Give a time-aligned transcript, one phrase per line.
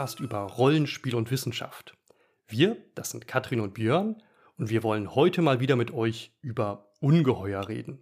[0.00, 1.94] Podcast über Rollenspiel und Wissenschaft.
[2.48, 4.16] Wir, das sind Katrin und Björn,
[4.56, 7.98] und wir wollen heute mal wieder mit euch über Ungeheuer reden.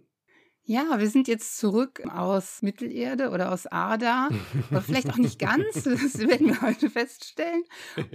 [0.63, 4.29] Ja, wir sind jetzt zurück aus Mittelerde oder aus Ada.
[4.71, 7.65] Oder vielleicht auch nicht ganz, das werden wir heute feststellen.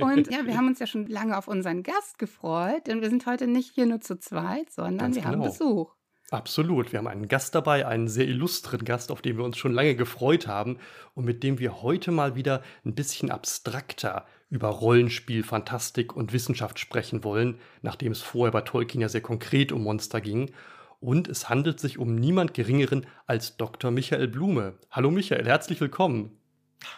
[0.01, 3.27] Und ja, wir haben uns ja schon lange auf unseren Gast gefreut, denn wir sind
[3.27, 5.35] heute nicht hier nur zu zweit, sondern Ganz wir genau.
[5.35, 5.95] haben Besuch.
[6.31, 6.93] Absolut.
[6.93, 9.95] Wir haben einen Gast dabei, einen sehr illustren Gast, auf den wir uns schon lange
[9.95, 10.79] gefreut haben
[11.15, 16.79] und mit dem wir heute mal wieder ein bisschen abstrakter über Rollenspiel, Fantastik und Wissenschaft
[16.79, 20.53] sprechen wollen, nachdem es vorher bei Tolkien ja sehr konkret um Monster ging.
[21.01, 23.91] Und es handelt sich um niemand Geringeren als Dr.
[23.91, 24.75] Michael Blume.
[24.91, 26.44] Hallo Michael, herzlich willkommen.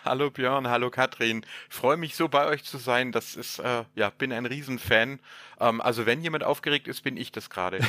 [0.05, 1.45] Hallo Björn, hallo Katrin.
[1.69, 3.13] Freue mich so bei euch zu sein.
[3.13, 5.21] Das ist, äh, ja, bin ein Riesenfan.
[5.59, 7.79] Ähm, also wenn jemand aufgeregt ist, bin ich das gerade.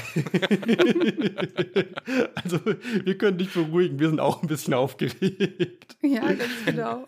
[2.36, 2.60] also
[3.04, 5.96] wir können dich beruhigen, wir sind auch ein bisschen aufgeregt.
[6.04, 7.06] Ja, ganz genau.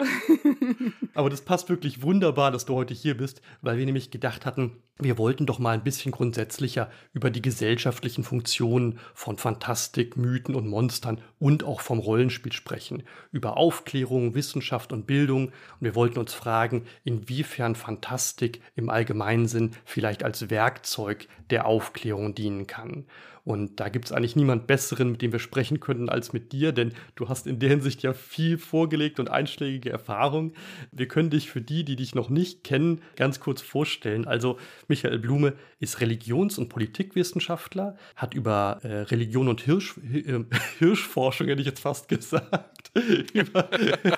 [1.13, 4.81] Aber das passt wirklich wunderbar, dass du heute hier bist, weil wir nämlich gedacht hatten,
[4.97, 10.67] wir wollten doch mal ein bisschen grundsätzlicher über die gesellschaftlichen Funktionen von Fantastik, Mythen und
[10.67, 13.03] Monstern und auch vom Rollenspiel sprechen.
[13.31, 15.47] Über Aufklärung, Wissenschaft und Bildung.
[15.47, 22.35] Und wir wollten uns fragen, inwiefern Fantastik im allgemeinen Sinn vielleicht als Werkzeug der Aufklärung
[22.35, 23.05] dienen kann.
[23.49, 26.71] Und da gibt es eigentlich niemand Besseren, mit dem wir sprechen könnten, als mit dir,
[26.71, 30.53] denn du hast in der Hinsicht ja viel vorgelegt und einschlägige Erfahrung.
[30.91, 34.27] Wir können dich für die, die dich noch nicht kennen, ganz kurz vorstellen.
[34.27, 40.43] Also Michael Blume ist Religions- und Politikwissenschaftler, hat über äh, Religion und Hirsch, äh,
[40.77, 42.91] Hirschforschung, hätte ich jetzt fast gesagt.
[43.33, 43.69] über,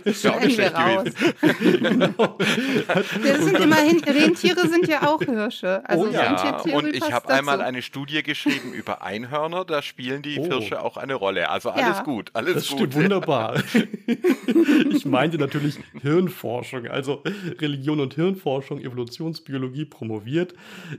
[0.03, 1.07] ist ja auch nicht schlecht raus.
[1.61, 2.37] genau.
[3.21, 5.87] Wir sind immerhin, Rentiere sind ja auch Hirsche.
[5.87, 10.39] Also oh ja, und ich habe einmal eine Studie geschrieben über Einhörner, da spielen die
[10.39, 10.45] oh.
[10.45, 11.49] Hirsche auch eine Rolle.
[11.49, 12.03] Also alles ja.
[12.03, 12.79] gut, alles das gut.
[12.79, 13.61] Stimmt wunderbar.
[14.91, 17.23] ich meinte natürlich Hirnforschung, also
[17.59, 20.53] Religion und Hirnforschung, Evolutionsbiologie promoviert,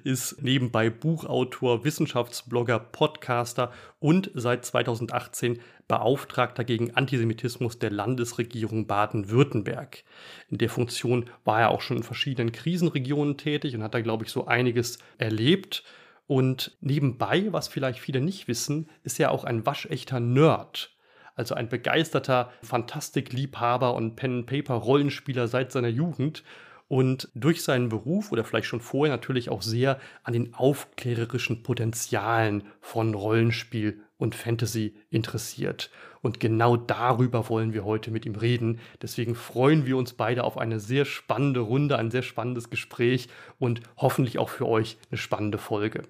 [0.04, 5.58] ist nebenbei Buchautor, Wissenschaftsblogger, Podcaster und seit 2018
[5.88, 10.04] Beauftragter gegen Antisemitismus der Landesregierung Baden-Württemberg.
[10.48, 14.24] In der Funktion war er auch schon in verschiedenen Krisenregionen tätig und hat da, glaube
[14.24, 15.84] ich, so einiges erlebt.
[16.26, 20.96] Und nebenbei, was vielleicht viele nicht wissen, ist er auch ein waschechter Nerd.
[21.34, 26.44] Also ein begeisterter Fantastikliebhaber und Pen-Paper-Rollenspieler seit seiner Jugend
[26.88, 32.64] und durch seinen Beruf oder vielleicht schon vorher natürlich auch sehr an den aufklärerischen Potenzialen
[32.80, 35.90] von Rollenspiel und Fantasy interessiert.
[36.22, 38.78] Und genau darüber wollen wir heute mit ihm reden.
[39.02, 43.28] Deswegen freuen wir uns beide auf eine sehr spannende Runde, ein sehr spannendes Gespräch
[43.58, 46.02] und hoffentlich auch für euch eine spannende Folge.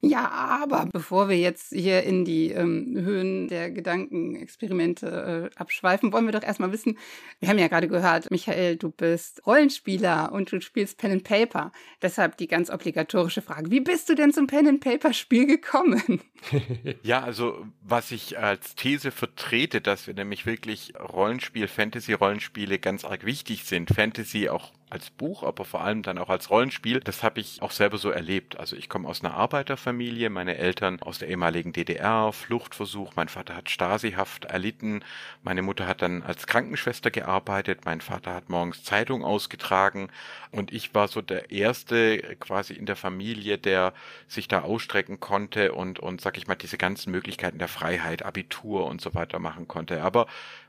[0.00, 6.26] Ja, aber bevor wir jetzt hier in die ähm, Höhen der Gedankenexperimente äh, abschweifen, wollen
[6.26, 6.96] wir doch erstmal wissen,
[7.40, 11.72] wir haben ja gerade gehört, Michael, du bist Rollenspieler und du spielst Pen and Paper.
[12.00, 16.20] Deshalb die ganz obligatorische Frage, wie bist du denn zum Pen and Paper Spiel gekommen?
[17.02, 23.26] ja, also was ich als These vertrete, dass wir nämlich wirklich Rollenspiel, Fantasy-Rollenspiele ganz arg
[23.26, 23.90] wichtig sind.
[23.90, 27.00] Fantasy auch als Buch, aber vor allem dann auch als Rollenspiel.
[27.00, 28.58] Das habe ich auch selber so erlebt.
[28.58, 33.54] Also ich komme aus einer Arbeiterfamilie, meine Eltern aus der ehemaligen DDR, Fluchtversuch, mein Vater
[33.54, 35.04] hat Stasihaft erlitten,
[35.42, 40.08] meine Mutter hat dann als Krankenschwester gearbeitet, mein Vater hat morgens Zeitung ausgetragen
[40.50, 43.92] und ich war so der erste quasi in der Familie, der
[44.26, 48.86] sich da ausstrecken konnte und und sag ich mal diese ganzen Möglichkeiten der Freiheit, Abitur
[48.86, 50.02] und so weiter machen konnte.
[50.02, 50.26] Aber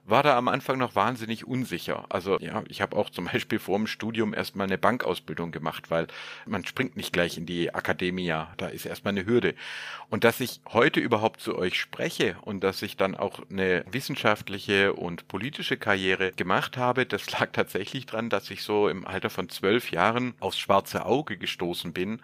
[0.10, 2.06] war da am Anfang noch wahnsinnig unsicher.
[2.10, 6.08] Also ja, ich habe auch zum Beispiel vor dem Studium erstmal eine Bankausbildung gemacht, weil
[6.46, 9.56] man springt nicht gleich in die Akademia, da ist erstmal eine Hürde.
[10.10, 14.94] Und dass ich heute überhaupt zu euch spreche und dass ich dann auch eine wissenschaftliche
[14.94, 19.50] und politische Karriere gemacht habe, das lag tatsächlich dran, dass ich so im Alter von
[19.50, 22.22] zwölf Jahren aufs schwarze Auge gestoßen bin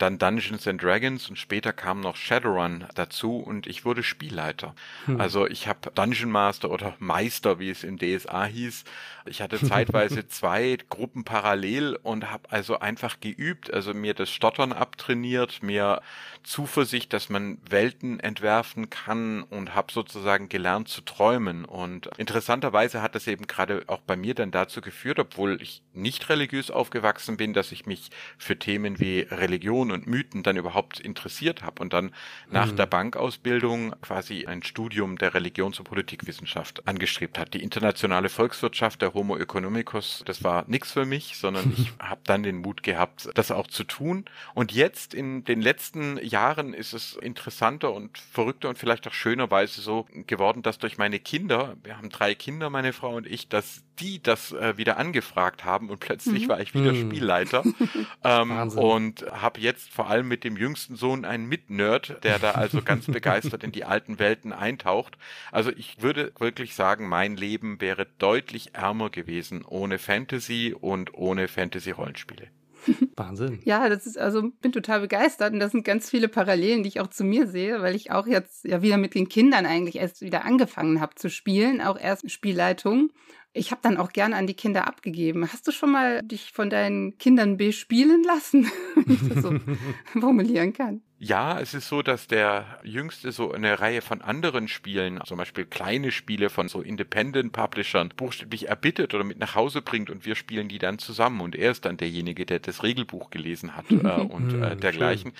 [0.00, 4.74] dann Dungeons and Dragons und später kam noch Shadowrun dazu und ich wurde Spielleiter.
[5.04, 5.20] Hm.
[5.20, 8.84] Also ich habe Dungeon Master oder Meister, wie es im DSA hieß.
[9.26, 14.72] Ich hatte zeitweise zwei Gruppen parallel und habe also einfach geübt, also mir das Stottern
[14.72, 16.00] abtrainiert, mir
[16.42, 21.66] Zuversicht, dass man Welten entwerfen kann und habe sozusagen gelernt zu träumen.
[21.66, 26.30] Und interessanterweise hat das eben gerade auch bei mir dann dazu geführt, obwohl ich nicht
[26.30, 31.62] religiös aufgewachsen bin, dass ich mich für Themen wie Religion und Mythen dann überhaupt interessiert
[31.62, 32.12] habe und dann
[32.48, 32.76] nach mhm.
[32.76, 37.54] der Bankausbildung quasi ein Studium der Religions- und Politikwissenschaft angestrebt hat.
[37.54, 42.42] Die internationale Volkswirtschaft, der Homo economicus, das war nichts für mich, sondern ich habe dann
[42.42, 44.24] den Mut gehabt, das auch zu tun.
[44.54, 49.80] Und jetzt in den letzten Jahren ist es interessanter und verrückter und vielleicht auch schönerweise
[49.80, 53.82] so geworden, dass durch meine Kinder, wir haben drei Kinder, meine Frau und ich, dass
[54.00, 56.48] die das äh, wieder angefragt haben und plötzlich mhm.
[56.48, 57.10] war ich wieder mhm.
[57.10, 57.64] Spielleiter
[58.24, 62.82] ähm, und habe jetzt vor allem mit dem jüngsten Sohn einen Mitnerd, der da also
[62.82, 65.18] ganz begeistert in die alten Welten eintaucht.
[65.52, 71.48] Also ich würde wirklich sagen, mein Leben wäre deutlich ärmer gewesen ohne Fantasy und ohne
[71.48, 72.48] Fantasy-Rollenspiele.
[73.16, 73.60] Wahnsinn.
[73.64, 77.00] Ja, das ist also bin total begeistert und das sind ganz viele Parallelen, die ich
[77.00, 80.22] auch zu mir sehe, weil ich auch jetzt ja wieder mit den Kindern eigentlich erst
[80.22, 83.10] wieder angefangen habe zu spielen, auch erst Spielleitung.
[83.52, 85.52] Ich habe dann auch gerne an die Kinder abgegeben.
[85.52, 89.54] Hast du schon mal dich von deinen Kindern bespielen lassen, wenn ich das so
[90.20, 91.02] formulieren kann?
[91.22, 95.66] Ja, es ist so, dass der Jüngste so eine Reihe von anderen Spielen, zum Beispiel
[95.66, 100.34] kleine Spiele von so Independent Publishern, buchstäblich erbittet oder mit nach Hause bringt und wir
[100.34, 103.94] spielen die dann zusammen und er ist dann derjenige, der das Regelbuch gelesen hat äh,
[104.22, 105.32] und äh, hm, dergleichen.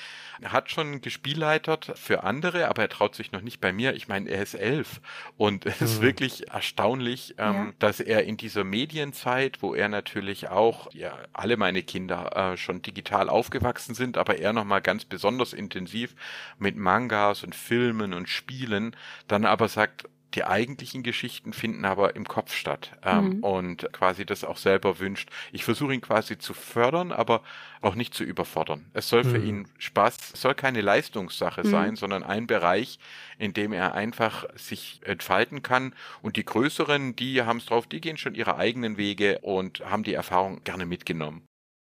[0.43, 3.95] Er hat schon gespielleitert für andere, aber er traut sich noch nicht bei mir.
[3.95, 5.01] Ich meine, er ist elf
[5.39, 6.03] und es ist hm.
[6.03, 7.73] wirklich erstaunlich, ähm, ja.
[7.79, 12.83] dass er in dieser Medienzeit, wo er natürlich auch, ja, alle meine Kinder äh, schon
[12.83, 16.15] digital aufgewachsen sind, aber er nochmal ganz besonders in intensiv
[16.59, 18.97] mit Mangas und Filmen und Spielen,
[19.29, 23.45] dann aber sagt, die eigentlichen Geschichten finden aber im Kopf statt ähm, mhm.
[23.45, 25.29] und quasi das auch selber wünscht.
[25.53, 27.43] Ich versuche ihn quasi zu fördern, aber
[27.81, 28.87] auch nicht zu überfordern.
[28.93, 29.47] Es soll für mhm.
[29.47, 31.71] ihn Spaß, es soll keine Leistungssache mhm.
[31.71, 32.99] sein, sondern ein Bereich,
[33.39, 35.95] in dem er einfach sich entfalten kann.
[36.23, 40.05] Und die Größeren, die haben es drauf, die gehen schon ihre eigenen Wege und haben
[40.05, 41.50] die Erfahrung gerne mitgenommen.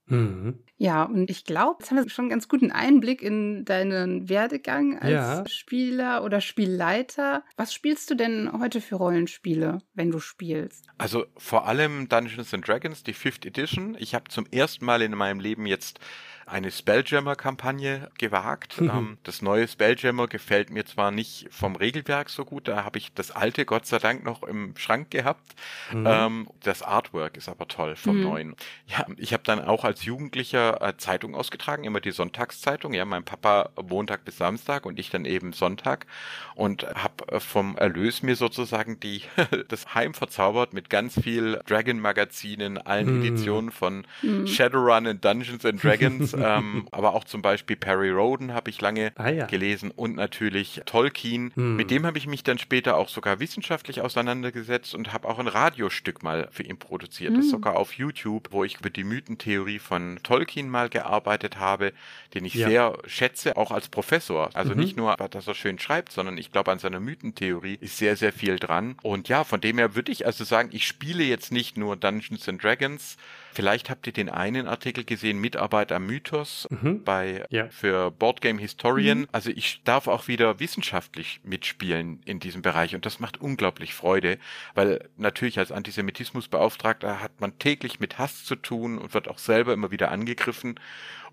[0.06, 0.60] Mhm.
[0.78, 4.98] Ja, und ich glaube, jetzt haben wir schon einen ganz guten Einblick in deinen Werdegang
[4.98, 5.44] als ja.
[5.48, 7.44] Spieler oder Spielleiter.
[7.56, 10.86] Was spielst du denn heute für Rollenspiele, wenn du spielst?
[10.98, 13.96] Also vor allem Dungeons and Dragons, die Fifth Edition.
[13.98, 15.98] Ich habe zum ersten Mal in meinem Leben jetzt
[16.46, 18.80] eine Spelljammer-Kampagne gewagt.
[18.80, 18.90] Mhm.
[18.90, 23.12] Ähm, das neue Spelljammer gefällt mir zwar nicht vom Regelwerk so gut, da habe ich
[23.12, 25.56] das alte Gott sei Dank noch im Schrank gehabt.
[25.92, 26.06] Mhm.
[26.06, 28.22] Ähm, das Artwork ist aber toll vom mhm.
[28.22, 28.56] neuen.
[28.86, 32.94] Ja, ich habe dann auch als Jugendlicher äh, Zeitung ausgetragen, immer die Sonntagszeitung.
[32.94, 36.06] Ja, mein Papa Montag bis Samstag und ich dann eben Sonntag
[36.54, 39.22] und habe äh, vom Erlös mir sozusagen die
[39.68, 43.24] das Heim verzaubert mit ganz viel Dragon Magazinen, allen mhm.
[43.24, 44.46] Editionen von mhm.
[44.46, 49.12] Shadowrun und Dungeons and Dragons ähm, aber auch zum Beispiel Perry Roden habe ich lange
[49.16, 49.46] ah, ja.
[49.46, 51.52] gelesen und natürlich Tolkien.
[51.54, 51.76] Hm.
[51.76, 55.48] Mit dem habe ich mich dann später auch sogar wissenschaftlich auseinandergesetzt und habe auch ein
[55.48, 57.30] Radiostück mal für ihn produziert.
[57.30, 57.40] Hm.
[57.40, 61.92] Das sogar auf YouTube, wo ich über die Mythentheorie von Tolkien mal gearbeitet habe,
[62.34, 62.68] den ich ja.
[62.68, 64.50] sehr schätze, auch als Professor.
[64.54, 64.80] Also mhm.
[64.80, 68.32] nicht nur, dass er schön schreibt, sondern ich glaube, an seiner Mythentheorie ist sehr, sehr
[68.32, 68.96] viel dran.
[69.02, 72.48] Und ja, von dem her würde ich also sagen, ich spiele jetzt nicht nur Dungeons
[72.48, 73.16] and Dragons,
[73.56, 77.02] Vielleicht habt ihr den einen Artikel gesehen, Mitarbeit am Mythos mhm.
[77.04, 77.70] bei ja.
[77.70, 79.20] für Boardgame Historian.
[79.20, 79.28] Mhm.
[79.32, 84.36] Also ich darf auch wieder wissenschaftlich mitspielen in diesem Bereich und das macht unglaublich Freude,
[84.74, 89.72] weil natürlich als Antisemitismusbeauftragter hat man täglich mit Hass zu tun und wird auch selber
[89.72, 90.78] immer wieder angegriffen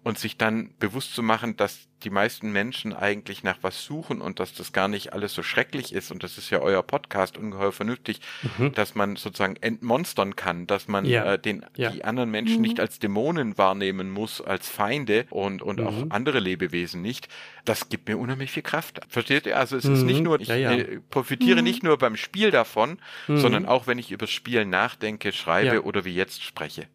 [0.03, 4.39] und sich dann bewusst zu machen, dass die meisten Menschen eigentlich nach was suchen und
[4.39, 7.71] dass das gar nicht alles so schrecklich ist und das ist ja euer Podcast ungeheuer
[7.71, 8.19] vernünftig,
[8.57, 8.73] mhm.
[8.73, 11.33] dass man sozusagen entmonstern kann, dass man ja.
[11.33, 11.91] äh, den ja.
[11.91, 12.63] die anderen Menschen mhm.
[12.63, 15.87] nicht als Dämonen wahrnehmen muss, als Feinde und und mhm.
[15.87, 17.29] auch andere Lebewesen nicht.
[17.65, 18.99] Das gibt mir unheimlich viel Kraft.
[19.07, 19.57] Versteht ihr?
[19.57, 20.23] Also es ist nicht mhm.
[20.25, 21.63] nur ich ja, äh, profitiere mhm.
[21.63, 23.37] nicht nur beim Spiel davon, mhm.
[23.37, 26.87] sondern auch wenn ich über Spiel nachdenke, schreibe oder wie jetzt spreche.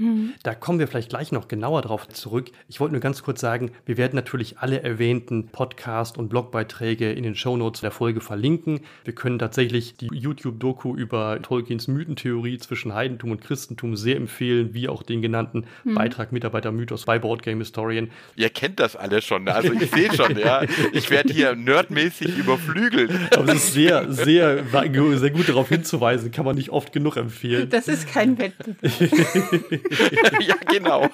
[0.00, 0.32] Mhm.
[0.42, 2.50] Da kommen wir vielleicht gleich noch genauer drauf zurück.
[2.68, 7.22] Ich wollte nur ganz kurz sagen, wir werden natürlich alle erwähnten Podcast- und Blogbeiträge in
[7.22, 8.80] den Shownotes der Folge verlinken.
[9.04, 14.88] Wir können tatsächlich die YouTube-Doku über Tolkiens Mythentheorie zwischen Heidentum und Christentum sehr empfehlen, wie
[14.88, 15.94] auch den genannten mhm.
[15.94, 18.10] Beitrag Mitarbeiter-Mythos bei Boardgame Historian.
[18.36, 19.54] Ihr kennt das alle schon, ne?
[19.54, 20.62] also ich sehe schon, ja.
[20.92, 23.10] Ich werde hier nerdmäßig überflügelt.
[23.36, 27.68] Aber es ist sehr, sehr, sehr gut darauf hinzuweisen, kann man nicht oft genug empfehlen.
[27.68, 28.80] Das ist kein Wettbewerb.
[30.40, 31.08] ja, genau.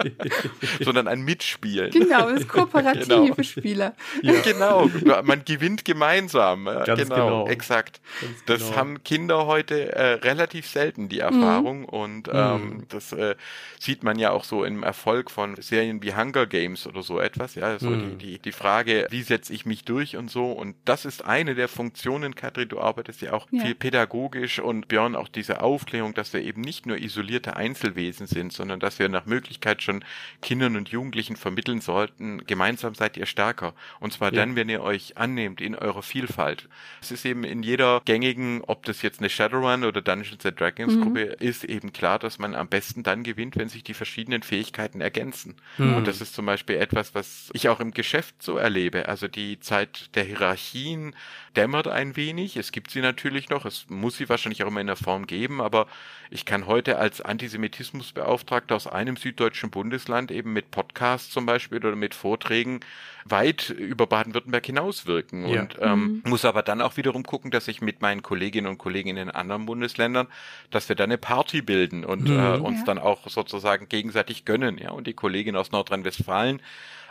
[0.80, 1.90] Sondern ein Mitspielen.
[1.90, 3.42] Genau, das kooperative genau.
[3.42, 3.94] Spieler.
[4.22, 4.32] Ja.
[4.40, 4.90] Genau,
[5.22, 6.64] man gewinnt gemeinsam.
[6.64, 7.46] Ganz genau, genau.
[7.48, 8.00] exakt.
[8.20, 8.76] Ganz das genau.
[8.76, 11.80] haben Kinder heute äh, relativ selten, die Erfahrung.
[11.80, 11.84] Mhm.
[11.86, 12.88] Und ähm, mhm.
[12.88, 13.34] das äh,
[13.78, 17.54] sieht man ja auch so im Erfolg von Serien wie Hunger Games oder so etwas.
[17.54, 18.18] Ja, so mhm.
[18.18, 20.50] die, die, die Frage, wie setze ich mich durch und so.
[20.52, 23.62] Und das ist eine der Funktionen, Katrin, du arbeitest ja auch ja.
[23.62, 28.26] viel pädagogisch und Björn auch diese Aufklärung, dass wir eben nicht nur isolierte Einzelne Einzelwesen
[28.26, 30.04] sind, sondern dass wir nach Möglichkeit schon
[30.42, 33.74] Kindern und Jugendlichen vermitteln sollten, gemeinsam seid ihr stärker.
[33.98, 34.40] Und zwar ja.
[34.40, 36.68] dann, wenn ihr euch annehmt in eurer Vielfalt.
[37.00, 40.94] Es ist eben in jeder gängigen, ob das jetzt eine Shadowrun oder Dungeons and Dragons
[40.94, 41.02] mhm.
[41.02, 45.00] Gruppe ist, eben klar, dass man am besten dann gewinnt, wenn sich die verschiedenen Fähigkeiten
[45.00, 45.56] ergänzen.
[45.78, 45.94] Mhm.
[45.94, 49.08] Und das ist zum Beispiel etwas, was ich auch im Geschäft so erlebe.
[49.08, 51.14] Also die Zeit der Hierarchien
[51.56, 52.56] dämmert ein wenig.
[52.56, 53.64] Es gibt sie natürlich noch.
[53.64, 55.60] Es muss sie wahrscheinlich auch immer in der Form geben.
[55.60, 55.86] Aber
[56.30, 61.96] ich kann heute als Antisemitismusbeauftragter aus einem süddeutschen Bundesland eben mit Podcasts zum Beispiel oder
[61.96, 62.80] mit Vorträgen
[63.24, 65.46] weit über Baden-Württemberg hinauswirken.
[65.46, 65.62] Ja.
[65.62, 66.30] Und ähm, mhm.
[66.30, 69.30] muss aber dann auch wiederum gucken, dass ich mit meinen Kolleginnen und Kollegen in den
[69.30, 70.26] anderen Bundesländern,
[70.70, 72.38] dass wir da eine Party bilden und mhm.
[72.38, 72.84] äh, uns ja.
[72.86, 74.78] dann auch sozusagen gegenseitig gönnen.
[74.78, 76.60] Ja, und die Kollegin aus Nordrhein-Westfalen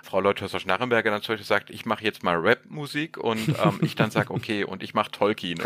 [0.04, 4.12] Frau Leuthäuser-Schnarrenberger dann zum Beispiel sagt, ich mache jetzt mal Rap-Musik und ähm, ich dann
[4.12, 5.62] sage, okay, und ich mache Tolkien.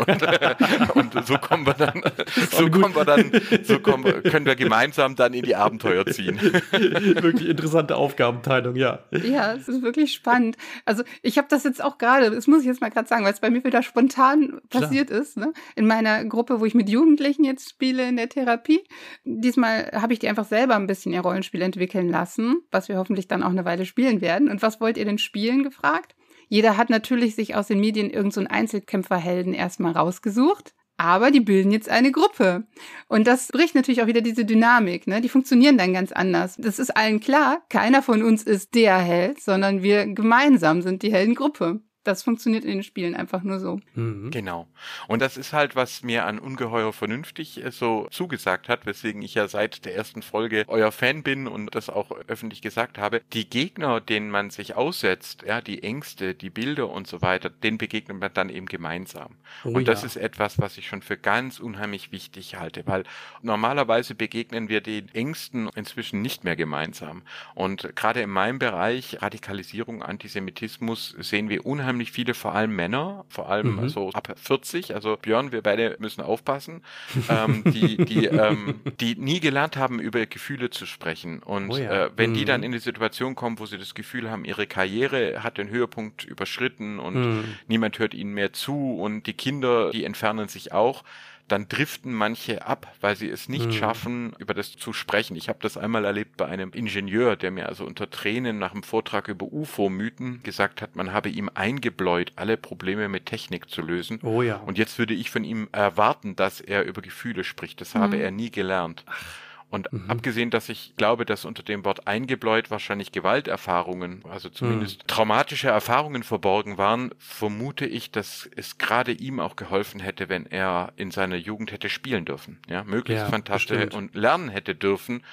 [0.94, 2.02] Und, und so kommen wir dann,
[2.50, 3.30] so kommen wir dann,
[3.62, 6.40] so kommen, können wir gemeinsam dann in die Abenteuer ziehen.
[6.72, 9.00] wirklich interessante Aufgabenteilung, ja.
[9.10, 10.56] Ja, es ist wirklich spannend.
[10.84, 13.32] Also ich habe das jetzt auch gerade, das muss ich jetzt mal gerade sagen, weil
[13.32, 15.20] es bei mir wieder spontan passiert Klar.
[15.20, 15.52] ist, ne?
[15.74, 18.84] in meiner Gruppe, wo ich mit Jugendlichen jetzt spiele in der Therapie.
[19.24, 23.28] Diesmal habe ich die einfach selber ein bisschen ihr Rollenspiel entwickeln lassen, was wir hoffentlich
[23.28, 24.50] dann auch eine Weile spielen werden werden.
[24.50, 26.16] Und was wollt ihr denn spielen, gefragt?
[26.48, 30.74] Jeder hat natürlich sich aus den Medien irgendeinen so Einzelkämpferhelden erstmal rausgesucht.
[30.98, 32.66] Aber die bilden jetzt eine Gruppe.
[33.08, 35.20] Und das bricht natürlich auch wieder diese Dynamik, ne?
[35.20, 36.56] Die funktionieren dann ganz anders.
[36.56, 41.12] Das ist allen klar, keiner von uns ist der Held, sondern wir gemeinsam sind die
[41.12, 41.80] Heldengruppe.
[42.06, 43.80] Das funktioniert in den Spielen einfach nur so.
[43.94, 44.30] Mhm.
[44.30, 44.68] Genau.
[45.08, 49.34] Und das ist halt, was mir an ungeheuer vernünftig äh, so zugesagt hat, weswegen ich
[49.34, 53.22] ja seit der ersten Folge euer Fan bin und das auch öffentlich gesagt habe.
[53.32, 57.76] Die Gegner, denen man sich aussetzt, ja, die Ängste, die Bilder und so weiter, denen
[57.76, 59.34] begegnet man dann eben gemeinsam.
[59.64, 60.06] Oh, und das ja.
[60.06, 63.02] ist etwas, was ich schon für ganz unheimlich wichtig halte, weil
[63.42, 67.22] normalerweise begegnen wir den Ängsten inzwischen nicht mehr gemeinsam.
[67.56, 73.24] Und gerade in meinem Bereich Radikalisierung, Antisemitismus sehen wir unheimlich unheimlich viele, vor allem Männer,
[73.28, 73.88] vor allem mhm.
[73.88, 76.82] so ab 40, also Björn, wir beide müssen aufpassen,
[77.28, 81.42] ähm, die, die, ähm, die nie gelernt haben, über Gefühle zu sprechen.
[81.42, 82.06] Und oh ja.
[82.06, 82.34] äh, wenn mhm.
[82.34, 85.70] die dann in die Situation kommen, wo sie das Gefühl haben, ihre Karriere hat den
[85.70, 87.44] Höhepunkt überschritten und mhm.
[87.66, 91.02] niemand hört ihnen mehr zu und die Kinder, die entfernen sich auch,
[91.48, 93.72] dann driften manche ab, weil sie es nicht mhm.
[93.72, 95.36] schaffen, über das zu sprechen.
[95.36, 98.82] Ich habe das einmal erlebt bei einem Ingenieur, der mir also unter Tränen nach einem
[98.82, 104.20] Vortrag über UFO-Mythen gesagt hat, man habe ihm eingebläut, alle Probleme mit Technik zu lösen.
[104.22, 104.56] Oh ja.
[104.56, 107.80] Und jetzt würde ich von ihm erwarten, dass er über Gefühle spricht.
[107.80, 107.98] Das mhm.
[108.00, 109.04] habe er nie gelernt.
[109.06, 109.45] Ach.
[109.68, 110.08] Und mhm.
[110.08, 115.06] abgesehen, dass ich glaube, dass unter dem Wort eingebläut wahrscheinlich Gewalterfahrungen, also zumindest mhm.
[115.08, 120.92] traumatische Erfahrungen verborgen waren, vermute ich, dass es gerade ihm auch geholfen hätte, wenn er
[120.96, 122.58] in seiner Jugend hätte spielen dürfen.
[122.68, 125.24] Ja, möglichst ja, fantastisch und lernen hätte dürfen,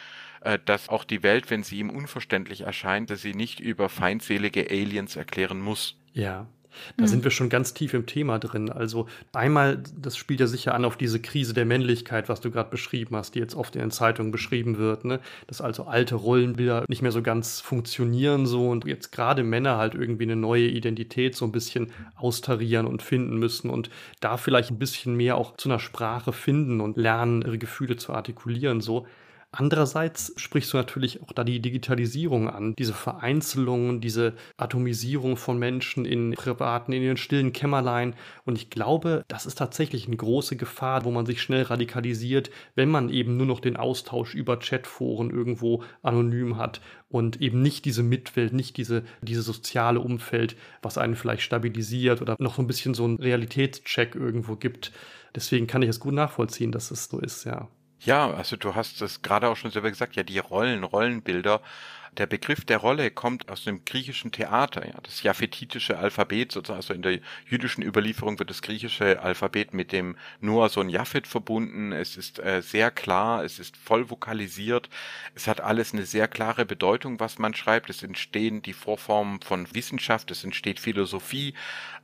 [0.41, 4.67] äh, dass auch die Welt, wenn sie ihm unverständlich erscheint, dass sie nicht über feindselige
[4.69, 5.95] Aliens erklären muss.
[6.13, 6.47] Ja,
[6.97, 7.07] da mhm.
[7.07, 8.69] sind wir schon ganz tief im Thema drin.
[8.69, 12.69] Also einmal, das spielt ja sicher an auf diese Krise der Männlichkeit, was du gerade
[12.69, 15.19] beschrieben hast, die jetzt oft in den Zeitungen beschrieben wird, ne?
[15.47, 19.95] dass also alte Rollenbilder nicht mehr so ganz funktionieren so und jetzt gerade Männer halt
[19.95, 23.89] irgendwie eine neue Identität so ein bisschen austarieren und finden müssen und
[24.19, 28.13] da vielleicht ein bisschen mehr auch zu einer Sprache finden und lernen, ihre Gefühle zu
[28.13, 29.07] artikulieren so.
[29.55, 36.05] Andererseits sprichst du natürlich auch da die Digitalisierung an, diese Vereinzelung, diese Atomisierung von Menschen
[36.05, 38.15] in privaten, in ihren stillen Kämmerlein.
[38.45, 42.89] Und ich glaube, das ist tatsächlich eine große Gefahr, wo man sich schnell radikalisiert, wenn
[42.89, 48.01] man eben nur noch den Austausch über Chatforen irgendwo anonym hat und eben nicht diese
[48.01, 52.95] Mitwelt, nicht diese, diese soziale Umfeld, was einen vielleicht stabilisiert oder noch so ein bisschen
[52.95, 54.91] so einen Realitätscheck irgendwo gibt.
[55.35, 57.69] Deswegen kann ich es gut nachvollziehen, dass es so ist, ja.
[58.05, 61.61] Ja, also du hast es gerade auch schon selber gesagt, ja, die Rollen, Rollenbilder
[62.17, 66.93] der Begriff der Rolle kommt aus dem griechischen Theater, ja, das japhetitische Alphabet, sozusagen, also
[66.93, 71.91] in der jüdischen Überlieferung wird das griechische Alphabet mit dem Noah-Sohn Japhet verbunden.
[71.91, 74.89] Es ist äh, sehr klar, es ist voll vokalisiert,
[75.35, 77.89] es hat alles eine sehr klare Bedeutung, was man schreibt.
[77.89, 81.53] Es entstehen die Vorformen von Wissenschaft, es entsteht Philosophie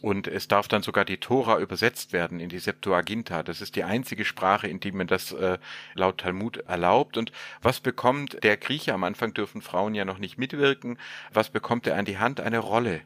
[0.02, 3.44] und es darf dann sogar die Tora übersetzt werden in die Septuaginta.
[3.44, 5.58] Das ist die einzige Sprache, in die man das äh,
[5.94, 7.18] laut Talmud erlaubt.
[7.18, 8.94] Und was bekommt der Grieche?
[8.94, 10.98] Am Anfang dürfen Frauen ja noch nicht mitwirken.
[11.32, 12.40] Was bekommt er an die Hand?
[12.40, 13.02] Eine Rolle.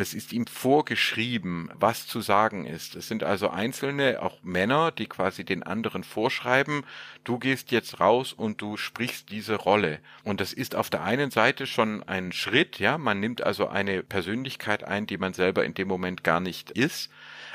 [0.00, 2.94] Es ist ihm vorgeschrieben, was zu sagen ist.
[2.94, 6.84] Es sind also einzelne, auch Männer, die quasi den anderen vorschreiben,
[7.24, 9.98] du gehst jetzt raus und du sprichst diese Rolle.
[10.22, 14.04] Und das ist auf der einen Seite schon ein Schritt, ja, man nimmt also eine
[14.04, 17.10] Persönlichkeit ein, die man selber in dem Moment gar nicht ist,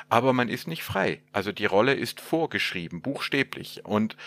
[0.09, 1.21] aber man ist nicht frei.
[1.31, 3.85] Also die Rolle ist vorgeschrieben, buchstäblich.
[3.85, 4.17] Und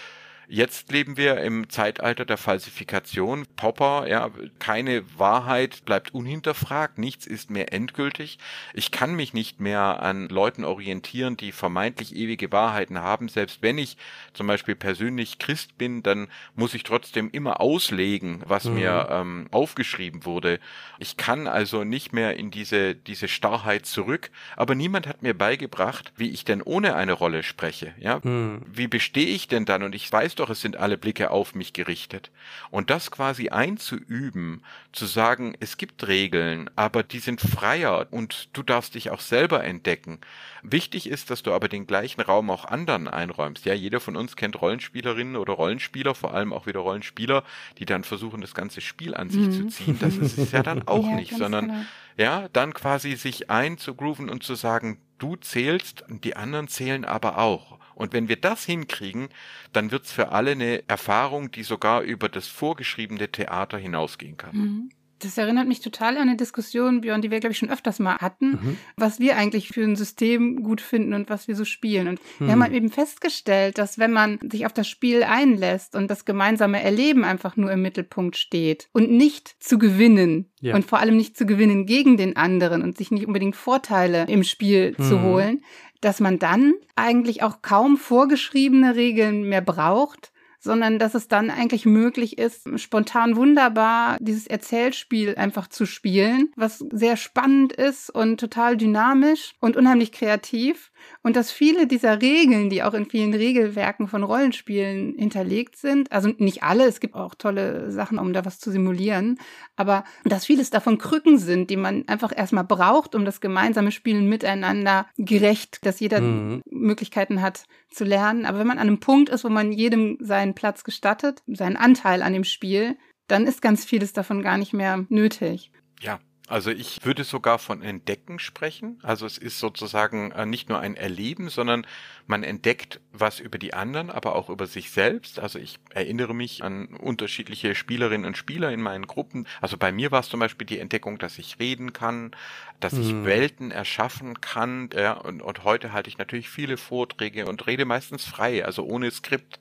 [0.48, 3.46] Jetzt leben wir im Zeitalter der Falsifikation.
[3.56, 8.38] Popper, ja, keine Wahrheit bleibt unhinterfragt, nichts ist mehr endgültig.
[8.72, 13.28] Ich kann mich nicht mehr an Leuten orientieren, die vermeintlich ewige Wahrheiten haben.
[13.28, 13.96] Selbst wenn ich
[14.34, 18.74] zum Beispiel persönlich Christ bin, dann muss ich trotzdem immer auslegen, was mhm.
[18.74, 20.60] mir ähm, aufgeschrieben wurde.
[20.98, 24.30] Ich kann also nicht mehr in diese, diese Starrheit zurück.
[24.56, 27.94] Aber niemand hat mir beigebracht, wie ich denn ohne eine Rolle spreche.
[27.98, 28.62] Ja, mhm.
[28.66, 29.82] wie bestehe ich denn dann?
[29.82, 32.30] Und ich weiß doch, es sind alle Blicke auf mich gerichtet.
[32.70, 34.62] Und das quasi einzuüben,
[34.92, 39.64] zu sagen, es gibt Regeln, aber die sind freier und du darfst dich auch selber
[39.64, 40.18] entdecken.
[40.62, 43.64] Wichtig ist, dass du aber den gleichen Raum auch anderen einräumst.
[43.64, 47.44] Ja, jeder von uns kennt Rollenspielerinnen oder Rollenspieler, vor allem auch wieder Rollenspieler,
[47.78, 49.52] die dann versuchen, das ganze Spiel an sich mhm.
[49.52, 49.98] zu ziehen.
[50.00, 51.80] Das ist es ja dann auch ja, nicht, sondern genau.
[52.16, 57.38] ja, dann quasi sich einzugrooven und zu sagen, du zählst und die anderen zählen aber
[57.38, 57.78] auch.
[57.96, 59.28] Und wenn wir das hinkriegen,
[59.72, 64.56] dann wird's für alle eine Erfahrung, die sogar über das vorgeschriebene Theater hinausgehen kann.
[64.56, 64.90] Mhm.
[65.20, 68.18] Das erinnert mich total an eine Diskussion, Björn, die wir, glaube ich, schon öfters mal
[68.18, 68.78] hatten, mhm.
[68.96, 72.08] was wir eigentlich für ein System gut finden und was wir so spielen.
[72.08, 72.46] Und mhm.
[72.46, 76.26] wir haben halt eben festgestellt, dass wenn man sich auf das Spiel einlässt und das
[76.26, 80.74] gemeinsame Erleben einfach nur im Mittelpunkt steht und nicht zu gewinnen ja.
[80.74, 84.44] und vor allem nicht zu gewinnen gegen den anderen und sich nicht unbedingt Vorteile im
[84.44, 85.02] Spiel mhm.
[85.02, 85.62] zu holen,
[86.00, 91.86] dass man dann eigentlich auch kaum vorgeschriebene Regeln mehr braucht, sondern dass es dann eigentlich
[91.86, 98.76] möglich ist, spontan wunderbar dieses Erzählspiel einfach zu spielen, was sehr spannend ist und total
[98.76, 100.90] dynamisch und unheimlich kreativ.
[101.22, 106.30] Und dass viele dieser Regeln, die auch in vielen Regelwerken von Rollenspielen hinterlegt sind, also
[106.38, 109.38] nicht alle, es gibt auch tolle Sachen, um da was zu simulieren,
[109.76, 114.28] aber dass vieles davon Krücken sind, die man einfach erstmal braucht, um das gemeinsame Spielen
[114.28, 116.62] miteinander gerecht, dass jeder mhm.
[116.70, 118.46] Möglichkeiten hat zu lernen.
[118.46, 122.22] Aber wenn man an einem Punkt ist, wo man jedem seinen Platz gestattet, seinen Anteil
[122.22, 125.72] an dem Spiel, dann ist ganz vieles davon gar nicht mehr nötig.
[126.00, 129.00] Ja, also ich würde sogar von Entdecken sprechen.
[129.02, 131.86] Also es ist sozusagen äh, nicht nur ein Erleben, sondern
[132.28, 135.40] man entdeckt was über die anderen, aber auch über sich selbst.
[135.40, 139.48] Also ich erinnere mich an unterschiedliche Spielerinnen und Spieler in meinen Gruppen.
[139.60, 142.30] Also bei mir war es zum Beispiel die Entdeckung, dass ich reden kann,
[142.78, 143.24] dass ich mhm.
[143.24, 144.90] Welten erschaffen kann.
[144.94, 149.10] Ja, und, und heute halte ich natürlich viele Vorträge und rede meistens frei, also ohne
[149.10, 149.58] Skript.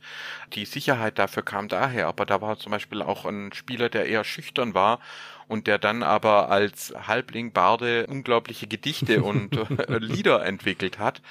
[0.53, 4.23] Die Sicherheit dafür kam daher, aber da war zum Beispiel auch ein Spieler, der eher
[4.23, 4.99] schüchtern war
[5.47, 11.21] und der dann aber als Halbling Barde unglaubliche Gedichte und äh, Lieder entwickelt hat.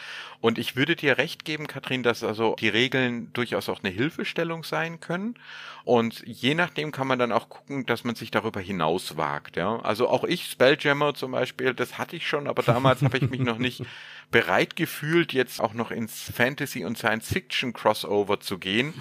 [0.45, 4.63] Und ich würde dir recht geben, Katrin, dass also die Regeln durchaus auch eine Hilfestellung
[4.63, 5.37] sein können.
[5.85, 9.57] Und je nachdem kann man dann auch gucken, dass man sich darüber hinaus wagt.
[9.57, 9.81] Ja?
[9.81, 13.41] Also auch ich, Spelljammer zum Beispiel, das hatte ich schon, aber damals habe ich mich
[13.41, 13.85] noch nicht
[14.31, 18.95] bereit gefühlt, jetzt auch noch ins Fantasy- und Science-Fiction-Crossover zu gehen.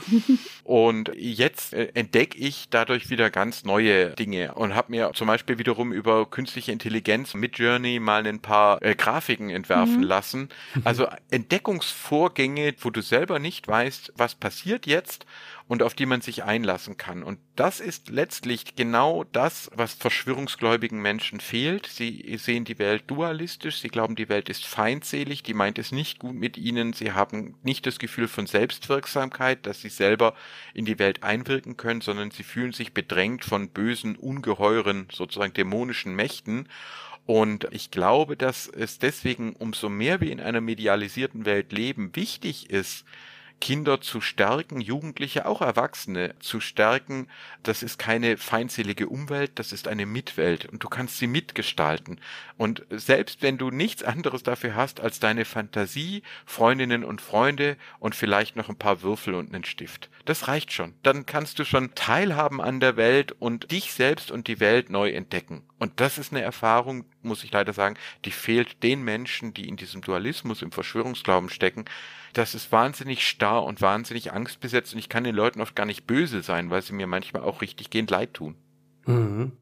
[0.63, 5.57] und jetzt äh, entdecke ich dadurch wieder ganz neue Dinge und habe mir zum Beispiel
[5.57, 10.03] wiederum über künstliche Intelligenz mit Journey mal ein paar äh, Grafiken entwerfen mhm.
[10.03, 10.49] lassen.
[10.83, 15.25] Also Entdeckungsvorgänge, wo du selber nicht weißt, was passiert jetzt
[15.67, 17.23] und auf die man sich einlassen kann.
[17.23, 21.87] Und das ist letztlich genau das, was verschwörungsgläubigen Menschen fehlt.
[21.87, 26.19] Sie sehen die Welt dualistisch, sie glauben, die Welt ist feindselig, die meint es nicht
[26.19, 30.35] gut mit ihnen, sie haben nicht das Gefühl von Selbstwirksamkeit, dass sie selber
[30.75, 36.13] in die Welt einwirken können, sondern sie fühlen sich bedrängt von bösen, ungeheuren, sozusagen dämonischen
[36.13, 36.69] Mächten.
[37.25, 42.69] Und ich glaube, dass es deswegen umso mehr wir in einer medialisierten Welt leben, wichtig
[42.69, 43.05] ist,
[43.63, 47.29] Kinder zu stärken, Jugendliche, auch Erwachsene zu stärken.
[47.63, 52.19] Das ist keine feindselige Umwelt, das ist eine Mitwelt und du kannst sie mitgestalten.
[52.57, 58.15] Und selbst wenn du nichts anderes dafür hast als deine Fantasie, Freundinnen und Freunde und
[58.15, 60.93] vielleicht noch ein paar Würfel und einen Stift, das reicht schon.
[61.01, 65.09] Dann kannst du schon teilhaben an der Welt und dich selbst und die Welt neu
[65.11, 65.63] entdecken.
[65.79, 69.77] Und das ist eine Erfahrung, muss ich leider sagen, die fehlt den Menschen, die in
[69.77, 71.85] diesem Dualismus, im Verschwörungsglauben stecken,
[72.33, 76.07] das ist wahnsinnig starr und wahnsinnig angstbesetzt und ich kann den Leuten oft gar nicht
[76.07, 78.55] böse sein, weil sie mir manchmal auch richtig gehend leid tun.
[79.05, 79.53] Mhm.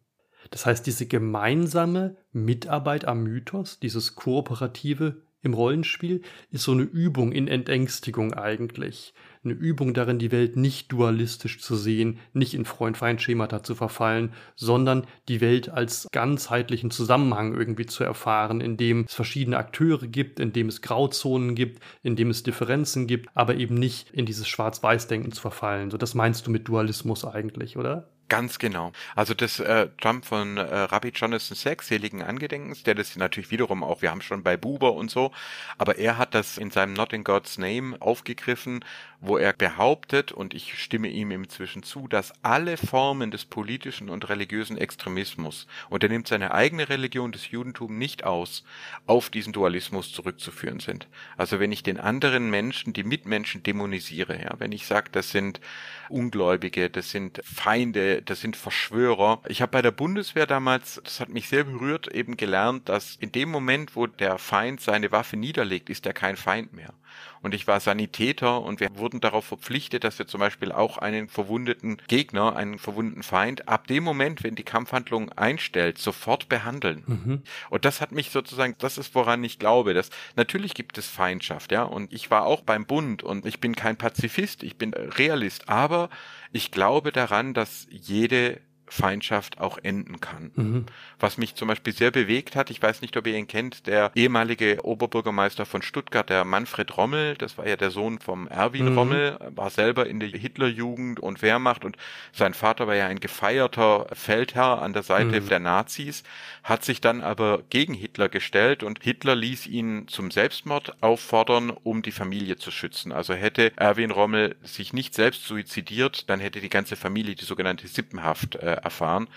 [0.50, 7.32] Das heißt, diese gemeinsame Mitarbeit am Mythos, dieses kooperative im Rollenspiel, ist so eine Übung
[7.32, 13.64] in Entängstigung eigentlich eine Übung darin, die Welt nicht dualistisch zu sehen, nicht in Freund-Feind-Schemata
[13.64, 19.58] zu verfallen, sondern die Welt als ganzheitlichen Zusammenhang irgendwie zu erfahren, in dem es verschiedene
[19.58, 24.12] Akteure gibt, in dem es Grauzonen gibt, in dem es Differenzen gibt, aber eben nicht
[24.12, 25.90] in dieses Schwarz-Weiß-Denken zu verfallen.
[25.90, 28.10] So, das meinst du mit Dualismus eigentlich, oder?
[28.32, 28.94] Ganz genau.
[29.14, 33.84] Also das äh, Trump von äh, Rabbi Jonathan Sachs, seligen Angedenkens, der das natürlich wiederum
[33.84, 35.34] auch, wir haben schon bei Buber und so,
[35.78, 38.86] aber er hat das in seinem Not in God's Name aufgegriffen,
[39.20, 44.30] wo er behauptet, und ich stimme ihm inzwischen zu, dass alle Formen des politischen und
[44.30, 48.64] religiösen Extremismus, und er nimmt seine eigene Religion, des Judentum, nicht aus,
[49.06, 51.08] auf diesen Dualismus zurückzuführen sind.
[51.38, 55.62] Also wenn ich den anderen Menschen, die Mitmenschen dämonisiere, ja, wenn ich sage, das sind
[56.10, 59.42] Ungläubige, das sind Feinde, das sind Verschwörer.
[59.48, 63.32] Ich habe bei der Bundeswehr damals, das hat mich sehr berührt, eben gelernt, dass in
[63.32, 66.94] dem Moment, wo der Feind seine Waffe niederlegt, ist er kein Feind mehr
[67.42, 71.28] und ich war Sanitäter und wir wurden darauf verpflichtet, dass wir zum Beispiel auch einen
[71.28, 77.04] verwundeten Gegner, einen verwundeten Feind, ab dem Moment, wenn die Kampfhandlung einstellt, sofort behandeln.
[77.08, 77.42] Mhm.
[77.70, 81.72] Und das hat mich sozusagen, das ist woran ich glaube, dass natürlich gibt es Feindschaft,
[81.72, 85.70] ja, und ich war auch beim Bund und ich bin kein Pazifist, ich bin Realist,
[85.70, 86.10] aber
[86.52, 88.60] ich glaube daran, dass jede
[88.92, 90.52] Feindschaft auch enden kann.
[90.56, 90.86] Mhm.
[91.18, 94.12] Was mich zum Beispiel sehr bewegt hat, ich weiß nicht, ob ihr ihn kennt, der
[94.16, 98.98] ehemalige Oberbürgermeister von Stuttgart, der Manfred Rommel, das war ja der Sohn vom Erwin mhm.
[98.98, 101.96] Rommel, war selber in der Hitlerjugend und Wehrmacht und
[102.34, 105.48] sein Vater war ja ein gefeierter Feldherr an der Seite mhm.
[105.48, 106.24] der Nazis,
[106.64, 112.02] hat sich dann aber gegen Hitler gestellt und Hitler ließ ihn zum Selbstmord auffordern, um
[112.02, 113.14] die Familie zu schützen.
[113.14, 117.88] Also hätte Erwin Rommel sich nicht selbst suizidiert, dann hätte die ganze Familie die sogenannte
[117.88, 119.28] Sippenhaft äh, erfahren.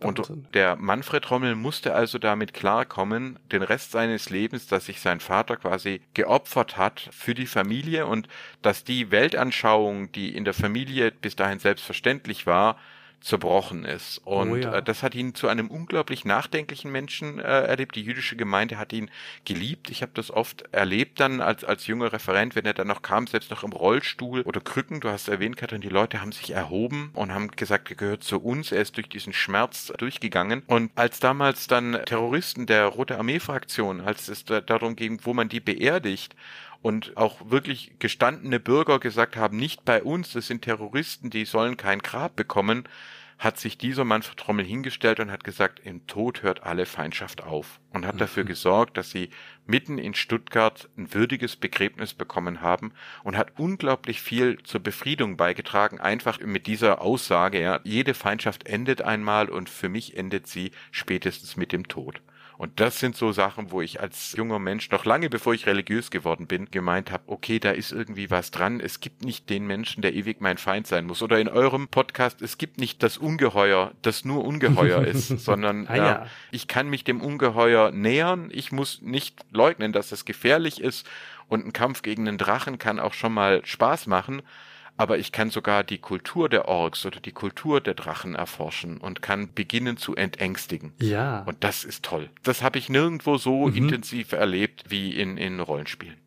[0.00, 5.20] Und der Manfred Rommel musste also damit klarkommen, den Rest seines Lebens, dass sich sein
[5.20, 8.26] Vater quasi geopfert hat für die Familie und
[8.62, 12.78] dass die Weltanschauung, die in der Familie bis dahin selbstverständlich war,
[13.20, 14.18] zerbrochen ist.
[14.24, 14.76] Und oh ja.
[14.76, 17.94] äh, das hat ihn zu einem unglaublich nachdenklichen Menschen äh, erlebt.
[17.96, 19.10] Die jüdische Gemeinde hat ihn
[19.44, 19.90] geliebt.
[19.90, 23.26] Ich habe das oft erlebt dann als, als junger Referent, wenn er dann noch kam,
[23.26, 25.00] selbst noch im Rollstuhl oder Krücken.
[25.00, 28.40] Du hast erwähnt, Katrin, die Leute haben sich erhoben und haben gesagt, er gehört zu
[28.40, 28.72] uns.
[28.72, 30.62] Er ist durch diesen Schmerz durchgegangen.
[30.66, 35.48] Und als damals dann Terroristen der Rote Armee-Fraktion, als es da darum ging, wo man
[35.48, 36.34] die beerdigt,
[36.82, 41.76] und auch wirklich gestandene Bürger gesagt haben, nicht bei uns, das sind Terroristen, die sollen
[41.76, 42.84] kein Grab bekommen,
[43.40, 47.80] hat sich dieser Manfred Trommel hingestellt und hat gesagt, im Tod hört alle Feindschaft auf
[47.90, 48.48] und hat dafür mhm.
[48.48, 49.30] gesorgt, dass sie
[49.66, 52.92] mitten in Stuttgart ein würdiges Begräbnis bekommen haben
[53.24, 59.00] und hat unglaublich viel zur Befriedung beigetragen, einfach mit dieser Aussage, ja, jede Feindschaft endet
[59.00, 62.20] einmal und für mich endet sie spätestens mit dem Tod.
[62.60, 66.10] Und das sind so Sachen, wo ich als junger Mensch, noch lange bevor ich religiös
[66.10, 68.80] geworden bin, gemeint habe, okay, da ist irgendwie was dran.
[68.80, 71.22] Es gibt nicht den Menschen, der ewig mein Feind sein muss.
[71.22, 75.96] Oder in eurem Podcast, es gibt nicht das Ungeheuer, das nur Ungeheuer ist, sondern ah,
[75.96, 76.12] ja.
[76.24, 78.50] äh, ich kann mich dem Ungeheuer nähern.
[78.52, 81.08] Ich muss nicht leugnen, dass es gefährlich ist.
[81.48, 84.42] Und ein Kampf gegen einen Drachen kann auch schon mal Spaß machen
[85.00, 89.22] aber ich kann sogar die Kultur der Orks oder die Kultur der Drachen erforschen und
[89.22, 90.92] kann beginnen zu entängstigen.
[91.00, 91.42] Ja.
[91.44, 92.28] Und das ist toll.
[92.42, 93.76] Das habe ich nirgendwo so mhm.
[93.76, 96.18] intensiv erlebt wie in, in Rollenspielen.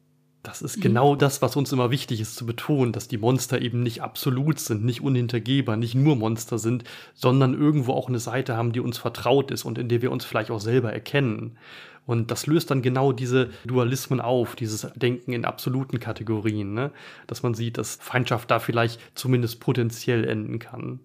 [0.42, 3.84] Das ist genau das, was uns immer wichtig ist zu betonen, dass die Monster eben
[3.84, 6.84] nicht absolut sind, nicht unhintergehbar, nicht nur Monster sind,
[7.14, 10.26] sondern irgendwo auch eine Seite haben, die uns vertraut ist und in der wir uns
[10.26, 11.58] vielleicht auch selber erkennen.
[12.06, 16.92] Und das löst dann genau diese Dualismen auf, dieses Denken in absoluten Kategorien, ne?
[17.28, 21.00] dass man sieht, dass Feindschaft da vielleicht zumindest potenziell enden kann.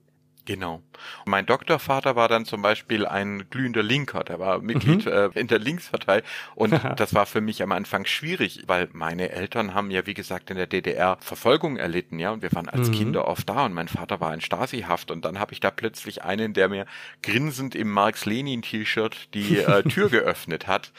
[0.48, 0.82] Genau.
[1.26, 5.12] Mein Doktorvater war dann zum Beispiel ein glühender Linker, der war Mitglied mhm.
[5.12, 6.22] äh, in der Linkspartei
[6.54, 10.48] und das war für mich am Anfang schwierig, weil meine Eltern haben ja wie gesagt
[10.48, 12.94] in der DDR Verfolgung erlitten, ja, und wir waren als mhm.
[12.94, 16.24] Kinder oft da und mein Vater war in Stasi-Haft und dann habe ich da plötzlich
[16.24, 16.86] einen, der mir
[17.22, 20.92] grinsend im Marx-Lenin-T-Shirt die äh, Tür geöffnet hat.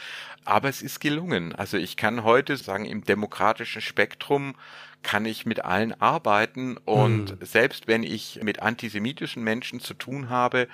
[0.45, 1.53] Aber es ist gelungen.
[1.55, 4.55] Also ich kann heute sagen, im demokratischen Spektrum
[5.03, 7.45] kann ich mit allen arbeiten und mhm.
[7.45, 10.67] selbst wenn ich mit antisemitischen Menschen zu tun habe,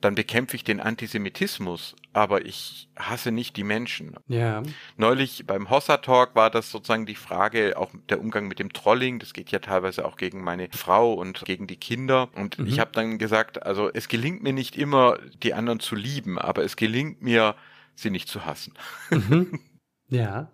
[0.00, 4.14] dann bekämpfe ich den Antisemitismus, aber ich hasse nicht die Menschen.
[4.28, 4.62] Ja.
[4.96, 9.18] Neulich beim Hossa Talk war das sozusagen die Frage, auch der Umgang mit dem Trolling,
[9.18, 12.30] das geht ja teilweise auch gegen meine Frau und gegen die Kinder.
[12.34, 12.66] Und mhm.
[12.66, 16.64] ich habe dann gesagt, also es gelingt mir nicht immer, die anderen zu lieben, aber
[16.64, 17.54] es gelingt mir,
[17.94, 18.74] sie nicht zu hassen.
[19.10, 19.60] Mhm.
[20.12, 20.50] Ja.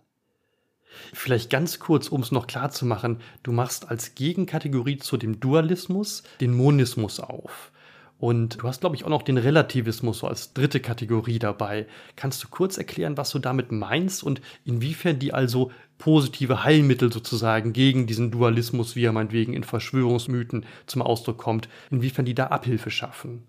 [1.12, 5.40] Vielleicht ganz kurz, um es noch klar zu machen, du machst als Gegenkategorie zu dem
[5.40, 7.72] Dualismus den Monismus auf.
[8.18, 11.86] Und du hast, glaube ich, auch noch den Relativismus so als dritte Kategorie dabei.
[12.16, 17.74] Kannst du kurz erklären, was du damit meinst und inwiefern die also positive Heilmittel sozusagen
[17.74, 22.90] gegen diesen Dualismus, wie er meinetwegen in Verschwörungsmythen zum Ausdruck kommt, inwiefern die da Abhilfe
[22.90, 23.42] schaffen?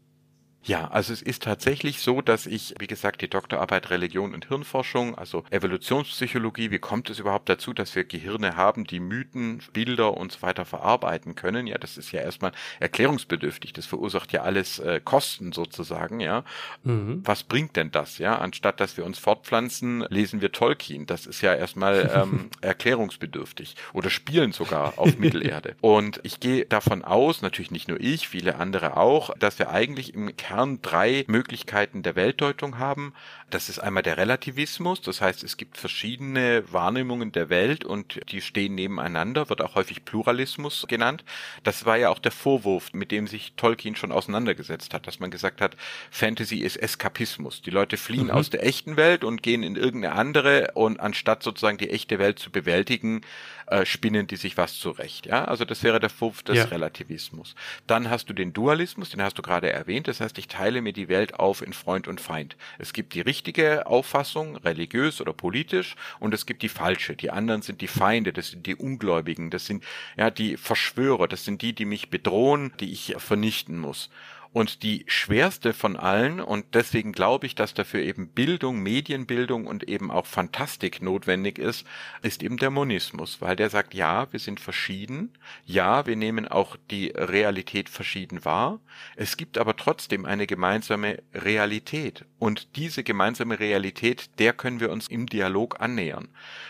[0.68, 5.18] Ja, also es ist tatsächlich so, dass ich, wie gesagt, die Doktorarbeit Religion und Hirnforschung,
[5.18, 10.34] also Evolutionspsychologie, wie kommt es überhaupt dazu, dass wir Gehirne haben, die Mythen, Bilder und
[10.34, 11.68] so weiter verarbeiten können?
[11.68, 12.52] Ja, das ist ja erstmal
[12.82, 13.72] erklärungsbedürftig.
[13.72, 16.44] Das verursacht ja alles äh, Kosten sozusagen, ja.
[16.84, 17.22] Mhm.
[17.24, 18.18] Was bringt denn das?
[18.18, 21.06] Ja, anstatt dass wir uns fortpflanzen, lesen wir Tolkien.
[21.06, 25.78] Das ist ja erstmal ähm, erklärungsbedürftig oder spielen sogar auf Mittelerde.
[25.82, 30.14] Und ich gehe davon aus, natürlich nicht nur ich, viele andere auch, dass wir eigentlich
[30.14, 33.14] im Kern Kern drei Möglichkeiten der Weltdeutung haben.
[33.50, 38.42] Das ist einmal der Relativismus, das heißt, es gibt verschiedene Wahrnehmungen der Welt und die
[38.42, 41.24] stehen nebeneinander, wird auch häufig Pluralismus genannt.
[41.64, 45.32] Das war ja auch der Vorwurf, mit dem sich Tolkien schon auseinandergesetzt hat, dass man
[45.32, 45.78] gesagt hat,
[46.12, 47.62] Fantasy ist Eskapismus.
[47.62, 48.32] Die Leute fliehen mhm.
[48.32, 52.40] aus der echten Welt und gehen in irgendeine andere und anstatt sozusagen die echte Welt
[52.40, 53.22] zu bewältigen,
[53.68, 55.26] äh, spinnen die sich was zurecht.
[55.26, 56.64] Ja, also das wäre der Vorwurf des ja.
[56.66, 57.54] Relativismus.
[57.86, 60.08] Dann hast du den Dualismus, den hast du gerade erwähnt.
[60.08, 62.56] Das heißt, ich teile mir die Welt auf in Freund und Feind.
[62.78, 67.16] Es gibt die richtige Auffassung, religiös oder politisch, und es gibt die falsche.
[67.16, 69.84] Die anderen sind die Feinde, das sind die Ungläubigen, das sind
[70.18, 74.10] ja die Verschwörer, das sind die, die mich bedrohen, die ich vernichten muss.
[74.58, 79.88] Und die schwerste von allen, und deswegen glaube ich, dass dafür eben Bildung, Medienbildung und
[79.88, 81.86] eben auch Fantastik notwendig ist,
[82.24, 86.76] ist eben der Monismus, weil der sagt, ja, wir sind verschieden, ja, wir nehmen auch
[86.90, 88.80] die Realität verschieden wahr,
[89.16, 92.26] es gibt aber trotzdem eine gemeinsame Realität.
[92.40, 96.30] Und diese gemeinsame Realität, der können wir uns im Dialog annähern.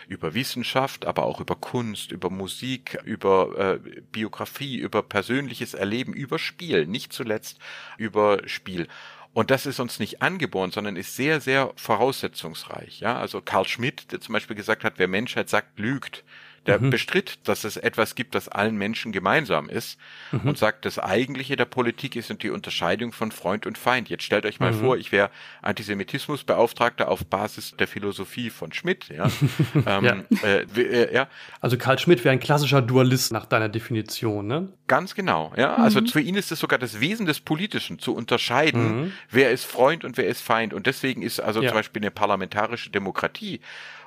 [0.09, 6.37] Über Wissenschaft, aber auch über Kunst, über Musik, über äh, Biografie, über persönliches Erleben, über
[6.37, 7.59] Spiel, nicht zuletzt
[7.97, 8.87] über Spiel.
[9.33, 13.01] Und das ist uns nicht angeboren, sondern ist sehr, sehr voraussetzungsreich.
[13.01, 16.23] Ja, also Karl Schmidt, der zum Beispiel gesagt hat, wer Menschheit sagt, lügt
[16.67, 16.89] der mhm.
[16.89, 19.97] bestritt, dass es etwas gibt, das allen Menschen gemeinsam ist
[20.31, 20.49] mhm.
[20.49, 24.09] und sagt, das Eigentliche der Politik ist und die Unterscheidung von Freund und Feind.
[24.09, 24.79] Jetzt stellt euch mal mhm.
[24.79, 25.29] vor, ich wäre
[25.61, 29.09] Antisemitismusbeauftragter auf Basis der Philosophie von Schmidt.
[29.09, 29.25] Ja,
[29.85, 30.15] ähm, ja.
[30.43, 31.27] Äh, äh, ja.
[31.61, 34.69] Also Karl Schmidt wäre ein klassischer Dualist nach deiner Definition, ne?
[34.87, 35.53] Ganz genau.
[35.57, 36.07] Ja, also mhm.
[36.07, 39.11] für ihn ist es sogar das Wesen des Politischen zu unterscheiden, mhm.
[39.29, 40.73] wer ist Freund und wer ist Feind.
[40.73, 41.69] Und deswegen ist also ja.
[41.69, 43.59] zum Beispiel eine parlamentarische Demokratie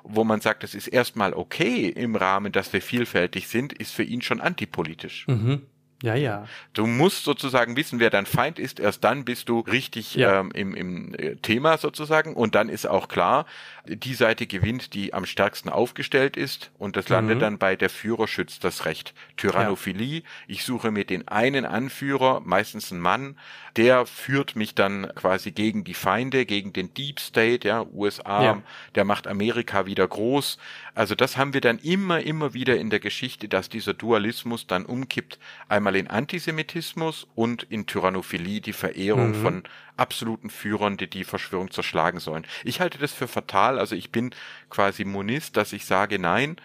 [0.03, 4.03] wo man sagt, das ist erstmal okay im Rahmen, dass wir vielfältig sind, ist für
[4.03, 5.27] ihn schon antipolitisch.
[5.29, 5.63] Mhm.
[6.03, 6.47] Ja, ja.
[6.73, 8.81] Du musst sozusagen wissen, wer dein Feind ist.
[8.81, 10.41] Erst dann bist du richtig ja.
[10.41, 12.35] ähm, im, im äh, Thema sozusagen.
[12.35, 13.45] Und dann ist auch klar,
[13.85, 16.71] die Seite gewinnt, die am stärksten aufgestellt ist.
[16.79, 17.41] Und das landet mhm.
[17.41, 19.13] dann bei der Führer schützt das Recht.
[19.37, 20.21] Tyrannophilie.
[20.21, 20.25] Ja.
[20.49, 23.37] Ich suche mir den einen Anführer, meistens ein Mann,
[23.77, 28.63] der führt mich dann quasi gegen die Feinde, gegen den Deep State, ja, USA, ja.
[28.95, 30.59] der macht Amerika wieder groß.
[30.95, 34.85] Also das haben wir dann immer, immer wieder in der Geschichte, dass dieser Dualismus dann
[34.85, 35.39] umkippt.
[35.69, 39.43] Einmal in Antisemitismus und in Tyrannophilie, die Verehrung mhm.
[39.43, 39.63] von
[39.97, 42.47] absoluten Führern, die die Verschwörung zerschlagen sollen.
[42.65, 43.79] Ich halte das für fatal.
[43.79, 44.31] Also ich bin
[44.69, 46.57] quasi Monist, dass ich sage, nein,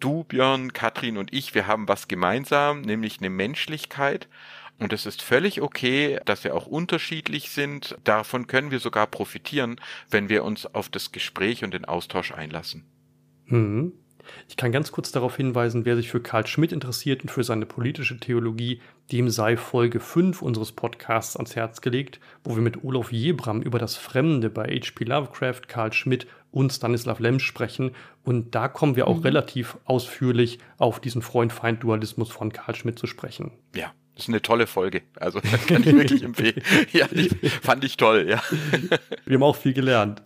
[0.00, 4.28] du, Björn, Katrin und ich, wir haben was gemeinsam, nämlich eine Menschlichkeit.
[4.78, 7.96] Und es ist völlig okay, dass wir auch unterschiedlich sind.
[8.04, 12.84] Davon können wir sogar profitieren, wenn wir uns auf das Gespräch und den Austausch einlassen.
[13.46, 13.92] Mhm.
[14.48, 17.66] Ich kann ganz kurz darauf hinweisen, wer sich für Karl Schmidt interessiert und für seine
[17.66, 18.80] politische Theologie,
[19.12, 23.78] dem sei Folge 5 unseres Podcasts ans Herz gelegt, wo wir mit Olaf Jebram über
[23.78, 25.04] das Fremde bei H.P.
[25.04, 27.92] Lovecraft, Karl Schmidt und Stanislav Lem sprechen.
[28.22, 29.22] Und da kommen wir auch mhm.
[29.22, 33.50] relativ ausführlich auf diesen Freund-Feind-Dualismus von Karl Schmidt zu sprechen.
[33.74, 35.02] Ja, das ist eine tolle Folge.
[35.16, 36.62] Also das kann ich wirklich empfehlen.
[36.92, 38.42] Ja, die fand ich toll, ja.
[39.26, 40.22] Wir haben auch viel gelernt.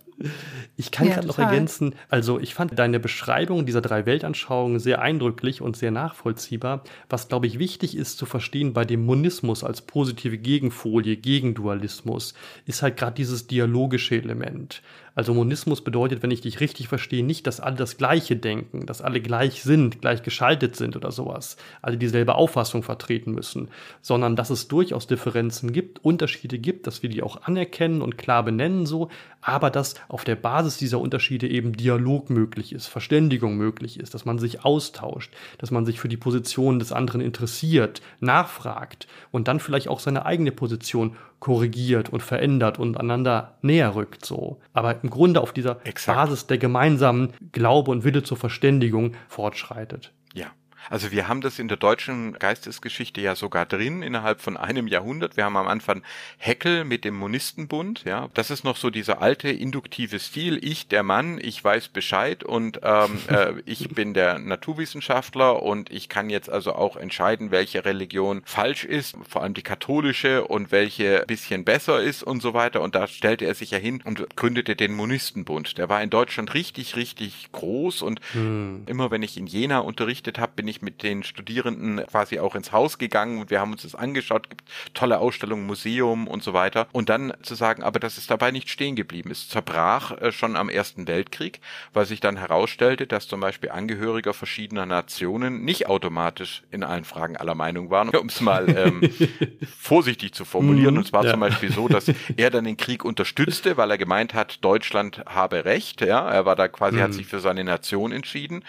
[0.77, 5.01] Ich kann ja, gerade noch ergänzen, also ich fand deine Beschreibung dieser drei Weltanschauungen sehr
[5.01, 6.83] eindrücklich und sehr nachvollziehbar.
[7.09, 12.35] Was, glaube ich, wichtig ist zu verstehen bei dem Monismus als positive Gegenfolie gegen Dualismus,
[12.67, 14.83] ist halt gerade dieses dialogische Element.
[15.19, 19.03] Also Monismus bedeutet, wenn ich dich richtig verstehe, nicht, dass alle das Gleiche denken, dass
[19.03, 23.67] alle gleich sind, gleich geschaltet sind oder sowas, alle dieselbe Auffassung vertreten müssen,
[24.01, 28.45] sondern dass es durchaus Differenzen gibt, Unterschiede gibt, dass wir die auch anerkennen und klar
[28.45, 29.09] benennen so,
[29.41, 34.25] aber dass auf der Basis dieser Unterschiede eben Dialog möglich ist, Verständigung möglich ist, dass
[34.25, 39.59] man sich austauscht, dass man sich für die Position des anderen interessiert, nachfragt und dann
[39.59, 44.61] vielleicht auch seine eigene Position korrigiert und verändert und einander näher rückt so.
[44.72, 46.16] Aber im Grunde auf dieser Exakt.
[46.16, 50.12] Basis der gemeinsamen Glaube und Wille zur Verständigung fortschreitet.
[50.35, 50.46] Ja.
[50.91, 55.37] Also wir haben das in der deutschen Geistesgeschichte ja sogar drin, innerhalb von einem Jahrhundert.
[55.37, 56.03] Wir haben am Anfang
[56.38, 58.29] Heckel mit dem Monistenbund, ja.
[58.35, 60.59] Das ist noch so dieser alte induktive Stil.
[60.62, 66.09] Ich, der Mann, ich weiß Bescheid und ähm, äh, ich bin der Naturwissenschaftler und ich
[66.09, 71.25] kann jetzt also auch entscheiden, welche Religion falsch ist, vor allem die katholische und welche
[71.27, 72.81] bisschen besser ist und so weiter.
[72.81, 75.79] Und da stellte er sich ja hin und gründete den Monistenbund.
[75.79, 78.85] Der war in Deutschland richtig, richtig groß und hm.
[78.87, 82.73] immer wenn ich in Jena unterrichtet habe, bin ich mit den Studierenden quasi auch ins
[82.73, 86.87] Haus gegangen und wir haben uns das angeschaut, gibt tolle Ausstellungen, Museum und so weiter.
[86.93, 89.31] Und dann zu sagen, aber das ist dabei nicht stehen geblieben.
[89.31, 91.61] Es zerbrach äh, schon am Ersten Weltkrieg,
[91.93, 97.37] weil sich dann herausstellte, dass zum Beispiel Angehöriger verschiedener Nationen nicht automatisch in allen Fragen
[97.37, 99.01] aller Meinung waren, um es mal ähm,
[99.79, 100.95] vorsichtig zu formulieren.
[100.95, 101.31] Mhm, und zwar ja.
[101.33, 105.65] zum Beispiel so, dass er dann den Krieg unterstützte, weil er gemeint hat, Deutschland habe
[105.65, 106.01] Recht.
[106.01, 107.03] Ja, er war da quasi, mhm.
[107.03, 108.65] hat sich für seine Nation entschieden.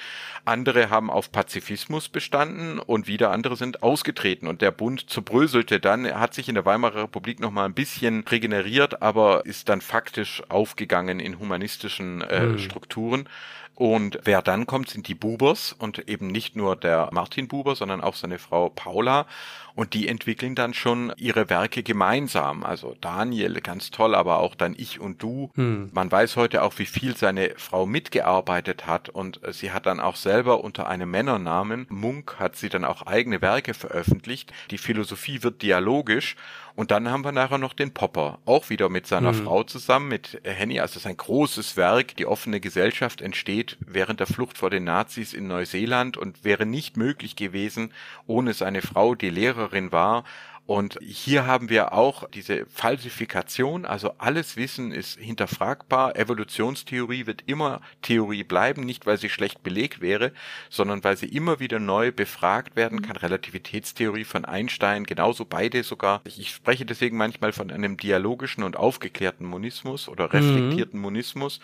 [0.45, 4.47] Andere haben auf Pazifismus bestanden und wieder andere sind ausgetreten.
[4.47, 6.05] Und der Bund zerbröselte dann.
[6.05, 9.81] Er hat sich in der Weimarer Republik noch mal ein bisschen regeneriert, aber ist dann
[9.81, 12.59] faktisch aufgegangen in humanistischen äh, mhm.
[12.59, 13.27] Strukturen.
[13.79, 18.01] Und wer dann kommt, sind die Bubers und eben nicht nur der Martin Buber, sondern
[18.01, 19.25] auch seine Frau Paula.
[19.73, 22.65] Und die entwickeln dann schon ihre Werke gemeinsam.
[22.65, 25.51] Also Daniel, ganz toll, aber auch dann ich und du.
[25.55, 25.91] Hm.
[25.93, 29.07] Man weiß heute auch, wie viel seine Frau mitgearbeitet hat.
[29.07, 33.41] Und sie hat dann auch selber unter einem Männernamen, Munk, hat sie dann auch eigene
[33.41, 34.51] Werke veröffentlicht.
[34.71, 36.35] Die Philosophie wird dialogisch.
[36.79, 39.43] Und dann haben wir nachher noch den Popper, auch wieder mit seiner mhm.
[39.43, 40.79] Frau zusammen, mit Henny.
[40.79, 42.15] Also es ist ein großes Werk.
[42.15, 46.95] Die offene Gesellschaft entsteht während der Flucht vor den Nazis in Neuseeland und wäre nicht
[46.95, 47.91] möglich gewesen
[48.27, 50.23] ohne seine Frau, die Lehrerin war
[50.69, 56.15] und hier haben wir auch diese Falsifikation, also alles Wissen ist hinterfragbar.
[56.15, 60.31] Evolutionstheorie wird immer Theorie bleiben, nicht weil sie schlecht belegt wäre,
[60.69, 63.15] sondern weil sie immer wieder neu befragt werden kann.
[63.15, 66.21] Relativitätstheorie von Einstein, genauso beide sogar.
[66.23, 70.31] Ich spreche deswegen manchmal von einem dialogischen und aufgeklärten Monismus oder mhm.
[70.33, 71.03] reflektierten mhm.
[71.03, 71.61] Monismus.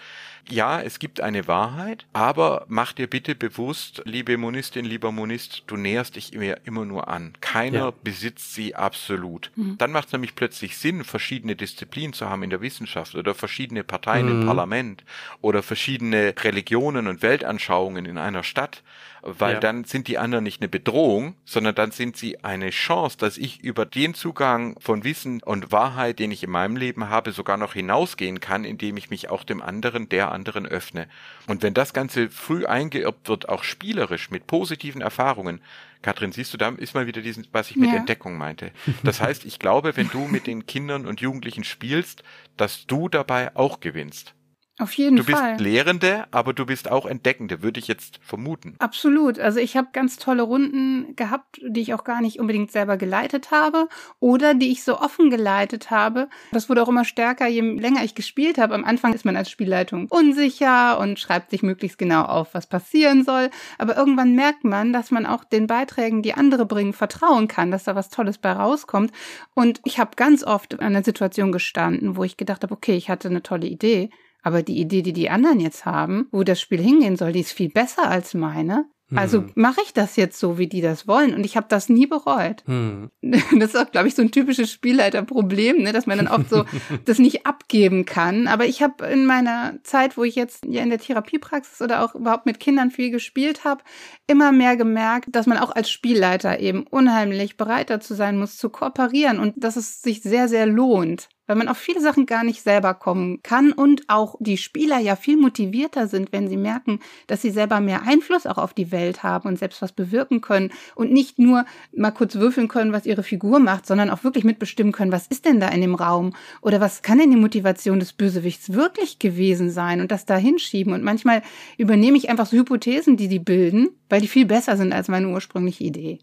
[0.50, 5.76] Ja, es gibt eine Wahrheit, aber mach dir bitte bewusst, liebe Monistin, lieber Monist, du
[5.76, 7.34] näherst dich immer, immer nur an.
[7.42, 7.94] Keiner ja.
[8.04, 9.52] besitzt sie ab Absolut.
[9.56, 9.78] Mhm.
[9.78, 13.84] Dann macht es nämlich plötzlich Sinn, verschiedene Disziplinen zu haben in der Wissenschaft oder verschiedene
[13.84, 14.42] Parteien mhm.
[14.42, 15.04] im Parlament
[15.42, 18.82] oder verschiedene Religionen und Weltanschauungen in einer Stadt
[19.28, 19.60] weil ja.
[19.60, 23.60] dann sind die anderen nicht eine Bedrohung, sondern dann sind sie eine Chance, dass ich
[23.64, 27.74] über den Zugang von Wissen und Wahrheit, den ich in meinem Leben habe, sogar noch
[27.74, 31.08] hinausgehen kann, indem ich mich auch dem anderen, der anderen öffne.
[31.48, 35.60] Und wenn das Ganze früh eingeirbt wird, auch spielerisch mit positiven Erfahrungen,
[36.06, 37.96] Katrin, siehst du, da ist mal wieder diesen, was ich mit ja.
[37.96, 38.72] Entdeckung meinte.
[39.04, 42.22] Das heißt, ich glaube, wenn du mit den Kindern und Jugendlichen spielst,
[42.58, 44.36] dass du dabei auch gewinnst.
[44.78, 45.54] Auf jeden Fall.
[45.54, 48.76] Du bist Lehrende, aber du bist auch Entdeckende, würde ich jetzt vermuten.
[48.80, 49.40] Absolut.
[49.40, 53.52] Also ich habe ganz tolle Runden gehabt, die ich auch gar nicht unbedingt selber geleitet
[53.52, 53.88] habe
[54.20, 56.28] oder die ich so offen geleitet habe.
[56.52, 58.76] Das wurde auch immer stärker, je länger ich gespielt habe.
[58.76, 63.24] Am Anfang ist man als Spielleitung unsicher und schreibt sich möglichst genau auf, was passieren
[63.24, 63.52] soll.
[63.78, 67.86] Aber irgendwann merkt man, dass man auch den Beiträgen, die andere bringen, vertrauen kann, dass
[67.86, 69.14] da was Tolles bei rauskommt.
[69.54, 73.10] Und ich habe ganz oft an einer Situation gestanden, wo ich gedacht habe, okay, ich
[73.10, 74.10] hatte eine tolle Idee
[74.46, 77.52] aber die Idee, die die anderen jetzt haben, wo das Spiel hingehen soll, die ist
[77.52, 78.86] viel besser als meine.
[79.14, 79.52] Also hm.
[79.56, 81.34] mache ich das jetzt so, wie die das wollen.
[81.34, 82.64] Und ich habe das nie bereut.
[82.66, 83.10] Hm.
[83.58, 85.94] Das ist auch, glaube ich, so ein typisches Spielleiterproblem, ne?
[85.94, 86.66] dass man dann oft so
[87.06, 88.48] das nicht abgeben kann.
[88.48, 92.14] Aber ich habe in meiner Zeit, wo ich jetzt ja in der Therapiepraxis oder auch
[92.14, 93.84] überhaupt mit Kindern viel gespielt habe,
[94.28, 98.70] immer mehr gemerkt, dass man auch als Spielleiter eben unheimlich bereit dazu sein muss, zu
[98.70, 102.62] kooperieren und dass es sich sehr, sehr lohnt weil man auf viele Sachen gar nicht
[102.62, 107.42] selber kommen kann und auch die Spieler ja viel motivierter sind, wenn sie merken, dass
[107.42, 111.12] sie selber mehr Einfluss auch auf die Welt haben und selbst was bewirken können und
[111.12, 115.12] nicht nur mal kurz würfeln können, was ihre Figur macht, sondern auch wirklich mitbestimmen können,
[115.12, 118.74] was ist denn da in dem Raum oder was kann denn die Motivation des Bösewichts
[118.74, 120.94] wirklich gewesen sein und das da hinschieben.
[120.94, 121.42] Und manchmal
[121.78, 125.30] übernehme ich einfach so Hypothesen, die die bilden, weil die viel besser sind als meine
[125.30, 126.20] ursprüngliche Idee.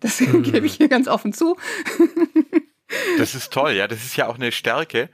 [0.00, 0.42] Das mhm.
[0.42, 1.56] gebe ich hier ganz offen zu.
[3.18, 3.86] Das ist toll, ja.
[3.88, 5.08] Das ist ja auch eine Stärke.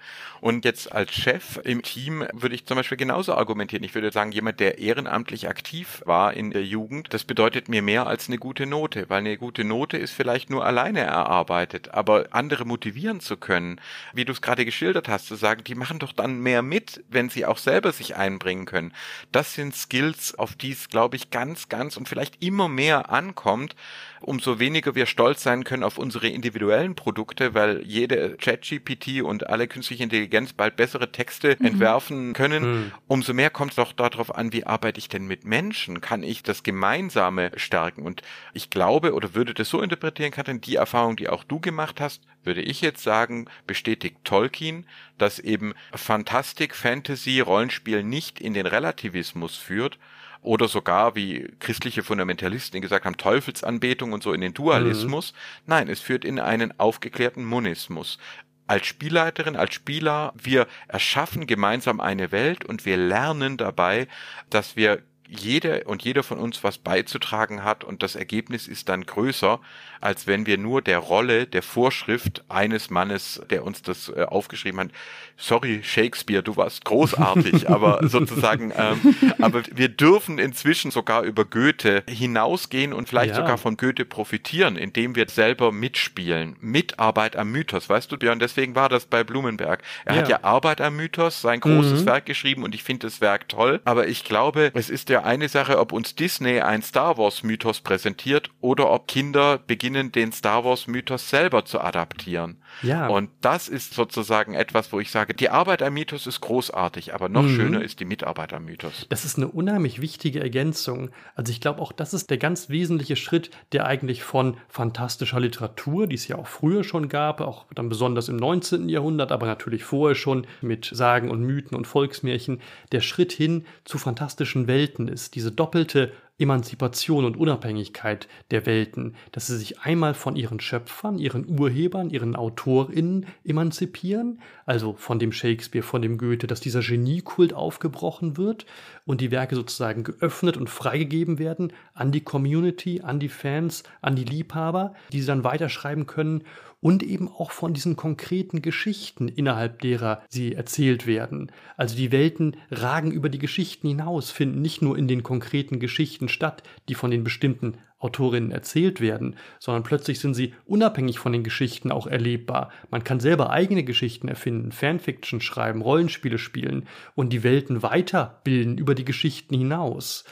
[0.47, 3.83] Und jetzt als Chef im Team würde ich zum Beispiel genauso argumentieren.
[3.83, 8.07] Ich würde sagen, jemand, der ehrenamtlich aktiv war in der Jugend, das bedeutet mir mehr
[8.07, 12.65] als eine gute Note, weil eine gute Note ist vielleicht nur alleine erarbeitet, aber andere
[12.65, 13.81] motivieren zu können,
[14.15, 17.29] wie du es gerade geschildert hast, zu sagen, die machen doch dann mehr mit, wenn
[17.29, 18.93] sie auch selber sich einbringen können.
[19.33, 23.75] Das sind Skills, auf die es, glaube ich, ganz, ganz und vielleicht immer mehr ankommt,
[24.21, 29.67] umso weniger wir stolz sein können auf unsere individuellen Produkte, weil jede ChatGPT und alle
[29.67, 31.67] künstliche Intelligenz Intelligenz bald bessere Texte mhm.
[31.67, 32.63] entwerfen können.
[32.63, 32.93] Mhm.
[33.07, 36.01] Umso mehr kommt es doch darauf an, wie arbeite ich denn mit Menschen?
[36.01, 38.03] Kann ich das Gemeinsame stärken?
[38.03, 38.23] Und
[38.53, 42.23] ich glaube oder würde das so interpretieren, Katrin, die Erfahrung, die auch du gemacht hast,
[42.45, 44.87] würde ich jetzt sagen, bestätigt Tolkien,
[45.19, 49.99] dass eben Fantastik, Fantasy, Rollenspiel nicht in den Relativismus führt,
[50.47, 55.33] oder sogar, wie christliche Fundamentalisten gesagt haben, Teufelsanbetung und so in den Dualismus.
[55.33, 55.39] Mhm.
[55.67, 58.19] Nein, es führt in einen aufgeklärten Monismus.
[58.67, 64.09] Als Spielleiterin, als Spieler, wir erschaffen gemeinsam eine Welt und wir lernen dabei,
[64.51, 69.05] dass wir jede und jeder von uns was beizutragen hat und das Ergebnis ist dann
[69.05, 69.61] größer,
[70.01, 74.81] als wenn wir nur der Rolle, der Vorschrift eines Mannes, der uns das äh, aufgeschrieben
[74.81, 74.91] hat,
[75.37, 82.03] sorry Shakespeare, du warst großartig, aber sozusagen, ähm, aber wir dürfen inzwischen sogar über Goethe
[82.09, 83.37] hinausgehen und vielleicht ja.
[83.37, 86.57] sogar von Goethe profitieren, indem wir selber mitspielen.
[86.61, 89.83] Mitarbeit am Mythos, weißt du, Björn, deswegen war das bei Blumenberg.
[90.05, 90.21] Er ja.
[90.21, 92.07] hat ja Arbeit am Mythos, sein großes mhm.
[92.07, 95.49] Werk geschrieben und ich finde das Werk toll, aber ich glaube, es ist ja eine
[95.49, 100.65] Sache, ob uns Disney ein Star Wars Mythos präsentiert oder ob Kinder beginnen, den Star
[100.65, 102.61] Wars Mythos selber zu adaptieren.
[102.83, 103.09] Ja.
[103.09, 107.29] Und das ist sozusagen etwas, wo ich sage, die Arbeit am Mythos ist großartig, aber
[107.29, 107.57] noch mhm.
[107.57, 109.07] schöner ist die Mitarbeit am Mythos.
[109.09, 111.11] Das ist eine unheimlich wichtige Ergänzung.
[111.35, 116.07] Also ich glaube auch, das ist der ganz wesentliche Schritt, der eigentlich von fantastischer Literatur,
[116.07, 118.89] die es ja auch früher schon gab, auch dann besonders im 19.
[118.89, 122.61] Jahrhundert, aber natürlich vorher schon mit Sagen und Mythen und Volksmärchen,
[122.93, 125.35] der Schritt hin zu fantastischen Welten ist.
[125.35, 131.59] Diese doppelte Emanzipation und Unabhängigkeit der Welten, dass sie sich einmal von ihren Schöpfern, ihren
[131.59, 138.37] Urhebern, ihren AutorInnen emanzipieren, also von dem Shakespeare, von dem Goethe, dass dieser Geniekult aufgebrochen
[138.37, 138.67] wird
[139.07, 144.17] und die Werke sozusagen geöffnet und freigegeben werden an die Community, an die Fans, an
[144.17, 146.45] die Liebhaber, die sie dann weiterschreiben können
[146.87, 151.51] und eben auch von diesen konkreten Geschichten, innerhalb derer sie erzählt werden.
[151.77, 156.29] Also die Welten ragen über die Geschichten hinaus, finden nicht nur in den konkreten Geschichten
[156.29, 161.43] statt, die von den bestimmten Autorinnen erzählt werden, sondern plötzlich sind sie unabhängig von den
[161.43, 162.71] Geschichten auch erlebbar.
[162.89, 168.95] Man kann selber eigene Geschichten erfinden, Fanfiction schreiben, Rollenspiele spielen und die Welten weiterbilden über
[168.95, 170.23] die Geschichten hinaus.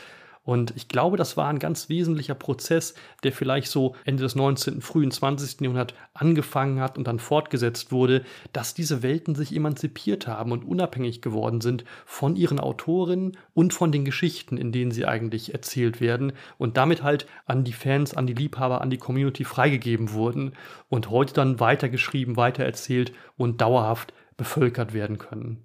[0.44, 4.82] Und ich glaube, das war ein ganz wesentlicher Prozess, der vielleicht so Ende des 19.,
[4.82, 5.62] frühen 20.
[5.62, 11.22] Jahrhunderts angefangen hat und dann fortgesetzt wurde, dass diese Welten sich emanzipiert haben und unabhängig
[11.22, 16.34] geworden sind von ihren Autorinnen und von den Geschichten, in denen sie eigentlich erzählt werden
[16.58, 20.52] und damit halt an die Fans, an die Liebhaber, an die Community freigegeben wurden
[20.90, 25.64] und heute dann weitergeschrieben, weitererzählt und dauerhaft bevölkert werden können.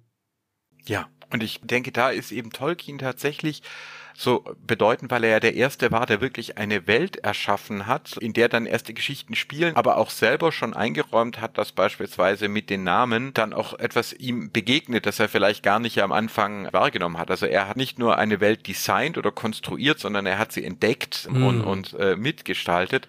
[0.86, 3.62] Ja, und ich denke, da ist eben Tolkien tatsächlich
[4.14, 8.32] so bedeutend, weil er ja der Erste war, der wirklich eine Welt erschaffen hat, in
[8.32, 12.84] der dann erste Geschichten spielen, aber auch selber schon eingeräumt hat, dass beispielsweise mit den
[12.84, 17.30] Namen dann auch etwas ihm begegnet, das er vielleicht gar nicht am Anfang wahrgenommen hat.
[17.30, 21.28] Also er hat nicht nur eine Welt designt oder konstruiert, sondern er hat sie entdeckt
[21.30, 21.46] mhm.
[21.46, 23.08] und, und äh, mitgestaltet.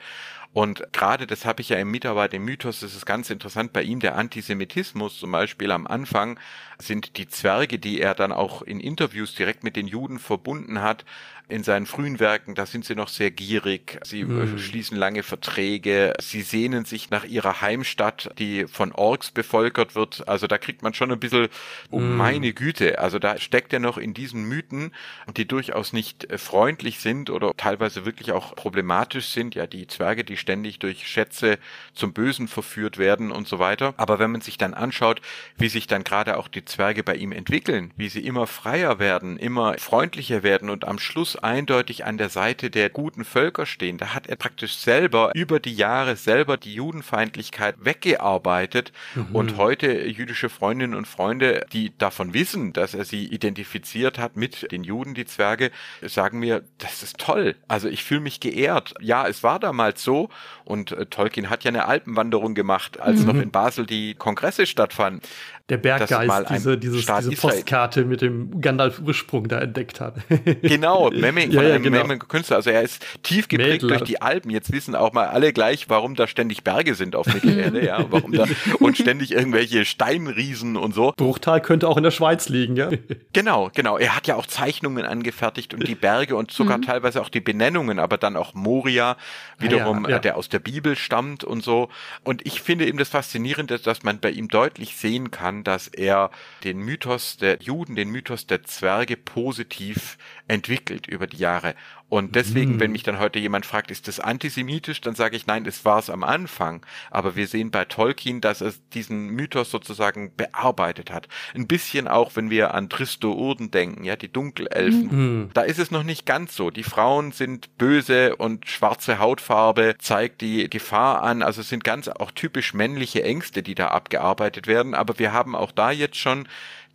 [0.54, 3.84] Und gerade das habe ich ja im Mitarbeit im Mythos, das ist ganz interessant bei
[3.84, 6.38] ihm, der Antisemitismus zum Beispiel am Anfang
[6.78, 11.06] sind die Zwerge, die er dann auch in Interviews direkt mit den Juden verbunden hat,
[11.52, 14.58] in seinen frühen Werken, da sind sie noch sehr gierig, sie mhm.
[14.58, 20.28] schließen lange Verträge, sie sehnen sich nach ihrer Heimstadt, die von Orks bevölkert wird.
[20.28, 21.50] Also da kriegt man schon ein bisschen,
[21.90, 22.16] oh mhm.
[22.18, 24.92] meine Güte, also da steckt er noch in diesen Mythen,
[25.36, 29.56] die durchaus nicht äh, freundlich sind oder teilweise wirklich auch problematisch sind.
[29.56, 31.60] Ja, die Zwerge, die ständig durch Schätze
[31.94, 33.94] zum Bösen verführt werden und so weiter.
[33.98, 35.22] Aber wenn man sich dann anschaut,
[35.58, 39.38] wie sich dann gerade auch die Zwerge bei ihm entwickeln, wie sie immer freier werden,
[39.38, 43.98] immer freundlicher werden und am Schluss eindeutig an der Seite der guten Völker stehen.
[43.98, 49.36] Da hat er praktisch selber über die Jahre selber die Judenfeindlichkeit weggearbeitet mhm.
[49.36, 54.72] und heute jüdische Freundinnen und Freunde, die davon wissen, dass er sie identifiziert hat mit
[54.72, 55.72] den Juden, die Zwerge,
[56.02, 57.56] sagen mir, das ist toll.
[57.68, 58.94] Also ich fühle mich geehrt.
[59.00, 60.30] Ja, es war damals so
[60.66, 63.28] und äh, Tolkien hat ja eine Alpenwanderung gemacht, als mhm.
[63.28, 65.22] noch in Basel die Kongresse stattfanden
[65.70, 70.16] der Berggeist diese, dieses, diese Postkarte mit dem Gandalf-Ursprung da entdeckt hat.
[70.62, 72.00] genau, Memming von ja, ja, einem genau.
[72.00, 72.58] Memming Künstler.
[72.58, 74.50] Also er ist tief geprägt durch die Alpen.
[74.50, 78.34] Jetzt wissen auch mal alle gleich, warum da ständig Berge sind auf Mittelerde, ja, warum
[78.34, 78.46] da
[78.80, 81.14] und ständig irgendwelche Steinriesen und so.
[81.16, 82.90] Bruchtal könnte auch in der Schweiz liegen, ja.
[83.34, 83.98] Genau, genau.
[83.98, 86.84] Er hat ja auch Zeichnungen angefertigt und die Berge und sogar mhm.
[86.84, 89.16] teilweise auch die Benennungen, aber dann auch Moria
[89.58, 91.90] wiederum ja, der aus der Bibel stammt und so.
[92.24, 96.32] Und ich finde eben das Faszinierende, dass man bei ihm deutlich sehen kann, dass er
[96.64, 100.18] den Mythos der Juden, den Mythos der Zwerge positiv
[100.52, 101.76] entwickelt über die Jahre.
[102.10, 102.80] Und deswegen, mhm.
[102.82, 105.98] wenn mich dann heute jemand fragt, ist das antisemitisch, dann sage ich, nein, es war
[105.98, 106.86] es am Anfang.
[107.10, 111.30] Aber wir sehen bei Tolkien, dass er diesen Mythos sozusagen bearbeitet hat.
[111.56, 115.44] Ein bisschen auch, wenn wir an Tristo Urden denken, ja, die Dunkelelfen.
[115.44, 115.50] Mhm.
[115.54, 116.70] Da ist es noch nicht ganz so.
[116.70, 121.42] Die Frauen sind böse und schwarze Hautfarbe zeigt die Gefahr an.
[121.42, 124.96] Also es sind ganz auch typisch männliche Ängste, die da abgearbeitet werden.
[124.96, 126.46] Aber wir haben auch da jetzt schon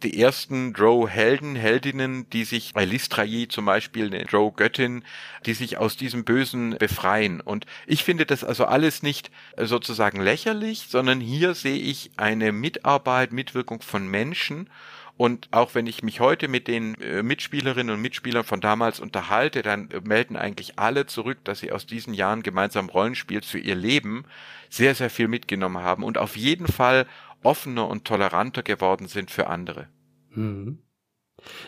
[0.02, 5.04] die ersten Drow-Helden, Heldinnen, die sich bei Listrayi zum Beispiel, eine Drow-Göttin,
[5.46, 7.40] die sich aus diesem Bösen befreien.
[7.40, 13.32] Und ich finde das also alles nicht sozusagen lächerlich, sondern hier sehe ich eine Mitarbeit,
[13.32, 14.68] Mitwirkung von Menschen
[15.16, 19.62] und auch wenn ich mich heute mit den äh, Mitspielerinnen und Mitspielern von damals unterhalte,
[19.62, 24.24] dann melden eigentlich alle zurück, dass sie aus diesen Jahren gemeinsam Rollenspiel für ihr Leben
[24.68, 27.06] sehr, sehr viel mitgenommen haben und auf jeden Fall
[27.42, 29.88] offener und toleranter geworden sind für andere.
[30.30, 30.78] Mhm.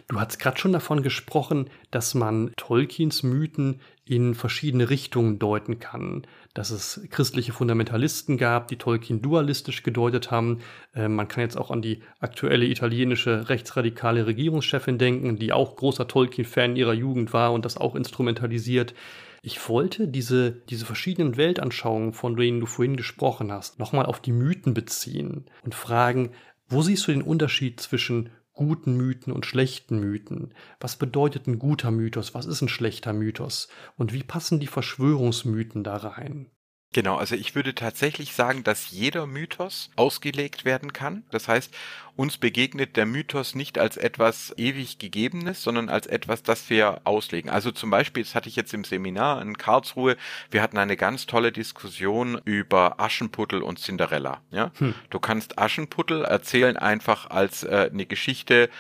[0.06, 6.26] Du hast gerade schon davon gesprochen, dass man Tolkiens Mythen in verschiedene Richtungen deuten kann.
[6.54, 10.60] Dass es christliche Fundamentalisten gab, die Tolkien dualistisch gedeutet haben.
[10.94, 16.08] Äh, man kann jetzt auch an die aktuelle italienische rechtsradikale Regierungschefin denken, die auch großer
[16.08, 18.94] Tolkien-Fan ihrer Jugend war und das auch instrumentalisiert.
[19.42, 24.32] Ich wollte diese, diese verschiedenen Weltanschauungen, von denen du vorhin gesprochen hast, nochmal auf die
[24.32, 26.32] Mythen beziehen und fragen,
[26.68, 30.52] wo siehst du den Unterschied zwischen guten Mythen und schlechten Mythen?
[30.80, 32.34] Was bedeutet ein guter Mythos?
[32.34, 33.68] Was ist ein schlechter Mythos?
[33.96, 36.50] Und wie passen die Verschwörungsmythen da rein?
[36.94, 41.24] Genau, also ich würde tatsächlich sagen, dass jeder Mythos ausgelegt werden kann.
[41.30, 41.74] Das heißt,
[42.16, 47.50] uns begegnet der Mythos nicht als etwas ewig Gegebenes, sondern als etwas, das wir auslegen.
[47.50, 50.16] Also zum Beispiel, das hatte ich jetzt im Seminar in Karlsruhe,
[50.50, 54.40] wir hatten eine ganz tolle Diskussion über Aschenputtel und Cinderella.
[54.50, 54.72] Ja?
[54.78, 54.94] Hm.
[55.10, 58.70] Du kannst Aschenputtel erzählen einfach als äh, eine Geschichte,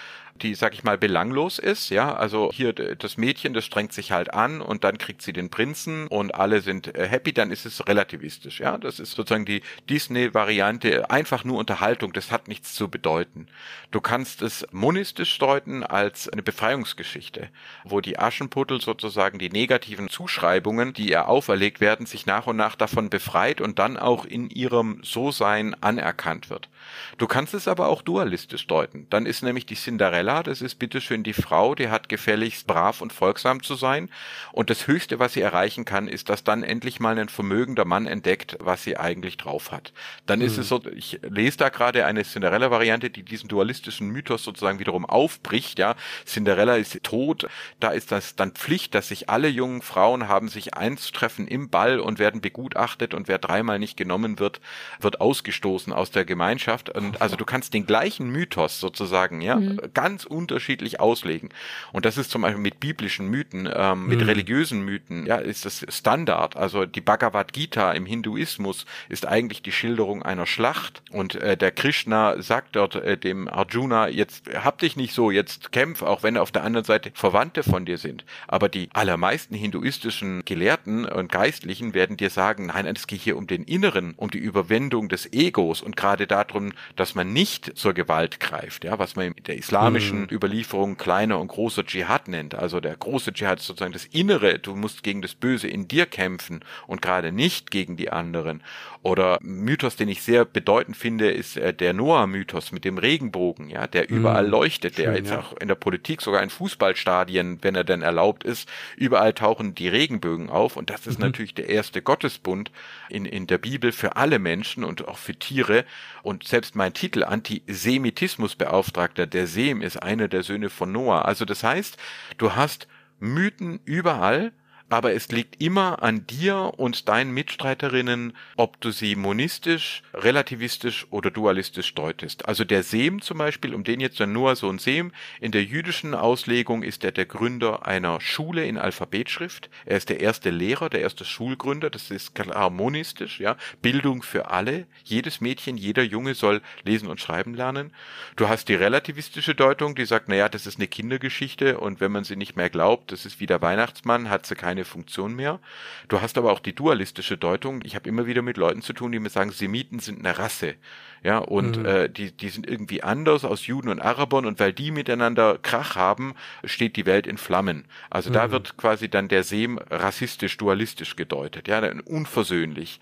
[0.42, 4.32] die, sag ich mal, belanglos ist, ja, also hier das Mädchen, das strengt sich halt
[4.32, 7.86] an und dann kriegt sie den Prinzen und alle sind äh, happy, dann ist es
[7.86, 13.46] relativistisch, ja, das ist sozusagen die Disney-Variante, einfach nur Unterhaltung, das hat nichts zu bedeuten.
[13.90, 17.48] Du kannst es monistisch deuten als eine Befreiungsgeschichte,
[17.84, 22.76] wo die Aschenputtel sozusagen die negativen Zuschreibungen, die ihr auferlegt werden, sich nach und nach
[22.76, 26.68] davon befreit und dann auch in ihrem So-Sein anerkannt wird.
[27.16, 30.74] Du kannst es aber auch dualistisch deuten, dann ist nämlich die Cinderella Bella, das ist
[30.74, 34.10] bitteschön die Frau, die hat gefälligst brav und folgsam zu sein.
[34.52, 38.06] Und das Höchste, was sie erreichen kann, ist, dass dann endlich mal ein vermögender Mann
[38.06, 39.94] entdeckt, was sie eigentlich drauf hat.
[40.26, 40.44] Dann mhm.
[40.44, 45.06] ist es so, ich lese da gerade eine Cinderella-Variante, die diesen dualistischen Mythos sozusagen wiederum
[45.06, 45.94] aufbricht, ja.
[46.26, 47.48] Cinderella ist tot,
[47.80, 52.00] da ist das dann Pflicht, dass sich alle jungen Frauen haben sich einzutreffen im Ball
[52.00, 54.60] und werden begutachtet und wer dreimal nicht genommen wird,
[55.00, 56.90] wird ausgestoßen aus der Gemeinschaft.
[56.90, 59.80] Und also du kannst den gleichen Mythos sozusagen, ja, mhm.
[59.94, 61.50] ganz ganz unterschiedlich auslegen.
[61.92, 64.26] Und das ist zum Beispiel mit biblischen Mythen, ähm, mit mhm.
[64.26, 66.56] religiösen Mythen, ja, ist das Standard.
[66.56, 71.02] Also die Bhagavad Gita im Hinduismus ist eigentlich die Schilderung einer Schlacht.
[71.12, 75.70] Und äh, der Krishna sagt dort äh, dem Arjuna, jetzt hab dich nicht so, jetzt
[75.70, 78.24] kämpf, auch wenn auf der anderen Seite Verwandte von dir sind.
[78.48, 83.46] Aber die allermeisten hinduistischen Gelehrten und Geistlichen werden dir sagen, nein, es geht hier um
[83.46, 88.40] den Inneren, um die Überwindung des Egos und gerade darum, dass man nicht zur Gewalt
[88.40, 90.28] greift, ja, was man in der islamischen islamischen mhm.
[90.30, 92.54] Überlieferung kleiner und großer Dschihad nennt.
[92.54, 94.58] Also der große Dschihad ist sozusagen das Innere.
[94.58, 98.62] Du musst gegen das Böse in dir kämpfen und gerade nicht gegen die anderen.
[99.02, 103.86] Oder Mythos, den ich sehr bedeutend finde, ist äh, der Noah-Mythos mit dem Regenbogen, ja,
[103.86, 104.50] der überall mhm.
[104.50, 105.38] leuchtet, der Schön, jetzt ja.
[105.38, 109.88] auch in der Politik, sogar in Fußballstadien, wenn er denn erlaubt ist, überall tauchen die
[109.88, 110.76] Regenbögen auf.
[110.76, 111.26] Und das ist mhm.
[111.26, 112.72] natürlich der erste Gottesbund
[113.08, 115.84] in, in der Bibel für alle Menschen und auch für Tiere.
[116.22, 121.24] Und selbst mein Titel Antisemitismusbeauftragter, der Sem ist einer der Söhne von Noah.
[121.24, 121.96] Also das heißt,
[122.36, 122.88] du hast
[123.20, 124.52] Mythen überall,
[124.88, 131.30] aber es liegt immer an dir und deinen Mitstreiterinnen, ob du sie monistisch, relativistisch oder
[131.30, 132.46] dualistisch deutest.
[132.48, 135.64] Also der Sem zum Beispiel, um den jetzt dann nur so ein Sem, in der
[135.64, 139.70] jüdischen Auslegung ist er der Gründer einer Schule in Alphabetschrift.
[139.84, 143.56] Er ist der erste Lehrer, der erste Schulgründer, das ist harmonistisch, ja.
[143.82, 144.86] Bildung für alle.
[145.04, 147.92] Jedes Mädchen, jeder Junge soll lesen und schreiben lernen.
[148.36, 152.24] Du hast die relativistische Deutung, die sagt, naja, das ist eine Kindergeschichte und wenn man
[152.24, 155.60] sie nicht mehr glaubt, das ist wie der Weihnachtsmann, hat sie keine keine Funktion mehr.
[156.06, 157.80] Du hast aber auch die dualistische Deutung.
[157.84, 160.76] Ich habe immer wieder mit Leuten zu tun, die mir sagen, Semiten sind eine Rasse.
[161.22, 161.86] Ja, und mhm.
[161.86, 165.96] äh, die, die sind irgendwie anders aus Juden und Arabern und weil die miteinander Krach
[165.96, 167.86] haben, steht die Welt in Flammen.
[168.10, 168.34] Also mhm.
[168.34, 173.00] da wird quasi dann der Sem rassistisch, dualistisch gedeutet, ja, unversöhnlich.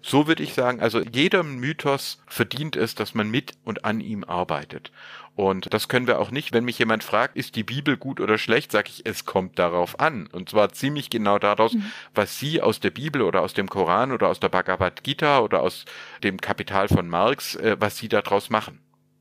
[0.00, 4.24] So würde ich sagen, also jeder Mythos verdient es, dass man mit und an ihm
[4.24, 4.92] arbeitet.
[5.38, 6.52] Und das können wir auch nicht.
[6.52, 10.00] Wenn mich jemand fragt, ist die Bibel gut oder schlecht, sage ich, es kommt darauf
[10.00, 10.26] an.
[10.32, 11.84] Und zwar ziemlich genau daraus, mhm.
[12.12, 15.62] was Sie aus der Bibel oder aus dem Koran oder aus der Bhagavad Gita oder
[15.62, 15.84] aus
[16.24, 18.80] dem Kapital von Marx, äh, was Sie daraus machen.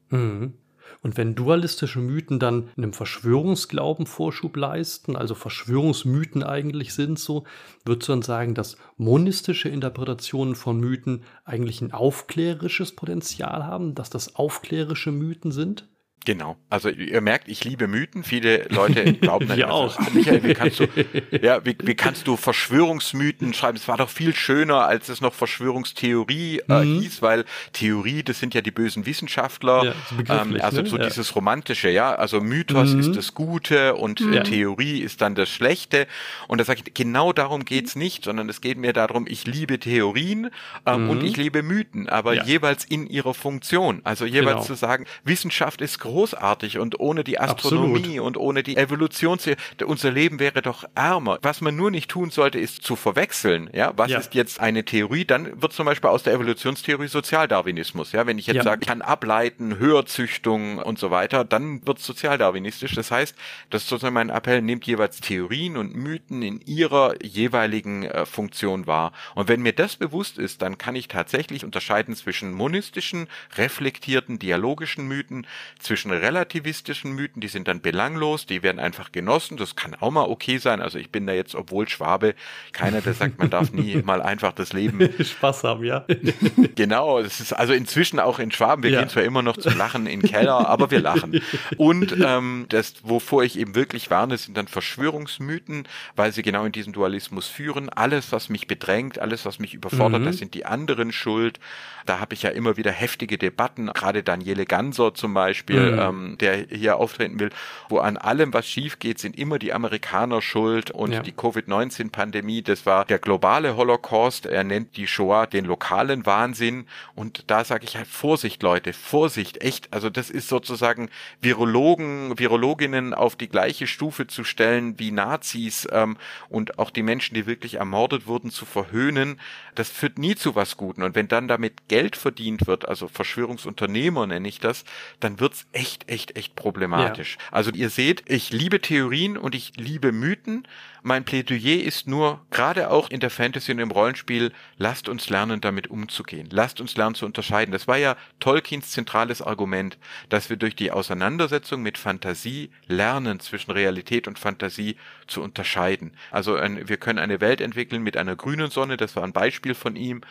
[0.09, 0.53] Mhm.
[1.01, 7.43] Und wenn dualistische Mythen dann einem Verschwörungsglauben Vorschub leisten, also Verschwörungsmythen eigentlich sind so,
[7.85, 14.09] würdest du dann sagen, dass monistische Interpretationen von Mythen eigentlich ein aufklärerisches Potenzial haben, dass
[14.09, 15.87] das aufklärische Mythen sind?
[16.27, 16.57] Genau.
[16.69, 18.21] Also ihr merkt, ich liebe Mythen.
[18.21, 19.97] Viele Leute glauben dann, auch.
[19.97, 20.87] So, Michael, wie kannst du,
[21.41, 23.77] ja, wie, wie kannst du Verschwörungsmythen schreiben?
[23.77, 26.99] Es war doch viel schöner, als es noch Verschwörungstheorie äh, mhm.
[26.99, 29.95] hieß, weil Theorie, das sind ja die bösen Wissenschaftler.
[30.27, 30.89] Ja, ähm, also ne?
[30.89, 31.05] so ja.
[31.05, 32.13] dieses romantische, ja.
[32.13, 32.99] Also Mythos mhm.
[32.99, 34.43] ist das Gute und mhm.
[34.43, 36.07] Theorie ist dann das Schlechte.
[36.49, 39.79] Und da sage ich, genau darum geht's nicht, sondern es geht mir darum, ich liebe
[39.79, 40.49] Theorien
[40.85, 41.25] ähm, und mhm.
[41.25, 42.43] ich liebe Mythen, aber ja.
[42.43, 44.01] jeweils in ihrer Funktion.
[44.03, 44.65] Also jeweils genau.
[44.65, 48.25] zu sagen, Wissenschaft ist groß großartig und ohne die Astronomie Absolut.
[48.25, 49.37] und ohne die Evolution,
[49.85, 51.37] unser Leben wäre doch ärmer.
[51.43, 53.69] Was man nur nicht tun sollte, ist zu verwechseln.
[53.71, 54.17] Ja, was ja.
[54.17, 55.25] ist jetzt eine Theorie?
[55.25, 58.13] Dann wird zum Beispiel aus der Evolutionstheorie Sozialdarwinismus.
[58.13, 58.63] Ja, wenn ich jetzt ja.
[58.63, 62.95] sage, kann ableiten, Höherzüchtung und so weiter, dann wird sozialdarwinistisch.
[62.95, 63.35] Das heißt,
[63.69, 68.87] das ist sozusagen mein Appell, nehmt jeweils Theorien und Mythen in ihrer jeweiligen äh, Funktion
[68.87, 69.11] wahr.
[69.35, 75.07] Und wenn mir das bewusst ist, dann kann ich tatsächlich unterscheiden zwischen monistischen, reflektierten, dialogischen
[75.07, 75.45] Mythen,
[75.77, 80.11] zwischen zwischen relativistischen Mythen, die sind dann belanglos, die werden einfach genossen, das kann auch
[80.11, 80.79] mal okay sein.
[80.79, 82.35] Also ich bin da jetzt, obwohl Schwabe,
[82.71, 86.05] keiner, der sagt, man darf nie mal einfach das Leben Spaß haben, ja.
[86.75, 88.99] genau, das ist also inzwischen auch in Schwaben, wir ja.
[88.99, 91.41] gehen zwar immer noch zu Lachen in den Keller, aber wir lachen.
[91.77, 96.73] Und ähm, das, wovor ich eben wirklich warne, sind dann Verschwörungsmythen, weil sie genau in
[96.73, 97.89] diesen Dualismus führen.
[97.89, 100.25] Alles, was mich bedrängt, alles, was mich überfordert, mhm.
[100.25, 101.59] das sind die anderen schuld.
[102.05, 105.99] Da habe ich ja immer wieder heftige Debatten, gerade Daniele Ganser zum Beispiel, mhm.
[105.99, 107.49] ähm, der hier auftreten will,
[107.89, 111.21] wo an allem, was schief geht, sind immer die Amerikaner schuld und ja.
[111.21, 114.45] die Covid-19-Pandemie, das war der globale Holocaust.
[114.45, 116.87] Er nennt die Shoah den lokalen Wahnsinn.
[117.15, 119.93] Und da sage ich halt Vorsicht, Leute, Vorsicht, echt.
[119.93, 121.09] Also das ist sozusagen
[121.41, 126.17] Virologen, Virologinnen auf die gleiche Stufe zu stellen wie Nazis ähm,
[126.49, 129.39] und auch die Menschen, die wirklich ermordet wurden, zu verhöhnen.
[129.75, 131.03] Das führt nie zu was Guten.
[131.03, 134.83] Und wenn dann damit Geld verdient wird, also Verschwörungsunternehmer nenne ich das,
[135.19, 137.37] dann wird's echt, echt, echt problematisch.
[137.39, 137.45] Ja.
[137.51, 140.67] Also ihr seht, ich liebe Theorien und ich liebe Mythen,
[141.07, 145.61] mein Plädoyer ist nur, gerade auch in der Fantasy und im Rollenspiel, lasst uns lernen,
[145.61, 146.49] damit umzugehen.
[146.51, 147.71] Lasst uns lernen zu unterscheiden.
[147.71, 149.97] Das war ja Tolkiens zentrales Argument,
[150.27, 154.97] dass wir durch die Auseinandersetzung mit Fantasie lernen, zwischen Realität und Fantasie
[155.27, 156.11] zu unterscheiden.
[156.29, 159.75] Also ein, wir können eine Welt entwickeln mit einer grünen Sonne, das war ein Beispiel
[159.75, 160.21] von ihm,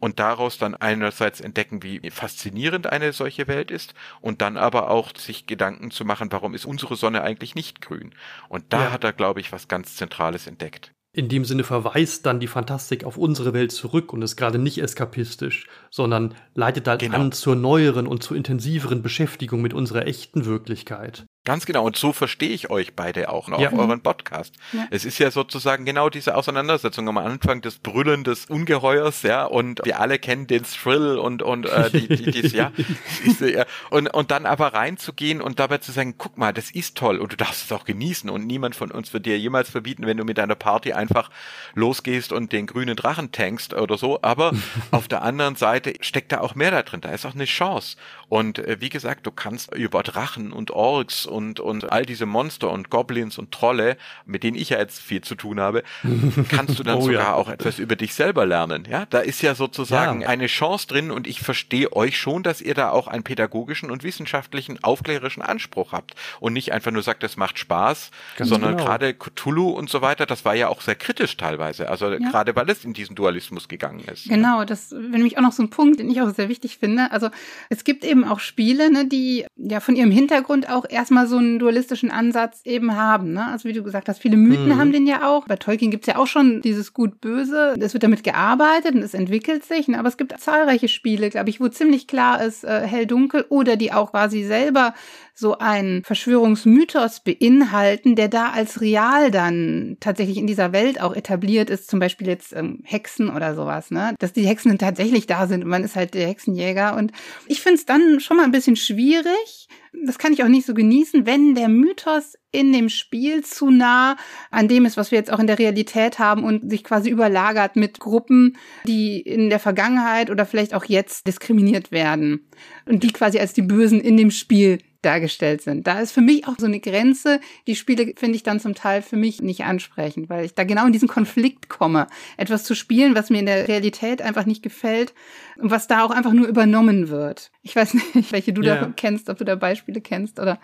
[0.00, 5.16] und daraus dann einerseits entdecken, wie faszinierend eine solche Welt ist, und dann aber auch
[5.16, 8.14] sich Gedanken zu machen, warum ist unsere Sonne eigentlich nicht grün.
[8.50, 8.92] Und da ja.
[8.92, 10.92] hat er, glaube ich, was ganz Zentrales Zentrales entdeckt.
[11.12, 14.78] In dem Sinne verweist dann die Fantastik auf unsere Welt zurück und ist gerade nicht
[14.78, 17.16] eskapistisch, sondern leitet halt genau.
[17.16, 21.24] an zur neueren und zur intensiveren Beschäftigung mit unserer echten Wirklichkeit.
[21.46, 21.84] Ganz genau.
[21.84, 23.68] Und so verstehe ich euch beide auch noch ja.
[23.68, 24.52] auf euren Podcast.
[24.72, 24.88] Ja.
[24.90, 29.80] Es ist ja sozusagen genau diese Auseinandersetzung am Anfang des Brüllen des Ungeheuers, ja, und
[29.84, 32.72] wir alle kennen den Thrill und, und, äh, die, die, dies, ja,
[33.40, 33.64] ja.
[33.90, 37.30] Und, und dann aber reinzugehen und dabei zu sagen, guck mal, das ist toll und
[37.30, 40.24] du darfst es auch genießen und niemand von uns wird dir jemals verbieten, wenn du
[40.24, 41.30] mit deiner Party einfach
[41.74, 44.18] losgehst und den grünen Drachen tankst oder so.
[44.22, 44.50] Aber
[44.90, 47.02] auf der anderen Seite steckt da auch mehr da drin.
[47.02, 47.96] Da ist auch eine Chance.
[48.28, 52.70] Und äh, wie gesagt, du kannst über Drachen und Orks und, und all diese Monster
[52.70, 55.82] und Goblins und Trolle, mit denen ich ja jetzt viel zu tun habe,
[56.48, 57.34] kannst du dann oh, sogar ja.
[57.34, 58.86] auch etwas über dich selber lernen.
[58.90, 60.28] Ja, da ist ja sozusagen ja.
[60.28, 64.02] eine Chance drin und ich verstehe euch schon, dass ihr da auch einen pädagogischen und
[64.02, 68.84] wissenschaftlichen, aufklärerischen Anspruch habt und nicht einfach nur sagt, das macht Spaß, Ganz sondern genau.
[68.84, 71.88] gerade Cthulhu und so weiter, das war ja auch sehr kritisch teilweise.
[71.88, 72.18] Also ja.
[72.18, 74.28] gerade weil es in diesen Dualismus gegangen ist.
[74.28, 77.10] Genau, das wäre nämlich auch noch so ein Punkt, den ich auch sehr wichtig finde.
[77.10, 77.28] Also
[77.68, 81.58] es gibt eben auch Spiele, ne, die ja von ihrem Hintergrund auch erstmal so einen
[81.58, 83.32] dualistischen Ansatz eben haben.
[83.32, 83.46] Ne?
[83.46, 84.78] Also wie du gesagt hast, viele Mythen mhm.
[84.78, 85.46] haben den ja auch.
[85.46, 87.74] Bei Tolkien gibt's ja auch schon dieses Gut-Böse.
[87.78, 89.88] Es wird damit gearbeitet und es entwickelt sich.
[89.88, 89.98] Ne?
[89.98, 93.92] Aber es gibt zahlreiche Spiele, glaube ich, wo ziemlich klar ist, äh, hell-dunkel oder die
[93.92, 94.94] auch quasi selber
[95.38, 101.68] so einen Verschwörungsmythos beinhalten, der da als real dann tatsächlich in dieser Welt auch etabliert
[101.68, 104.14] ist, zum Beispiel jetzt ähm, Hexen oder sowas, ne?
[104.18, 106.96] Dass die Hexen tatsächlich da sind und man ist halt der Hexenjäger.
[106.96, 107.12] Und
[107.46, 109.68] ich finde es dann schon mal ein bisschen schwierig,
[110.04, 114.16] das kann ich auch nicht so genießen, wenn der Mythos in dem Spiel zu nah
[114.50, 117.76] an dem ist, was wir jetzt auch in der Realität haben und sich quasi überlagert
[117.76, 122.48] mit Gruppen, die in der Vergangenheit oder vielleicht auch jetzt diskriminiert werden
[122.86, 125.86] und die quasi als die Bösen in dem Spiel dargestellt sind.
[125.86, 129.02] Da ist für mich auch so eine Grenze, die Spiele finde ich dann zum Teil
[129.02, 133.14] für mich nicht ansprechend, weil ich da genau in diesen Konflikt komme, etwas zu spielen,
[133.14, 135.14] was mir in der Realität einfach nicht gefällt
[135.58, 137.50] was da auch einfach nur übernommen wird.
[137.62, 138.76] Ich weiß nicht, welche du ja.
[138.76, 140.58] da kennst, ob du da Beispiele kennst oder.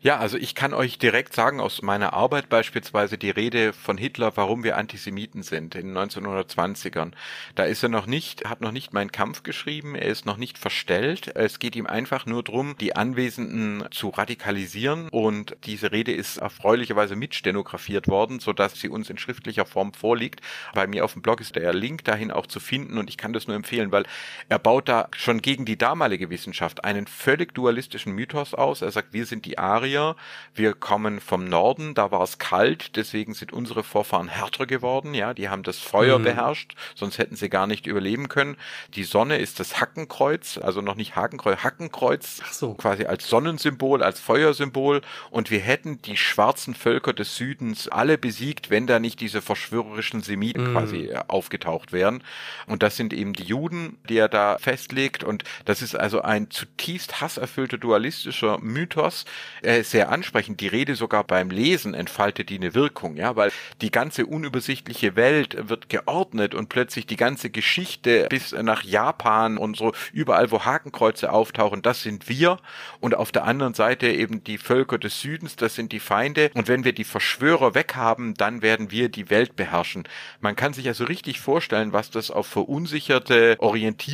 [0.00, 4.32] Ja, also ich kann euch direkt sagen aus meiner Arbeit beispielsweise die Rede von Hitler,
[4.36, 7.12] warum wir Antisemiten sind in den 1920ern.
[7.54, 10.58] Da ist er noch nicht, hat noch nicht meinen Kampf geschrieben, er ist noch nicht
[10.58, 11.32] verstellt.
[11.34, 17.16] Es geht ihm einfach nur darum, die Anwesenden zu radikalisieren und diese Rede ist erfreulicherweise
[17.16, 20.40] mitstenografiert worden, so dass sie uns in schriftlicher Form vorliegt.
[20.74, 23.32] Bei mir auf dem Blog ist der Link dahin auch zu finden und ich kann
[23.32, 24.04] das nur empfehlen, weil
[24.48, 28.82] er baut da schon gegen die damalige Wissenschaft einen völlig dualistischen Mythos aus.
[28.82, 30.16] Er sagt, wir sind die Arier,
[30.54, 35.34] wir kommen vom Norden, da war es kalt, deswegen sind unsere Vorfahren härter geworden, ja,
[35.34, 36.24] die haben das Feuer mhm.
[36.24, 38.56] beherrscht, sonst hätten sie gar nicht überleben können.
[38.94, 42.74] Die Sonne ist das Hackenkreuz, also noch nicht Hakenkreuz, Hackenkreuz, so.
[42.74, 48.70] quasi als Sonnensymbol, als Feuersymbol und wir hätten die schwarzen Völker des Südens alle besiegt,
[48.70, 50.72] wenn da nicht diese verschwörerischen Semiten mhm.
[50.72, 52.22] quasi äh, aufgetaucht wären.
[52.66, 55.24] Und das sind eben die Juden, die er da festlegt.
[55.24, 59.24] Und das ist also ein zutiefst hasserfüllter dualistischer Mythos.
[59.62, 60.60] Er ist sehr ansprechend.
[60.60, 63.50] Die Rede sogar beim Lesen entfaltet die eine Wirkung, ja, weil
[63.80, 69.76] die ganze unübersichtliche Welt wird geordnet und plötzlich die ganze Geschichte bis nach Japan und
[69.76, 72.58] so überall, wo Hakenkreuze auftauchen, das sind wir.
[73.00, 76.50] Und auf der anderen Seite eben die Völker des Südens, das sind die Feinde.
[76.54, 80.04] Und wenn wir die Verschwörer weghaben, dann werden wir die Welt beherrschen.
[80.40, 83.56] Man kann sich also richtig vorstellen, was das auf verunsicherte,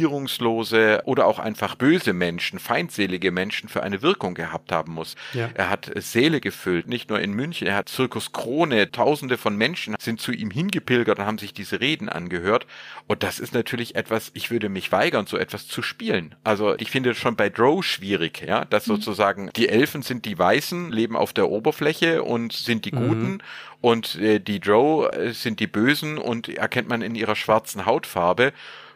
[0.05, 5.15] orientierungslose oder auch einfach böse Menschen, feindselige Menschen für eine Wirkung gehabt haben muss.
[5.33, 5.51] Ja.
[5.55, 9.95] Er hat Seele gefüllt, nicht nur in München, er hat Zirkus Krone, tausende von Menschen
[9.99, 12.67] sind zu ihm hingepilgert und haben sich diese Reden angehört.
[13.07, 16.35] Und das ist natürlich etwas, ich würde mich weigern, so etwas zu spielen.
[16.45, 18.97] Also ich finde schon bei Drow schwierig, ja, dass mhm.
[18.97, 23.09] sozusagen die Elfen sind die Weißen, leben auf der Oberfläche und sind die mhm.
[23.09, 23.41] Guten mhm.
[23.81, 28.53] und äh, die Drow äh, sind die Bösen und erkennt man in ihrer schwarzen Hautfarbe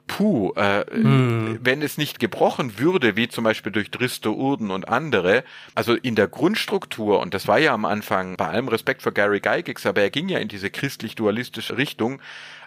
[0.08, 1.60] puh, äh, hm.
[1.62, 5.44] wenn es nicht gebrochen würde, wie zum Beispiel durch Dristo Urden und andere,
[5.76, 9.38] also in der Grundstruktur, und das war ja am Anfang, bei allem Respekt für Gary
[9.38, 12.20] Gygax, aber er ging ja in diese christlich-dualistische Richtung,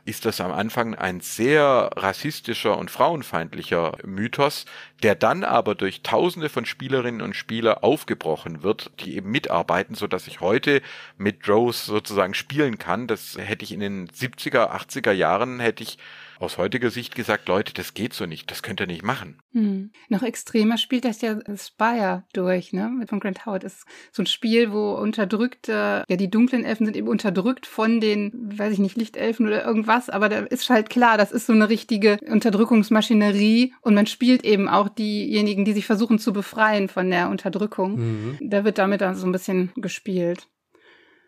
[0.03, 4.65] ist das am Anfang ein sehr rassistischer und frauenfeindlicher Mythos,
[5.03, 10.07] der dann aber durch tausende von Spielerinnen und Spieler aufgebrochen wird, die eben mitarbeiten, so
[10.07, 10.81] dass ich heute
[11.17, 13.05] mit Rose sozusagen spielen kann.
[13.05, 15.99] Das hätte ich in den 70er, 80er Jahren hätte ich
[16.41, 19.41] aus heutiger Sicht gesagt, Leute, das geht so nicht, das könnt ihr nicht machen.
[19.53, 19.91] Hm.
[20.09, 23.05] Noch extremer spielt das ja Spire durch, ne?
[23.07, 27.07] Von Grant Howard ist so ein Spiel, wo unterdrückte, ja, die dunklen Elfen sind eben
[27.07, 31.31] unterdrückt von den, weiß ich nicht, Lichtelfen oder irgendwas, aber da ist halt klar, das
[31.31, 36.33] ist so eine richtige Unterdrückungsmaschinerie und man spielt eben auch diejenigen, die sich versuchen zu
[36.33, 37.97] befreien von der Unterdrückung.
[37.97, 38.37] Mhm.
[38.41, 40.47] Da wird damit dann so ein bisschen gespielt.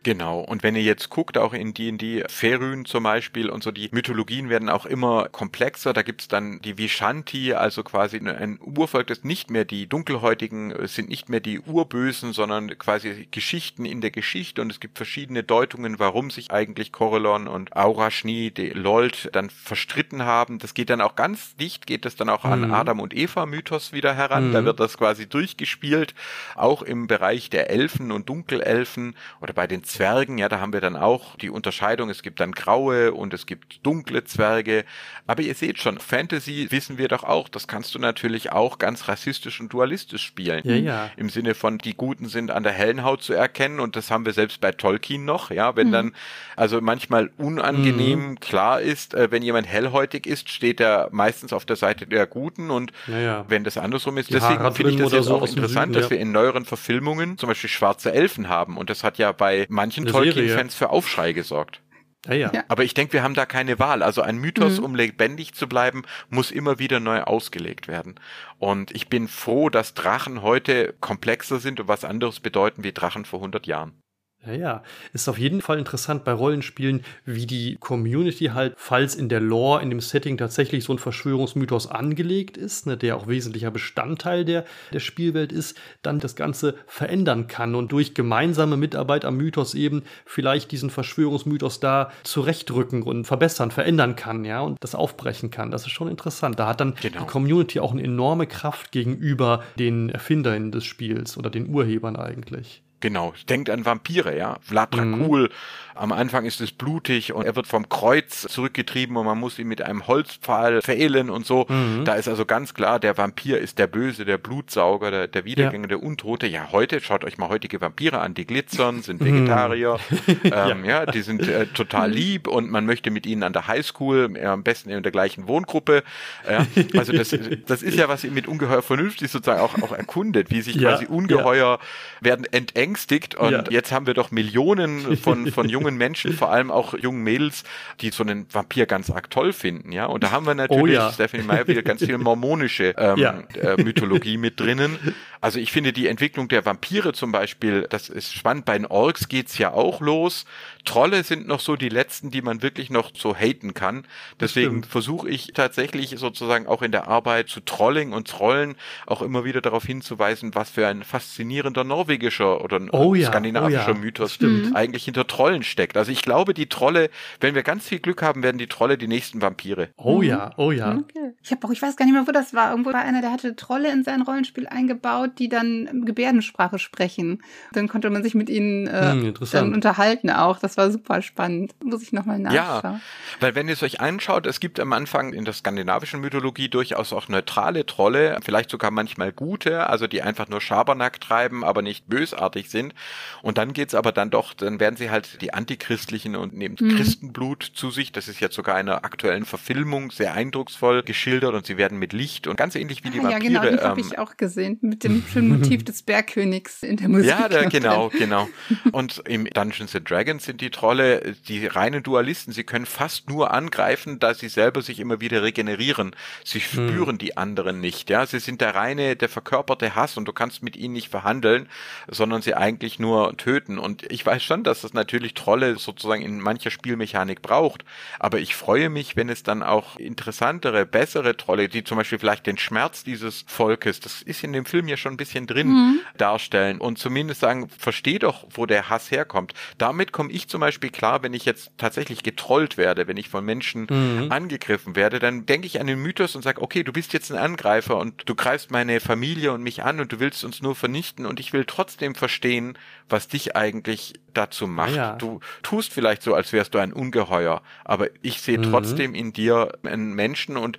[0.04, 0.42] Genau.
[0.42, 4.50] Und wenn ihr jetzt guckt, auch in D&D, Feryn zum Beispiel und so, die Mythologien
[4.50, 5.94] werden auch immer komplexer.
[5.94, 11.08] Da gibt's dann die Vishanti, also quasi ein Urvolk, das nicht mehr die Dunkelhäutigen sind
[11.08, 14.62] nicht mehr die Urbösen, sondern quasi Geschichten in der Geschichte.
[14.62, 20.24] Und es gibt verschiedene Deutungen, warum sich eigentlich Corellon und Aurashni, die Lold, dann verstritten
[20.24, 20.60] haben.
[20.60, 22.52] Das geht dann auch ganz dicht, geht das dann auch mhm.
[22.52, 24.50] an Adam und Eva Mythos wieder heran.
[24.50, 24.54] Mhm.
[24.54, 26.14] Da wird das quasi durchgespielt.
[26.56, 30.82] Auch im Bereich der Elfen und Dunkelelfen oder bei den Zwergen, ja, da haben wir
[30.82, 34.86] dann auch die Unterscheidung, es gibt dann graue und es gibt dunkle Zwerge.
[35.28, 39.08] Aber ihr seht schon, Fantasy wissen wir doch auch, das kannst du natürlich auch ganz
[39.08, 40.62] rassistisch und dualistisch spielen.
[40.64, 41.10] Ja, ja.
[41.16, 44.26] Im Sinne von, die Guten sind an der hellen Haut zu erkennen und das haben
[44.26, 45.92] wir selbst bei Tolkien noch, ja, wenn mhm.
[45.92, 46.16] dann
[46.56, 48.40] also manchmal unangenehm mhm.
[48.40, 52.72] klar ist, äh, wenn jemand hellhäutig ist, steht er meistens auf der Seite der Guten
[52.72, 53.46] und ja, ja.
[53.48, 56.10] wenn das andersrum ist, die deswegen finde ich das jetzt so auch interessant, Süden, dass
[56.10, 60.06] wir in neueren Verfilmungen zum Beispiel schwarze Elfen haben und das hat ja bei manchen
[60.06, 61.82] Tolkien-Fans für Aufschrei gesorgt.
[62.26, 62.52] Ja, ja.
[62.54, 62.64] ja.
[62.70, 64.02] Aber ich denke, wir haben da keine Wahl.
[64.02, 64.86] Also ein Mythos, mhm.
[64.86, 68.16] um lebendig zu bleiben, muss immer wieder neu ausgelegt werden.
[68.60, 73.26] Und ich bin froh, dass Drachen heute komplexer sind und was anderes bedeuten wie Drachen
[73.26, 74.03] vor 100 Jahren.
[74.46, 74.84] Ja, ja.
[75.14, 79.82] Ist auf jeden Fall interessant bei Rollenspielen, wie die Community halt, falls in der Lore,
[79.82, 84.66] in dem Setting tatsächlich so ein Verschwörungsmythos angelegt ist, ne, der auch wesentlicher Bestandteil der,
[84.92, 90.04] der Spielwelt ist, dann das Ganze verändern kann und durch gemeinsame Mitarbeit am Mythos eben
[90.26, 95.72] vielleicht diesen Verschwörungsmythos da zurechtrücken und verbessern, verändern kann, ja, und das aufbrechen kann.
[95.72, 96.60] Das ist schon interessant.
[96.60, 97.22] Da hat dann genau.
[97.22, 102.84] die Community auch eine enorme Kraft gegenüber den Erfindern des Spiels oder den Urhebern eigentlich.
[103.04, 104.56] Genau, denkt an Vampire, ja.
[104.62, 105.84] Vlad Dracul, mhm.
[105.96, 109.68] Am Anfang ist es blutig und er wird vom Kreuz zurückgetrieben und man muss ihn
[109.68, 111.66] mit einem Holzpfahl verälen und so.
[111.70, 112.04] Mhm.
[112.04, 115.84] Da ist also ganz klar, der Vampir ist der Böse, der Blutsauger, der, der Wiedergänger,
[115.84, 115.90] ja.
[115.90, 116.48] der Untote.
[116.48, 119.26] Ja, heute, schaut euch mal heutige Vampire an, die glitzern, sind mhm.
[119.26, 120.00] Vegetarier,
[120.44, 121.04] ähm, ja.
[121.04, 121.06] ja.
[121.06, 122.14] die sind äh, total mhm.
[122.16, 125.48] lieb und man möchte mit ihnen an der Highschool, äh, am besten in der gleichen
[125.48, 126.04] Wohngruppe.
[126.50, 126.66] Ja.
[126.98, 127.36] Also das,
[127.68, 130.92] das ist ja, was ihr mit ungeheuer vernünftig sozusagen auch, auch erkundet, wie sich ja.
[130.92, 131.80] quasi Ungeheuer
[132.22, 132.48] werden
[132.94, 136.94] entängstigt und jetzt haben wir doch Millionen von, von jungen jungen Menschen, vor allem auch
[136.94, 137.64] jungen Mädels,
[138.00, 140.06] die so einen Vampir ganz arg toll finden, ja.
[140.06, 141.12] Und da haben wir natürlich, oh ja.
[141.12, 143.44] Stephanie Meyer, wieder ganz viel mormonische ähm, ja.
[143.60, 144.98] äh, Mythologie mit drinnen.
[145.42, 148.66] Also ich finde die Entwicklung der Vampire zum Beispiel, das ist spannend.
[148.66, 150.46] Bei den Orks geht's ja auch los.
[150.86, 154.06] Trolle sind noch so die letzten, die man wirklich noch so haten kann.
[154.40, 158.76] Deswegen versuche ich tatsächlich sozusagen auch in der Arbeit zu Trolling und Trollen
[159.08, 163.94] auch immer wieder darauf hinzuweisen, was für ein faszinierender norwegischer oder oh ja, skandinavischer oh
[163.94, 164.40] ja, Mythos
[164.74, 165.98] eigentlich hinter Trollen steckt.
[165.98, 167.10] Also ich glaube, die Trolle,
[167.40, 169.90] wenn wir ganz viel Glück haben, werden die Trolle die nächsten Vampire.
[169.98, 170.98] Oh ja, oh ja.
[170.98, 171.34] Okay.
[171.42, 172.72] Ich habe auch, ich weiß gar nicht mehr, wo das war.
[172.72, 177.42] Irgendwo war einer, der hatte Trolle in sein Rollenspiel eingebaut, die dann Gebärdensprache sprechen.
[177.72, 180.60] Dann konnte man sich mit ihnen äh, hm, dann unterhalten auch.
[180.60, 181.74] Das war super spannend.
[181.84, 182.94] Muss ich nochmal nachschauen.
[182.96, 183.02] Ja,
[183.40, 187.14] weil wenn ihr es euch anschaut, es gibt am Anfang in der skandinavischen Mythologie durchaus
[187.14, 192.08] auch neutrale Trolle, vielleicht sogar manchmal gute, also die einfach nur Schabernack treiben, aber nicht
[192.08, 192.94] bösartig sind.
[193.42, 196.96] Und dann geht's aber dann doch, dann werden sie halt die antichristlichen und nehmen mhm.
[196.96, 198.12] Christenblut zu sich.
[198.12, 202.14] Das ist jetzt sogar in einer aktuellen Verfilmung sehr eindrucksvoll geschildert und sie werden mit
[202.14, 203.52] Licht und ganz ähnlich wie die ah, Vampire.
[203.52, 206.98] Ja, genau, die habe ähm, ich auch gesehen mit dem schönen Motiv des Bergkönigs in
[206.98, 207.30] der Musik.
[207.30, 208.48] Ja, da, genau, genau.
[208.92, 212.54] Und im Dungeons and Dragons sind die Trolle die reinen Dualisten.
[212.54, 216.16] Sie können fast nur angreifen, da sie selber sich immer wieder regenerieren.
[216.44, 216.90] Sie hm.
[216.90, 217.18] spüren hm.
[217.18, 218.10] die anderen nicht.
[218.10, 221.68] Ja, sie sind der reine, der verkörperte Hass und du kannst mit ihnen nicht verhandeln,
[222.08, 223.78] sondern sie eigentlich nur töten.
[223.78, 227.84] Und ich weiß schon, dass das natürlich Trolle sozusagen in mancher Spielmechanik braucht.
[228.20, 232.48] Aber ich freue mich, wenn es dann auch interessantere, bessere Trolle, die zum Beispiel vielleicht
[232.48, 236.00] den Schmerz dieses Volkes, das ist in dem Film ja schon ein bisschen drin, mhm.
[236.18, 239.54] darstellen und zumindest sagen, versteh doch, wo der Hass herkommt.
[239.78, 243.44] Damit komme ich zum Beispiel klar, wenn ich jetzt tatsächlich getrollt werde, wenn ich von
[243.44, 244.32] Menschen mhm.
[244.32, 247.40] angegriffen werde, dann denke ich an den Mythos und sage, okay, du bist jetzt ein
[247.40, 251.26] Angreifer und du greifst meine Familie und mich an und du willst uns nur vernichten
[251.26, 252.78] und ich will trotzdem verstehen,
[253.10, 254.96] was dich eigentlich dazu macht.
[254.96, 255.16] Ja.
[255.16, 258.70] Du tust vielleicht so, als wärst du ein Ungeheuer, aber ich sehe mhm.
[258.70, 260.78] trotzdem in dir einen Menschen und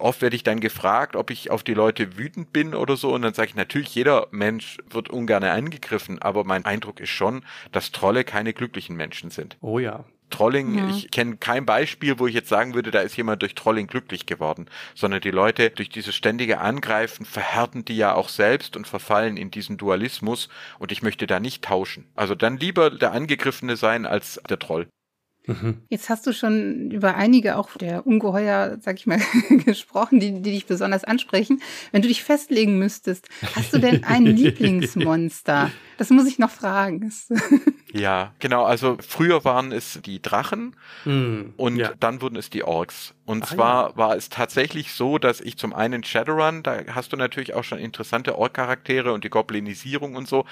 [0.00, 3.12] oft werde ich dann gefragt, ob ich auf die Leute wütend bin oder so.
[3.12, 7.44] Und dann sage ich natürlich, jeder Mensch wird ungern angegriffen, aber mein Eindruck ist schon,
[7.72, 9.56] dass Trolle keine glücklichen Menschen sind.
[9.60, 10.04] Oh ja.
[10.30, 10.88] Trolling, ja.
[10.88, 14.26] ich kenne kein Beispiel, wo ich jetzt sagen würde, da ist jemand durch Trolling glücklich
[14.26, 19.36] geworden, sondern die Leute durch dieses ständige Angreifen verhärten die ja auch selbst und verfallen
[19.36, 20.48] in diesen Dualismus
[20.78, 22.06] und ich möchte da nicht tauschen.
[22.14, 24.86] Also dann lieber der Angegriffene sein als der Troll.
[25.46, 25.78] Mhm.
[25.88, 29.20] Jetzt hast du schon über einige auch der Ungeheuer, sag ich mal,
[29.64, 31.62] gesprochen, die, die dich besonders ansprechen.
[31.92, 35.70] Wenn du dich festlegen müsstest, hast du denn ein Lieblingsmonster?
[35.98, 37.12] Das muss ich noch fragen.
[37.92, 38.64] Ja, genau.
[38.64, 41.92] Also früher waren es die Drachen mm, und ja.
[41.98, 43.14] dann wurden es die Orks.
[43.26, 43.96] Und ah, zwar ja.
[43.96, 47.78] war es tatsächlich so, dass ich zum einen Shadowrun, da hast du natürlich auch schon
[47.78, 50.46] interessante Ork-Charaktere und die Goblinisierung und so.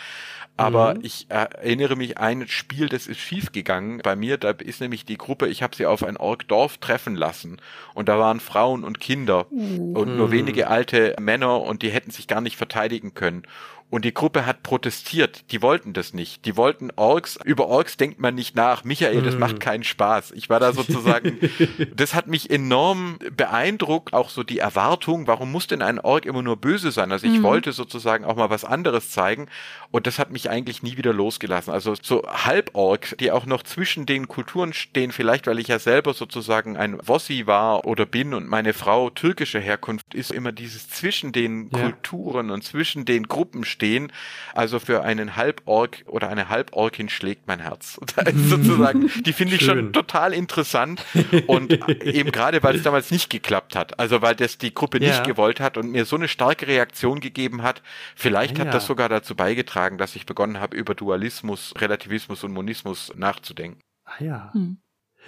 [0.57, 1.01] Aber mhm.
[1.03, 4.39] ich erinnere mich ein Spiel, das ist schiefgegangen bei mir.
[4.39, 7.61] Da ist nämlich die Gruppe, ich habe sie auf ein Ork-Dorf treffen lassen.
[7.95, 9.97] Und da waren Frauen und Kinder mhm.
[9.97, 13.43] und nur wenige alte Männer und die hätten sich gar nicht verteidigen können.
[13.91, 15.51] Und die Gruppe hat protestiert.
[15.51, 16.45] Die wollten das nicht.
[16.45, 17.39] Die wollten Orks.
[17.45, 18.85] Über Orks denkt man nicht nach.
[18.85, 19.59] Michael, das macht hm.
[19.61, 20.33] keinen Spaß.
[20.33, 21.39] Ich war da sozusagen,
[21.97, 24.13] das hat mich enorm beeindruckt.
[24.13, 27.13] Auch so die Erwartung, warum muss denn ein Ork immer nur böse sein?
[27.13, 27.43] Also ich mhm.
[27.45, 29.47] wollte sozusagen auch mal was anderes zeigen.
[29.91, 31.73] Und das hat mich eigentlich nie wieder losgelassen.
[31.73, 36.13] Also so Halborg, die auch noch zwischen den Kulturen stehen, vielleicht weil ich ja selber
[36.13, 41.33] sozusagen ein Wossi war oder bin und meine Frau türkische Herkunft ist, immer dieses zwischen
[41.33, 41.79] den ja.
[41.81, 44.13] Kulturen und zwischen den Gruppen stehen.
[44.55, 48.01] Also für einen Halborg oder eine Halborkin schlägt mein Herz.
[48.35, 51.05] sozusagen, die finde ich schon total interessant
[51.47, 51.73] und
[52.05, 53.99] eben gerade, weil es damals nicht geklappt hat.
[54.01, 55.11] Also weil das die Gruppe ja.
[55.11, 57.83] nicht gewollt hat und mir so eine starke Reaktion gegeben hat.
[58.17, 58.65] Vielleicht ja.
[58.65, 63.81] hat das sogar dazu beigetragen, dass ich begonnen habe, über Dualismus, Relativismus und Monismus nachzudenken.
[64.05, 64.51] Ah ja.
[64.53, 64.79] Hm.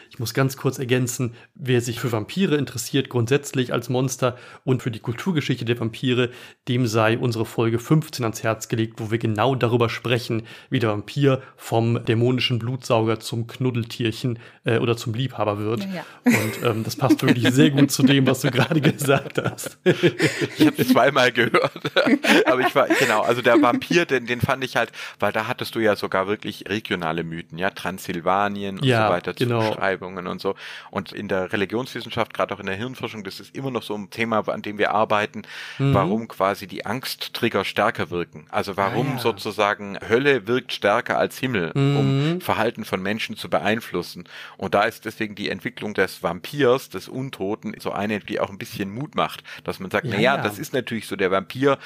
[0.08, 4.90] Ich muss ganz kurz ergänzen, wer sich für Vampire interessiert, grundsätzlich als Monster und für
[4.90, 6.30] die Kulturgeschichte der Vampire,
[6.68, 10.90] dem sei unsere Folge 15 ans Herz gelegt, wo wir genau darüber sprechen, wie der
[10.90, 15.86] Vampir vom dämonischen Blutsauger zum Knuddeltierchen äh, oder zum Liebhaber wird.
[15.92, 16.04] Ja.
[16.24, 19.78] Und ähm, das passt wirklich sehr gut zu dem, was du gerade gesagt hast.
[19.84, 21.72] ich habe es zweimal gehört.
[22.46, 25.74] Aber ich war, genau, also der Vampir, den, den fand ich halt, weil da hattest
[25.74, 29.62] du ja sogar wirklich regionale Mythen, ja, Transsilvanien und ja, so weiter genau.
[29.62, 29.89] zu beschreiben.
[29.90, 30.54] Zuschreibungen und so.
[30.90, 34.10] Und in der Religionswissenschaft, gerade auch in der Hirnforschung, das ist immer noch so ein
[34.10, 35.42] Thema, an dem wir arbeiten,
[35.78, 35.94] mhm.
[35.94, 38.46] warum quasi die Angsttrigger stärker wirken.
[38.50, 39.18] Also warum ah, ja.
[39.18, 41.96] sozusagen Hölle wirkt stärker als Himmel, mhm.
[41.96, 44.24] um Verhalten von Menschen zu beeinflussen.
[44.56, 48.58] Und da ist deswegen die Entwicklung des Vampirs, des Untoten, so eine, die auch ein
[48.58, 50.42] bisschen Mut macht, dass man sagt, ja, naja, ja.
[50.42, 51.78] das ist natürlich so, der Vampir,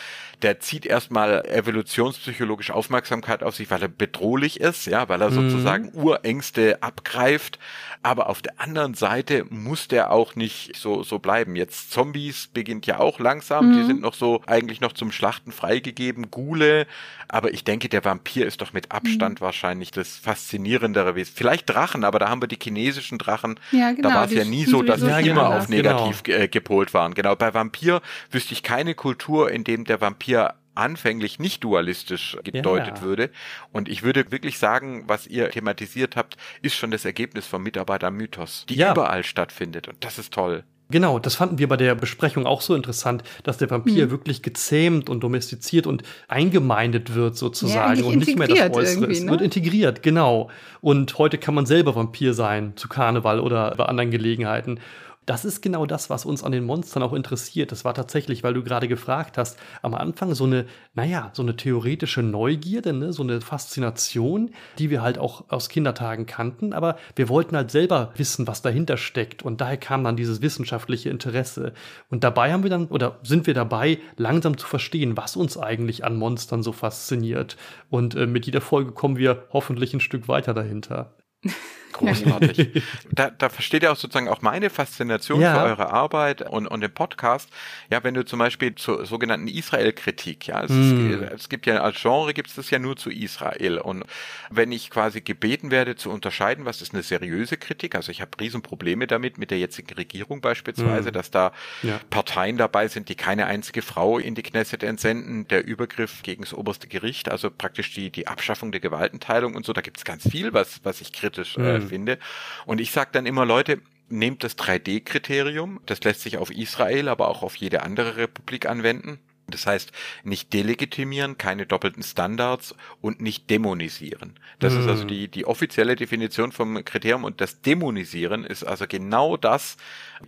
[0.42, 5.50] der zieht erstmal evolutionspsychologisch Aufmerksamkeit auf sich, weil er bedrohlich ist, ja, weil er mhm.
[5.50, 7.58] sozusagen Urängste abgreift,
[8.02, 11.56] aber auf der anderen Seite muss der auch nicht so, so bleiben.
[11.56, 13.72] Jetzt Zombies beginnt ja auch langsam, mhm.
[13.74, 16.86] die sind noch so eigentlich noch zum Schlachten freigegeben, Gule,
[17.28, 19.44] aber ich denke, der Vampir ist doch mit Abstand mhm.
[19.44, 21.32] wahrscheinlich das faszinierendere Wesen.
[21.34, 23.58] Vielleicht Drachen, aber da haben wir die chinesischen Drachen.
[23.72, 26.46] Ja, genau, da war es ja nie so, dass sie ja, immer auf negativ genau.
[26.50, 27.14] gepolt waren.
[27.14, 32.98] Genau, bei Vampir wüsste ich keine Kultur, in dem der Vampir anfänglich nicht dualistisch gedeutet
[32.98, 33.02] ja.
[33.02, 33.30] würde.
[33.72, 38.66] Und ich würde wirklich sagen, was ihr thematisiert habt, ist schon das Ergebnis vom Mitarbeitermythos,
[38.68, 38.92] die ja.
[38.92, 39.88] überall stattfindet.
[39.88, 40.64] Und das ist toll.
[40.90, 44.10] Genau, das fanden wir bei der Besprechung auch so interessant, dass der Vampir mhm.
[44.10, 49.10] wirklich gezähmt und domestiziert und eingemeindet wird sozusagen ja, und nicht mehr das Äußere.
[49.10, 49.30] Es ne?
[49.30, 50.50] wird integriert, genau.
[50.82, 54.78] Und heute kann man selber Vampir sein zu Karneval oder bei anderen Gelegenheiten.
[55.26, 57.72] Das ist genau das, was uns an den Monstern auch interessiert.
[57.72, 61.56] Das war tatsächlich, weil du gerade gefragt hast, am Anfang so eine, naja, so eine
[61.56, 63.12] theoretische Neugierde, ne?
[63.12, 68.12] so eine Faszination, die wir halt auch aus Kindertagen kannten, aber wir wollten halt selber
[68.16, 69.42] wissen, was dahinter steckt.
[69.42, 71.72] Und daher kam dann dieses wissenschaftliche Interesse.
[72.10, 76.04] Und dabei haben wir dann, oder sind wir dabei, langsam zu verstehen, was uns eigentlich
[76.04, 77.56] an Monstern so fasziniert.
[77.88, 81.14] Und äh, mit jeder Folge kommen wir hoffentlich ein Stück weiter dahinter.
[81.94, 82.82] Großartig.
[83.12, 85.54] da, da versteht ihr auch sozusagen auch meine Faszination ja.
[85.54, 87.48] für eure Arbeit und, und den Podcast.
[87.88, 91.22] Ja, wenn du zum Beispiel zur sogenannten Israel-Kritik, ja, es, mm.
[91.22, 93.78] ist, es, gibt ja als Genre gibt es das ja nur zu Israel.
[93.78, 94.04] Und
[94.50, 98.32] wenn ich quasi gebeten werde zu unterscheiden, was ist eine seriöse Kritik, also ich habe
[98.40, 101.12] Riesenprobleme damit, mit der jetzigen Regierung beispielsweise, mm.
[101.12, 102.00] dass da ja.
[102.10, 106.54] Parteien dabei sind, die keine einzige Frau in die Knesset entsenden, der Übergriff gegen das
[106.54, 110.28] oberste Gericht, also praktisch die, die Abschaffung der Gewaltenteilung und so, da gibt es ganz
[110.28, 111.88] viel, was, was ich kritisch äh, mm.
[111.88, 112.18] finde.
[112.66, 117.28] Und ich sage dann immer, Leute, nehmt das 3D-Kriterium, das lässt sich auf Israel, aber
[117.28, 119.18] auch auf jede andere Republik anwenden.
[119.46, 124.38] Das heißt, nicht delegitimieren, keine doppelten Standards und nicht dämonisieren.
[124.58, 124.80] Das mhm.
[124.80, 129.76] ist also die, die offizielle Definition vom Kriterium und das Dämonisieren ist also genau das,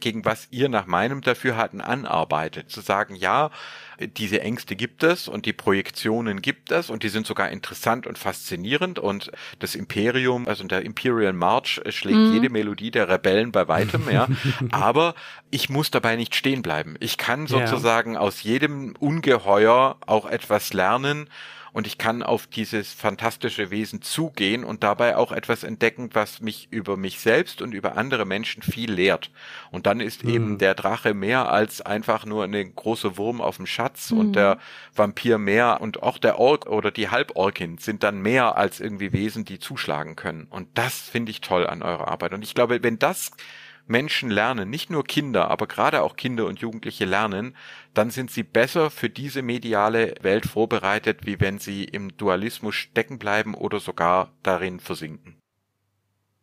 [0.01, 2.71] gegen was ihr nach meinem Dafürhalten anarbeitet.
[2.71, 3.51] Zu sagen, ja,
[4.01, 8.19] diese Ängste gibt es und die Projektionen gibt es und die sind sogar interessant und
[8.19, 12.35] faszinierend und das Imperium, also der Imperial March schlägt mhm.
[12.35, 14.29] jede Melodie der Rebellen bei weitem, ja.
[14.71, 15.15] Aber
[15.51, 16.97] ich muss dabei nicht stehen bleiben.
[17.01, 18.21] Ich kann sozusagen ja.
[18.21, 21.29] aus jedem Ungeheuer auch etwas lernen
[21.77, 26.69] und ich kann auf dieses fantastische Wesen zugehen und dabei auch etwas entdecken, was mich
[26.71, 29.31] über mich selbst und über andere Menschen viel lehrt.
[29.71, 30.31] Und dann ist mhm.
[30.31, 34.19] eben der Drache mehr als einfach nur eine große Wurm auf dem Schatz mhm.
[34.19, 34.57] und der
[34.95, 39.45] Vampir mehr und auch der Ork oder die Halborkin sind dann mehr als irgendwie Wesen,
[39.45, 40.47] die zuschlagen können.
[40.49, 42.33] Und das finde ich toll an eurer Arbeit.
[42.33, 43.33] Und ich glaube, wenn das
[43.87, 47.57] Menschen lernen, nicht nur Kinder, aber gerade auch Kinder und Jugendliche lernen,
[47.95, 53.19] dann sind sie besser für diese mediale Welt vorbereitet, wie wenn sie im Dualismus stecken
[53.19, 55.37] bleiben oder sogar darin versinken.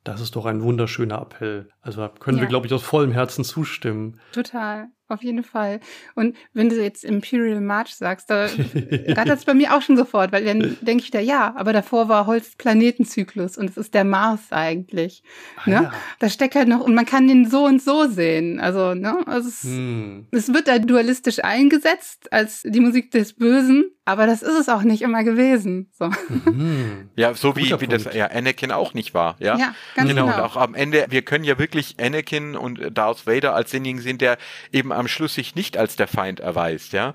[0.04, 1.70] Das ist doch ein wunderschöner Appell.
[1.82, 2.44] Also können ja.
[2.44, 4.20] wir, glaube ich, aus vollem Herzen zustimmen.
[4.34, 5.80] Total, auf jeden Fall.
[6.16, 8.46] Und wenn du jetzt Imperial March sagst, da
[9.08, 12.10] rattert es bei mir auch schon sofort, weil dann denke ich da, ja, aber davor
[12.10, 15.24] war Holz Planetenzyklus und es ist der Mars eigentlich.
[15.58, 15.76] Ah, ne?
[15.76, 15.92] Ja.
[16.20, 18.60] Da steckt halt noch, und man kann den so und so sehen.
[18.60, 20.28] Also, ne, also es, hm.
[20.32, 24.82] es wird da dualistisch eingesetzt als die Musik des Bösen aber das ist es auch
[24.82, 25.90] nicht immer gewesen.
[25.94, 26.10] So.
[26.30, 27.10] Mhm.
[27.16, 29.36] Ja, so wie, wie das ja Anakin auch nicht war.
[29.40, 30.26] Ja, ja ganz genau.
[30.26, 30.36] genau.
[30.36, 34.18] Und auch am Ende, wir können ja wirklich Anakin und Darth Vader als denjenigen sehen,
[34.18, 34.38] der
[34.72, 36.92] eben am Schluss sich nicht als der Feind erweist.
[36.92, 37.14] Ja,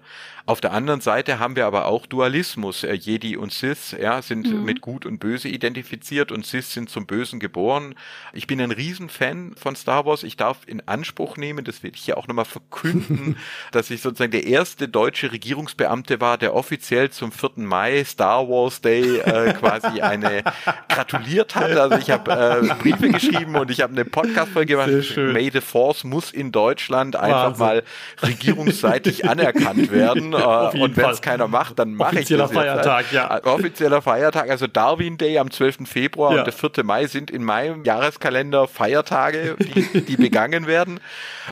[0.48, 2.82] auf der anderen Seite haben wir aber auch Dualismus.
[2.82, 4.64] Äh, Jedi und Sith ja, sind mhm.
[4.64, 7.94] mit Gut und Böse identifiziert und Sith sind zum Bösen geboren.
[8.32, 10.22] Ich bin ein Riesenfan von Star Wars.
[10.22, 13.36] Ich darf in Anspruch nehmen, das will ich ja auch nochmal verkünden,
[13.72, 17.50] dass ich sozusagen der erste deutsche Regierungsbeamte war, der offiziell zum 4.
[17.56, 20.44] Mai Star Wars Day äh, quasi eine
[20.88, 21.72] gratuliert hat.
[21.72, 25.14] Also ich habe äh, Briefe geschrieben und ich habe eine Podcast-Folge gemacht.
[25.14, 27.66] May the Force muss in Deutschland einfach Wahnsinn.
[27.66, 27.82] mal
[28.22, 30.37] regierungsseitig anerkannt werden.
[30.38, 32.40] Äh, und wenn es keiner macht, dann mache ich das.
[32.40, 33.12] Offizieller Feiertag, jetzt.
[33.12, 33.36] ja.
[33.36, 35.88] Äh, offizieller Feiertag, also Darwin Day am 12.
[35.88, 36.38] Februar ja.
[36.38, 36.84] und der 4.
[36.84, 41.00] Mai sind in meinem Jahreskalender Feiertage, die, die begangen werden.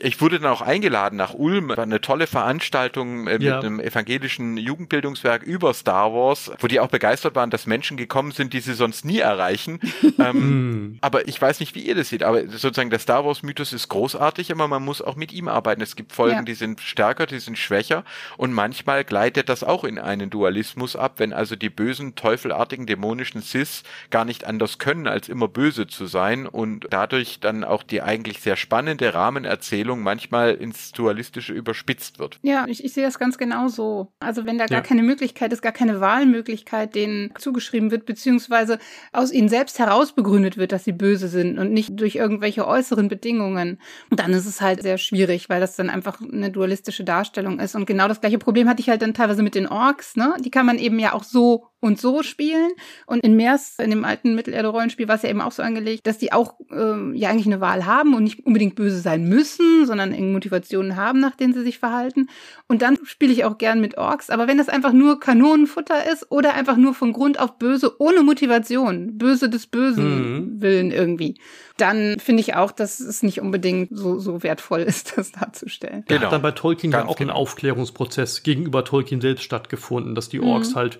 [0.01, 3.59] Ich wurde dann auch eingeladen nach Ulm, war eine tolle Veranstaltung äh, mit ja.
[3.59, 8.53] einem evangelischen Jugendbildungswerk über Star Wars, wo die auch begeistert waren, dass Menschen gekommen sind,
[8.53, 9.79] die sie sonst nie erreichen.
[10.19, 10.97] ähm, hm.
[11.01, 13.89] aber ich weiß nicht, wie ihr das seht, aber sozusagen der Star Wars Mythos ist
[13.89, 15.81] großartig, aber man muss auch mit ihm arbeiten.
[15.81, 16.43] Es gibt Folgen, ja.
[16.43, 18.03] die sind stärker, die sind schwächer
[18.37, 23.41] und manchmal gleitet das auch in einen Dualismus ab, wenn also die bösen, teufelartigen, dämonischen
[23.41, 28.03] Sis gar nicht anders können, als immer böse zu sein und dadurch dann auch die
[28.03, 32.37] eigentlich sehr spannende Rahmenerzählung Erzählung manchmal ins Dualistische überspitzt wird.
[32.43, 34.11] Ja, ich, ich sehe das ganz genau so.
[34.19, 34.83] Also wenn da gar ja.
[34.83, 38.79] keine Möglichkeit ist, gar keine Wahlmöglichkeit denen zugeschrieben wird, beziehungsweise
[39.11, 43.07] aus ihnen selbst heraus begründet wird, dass sie böse sind und nicht durch irgendwelche äußeren
[43.07, 43.79] Bedingungen,
[44.11, 47.75] dann ist es halt sehr schwierig, weil das dann einfach eine dualistische Darstellung ist.
[47.75, 50.35] Und genau das gleiche Problem hatte ich halt dann teilweise mit den Orks, ne?
[50.39, 52.71] Die kann man eben ja auch so und so spielen.
[53.05, 56.17] Und in Meers, in dem alten Mittelerde-Rollenspiel, war es ja eben auch so angelegt, dass
[56.17, 60.11] die auch ähm, ja eigentlich eine Wahl haben und nicht unbedingt böse sein müssen, sondern
[60.11, 62.29] irgendwie Motivationen haben, nach denen sie sich verhalten.
[62.67, 64.29] Und dann spiele ich auch gern mit Orks.
[64.29, 68.23] Aber wenn das einfach nur Kanonenfutter ist oder einfach nur von Grund auf böse, ohne
[68.23, 70.61] Motivation, böse des Bösen mhm.
[70.61, 71.35] willen irgendwie,
[71.77, 76.03] dann finde ich auch, dass es nicht unbedingt so, so wertvoll ist, das darzustellen.
[76.07, 76.23] Genau.
[76.23, 77.33] Hat dann bei Tolkien Ganz ja auch genau.
[77.33, 80.75] ein Aufklärungsprozess gegenüber Tolkien selbst stattgefunden, dass die Orks mhm.
[80.75, 80.99] halt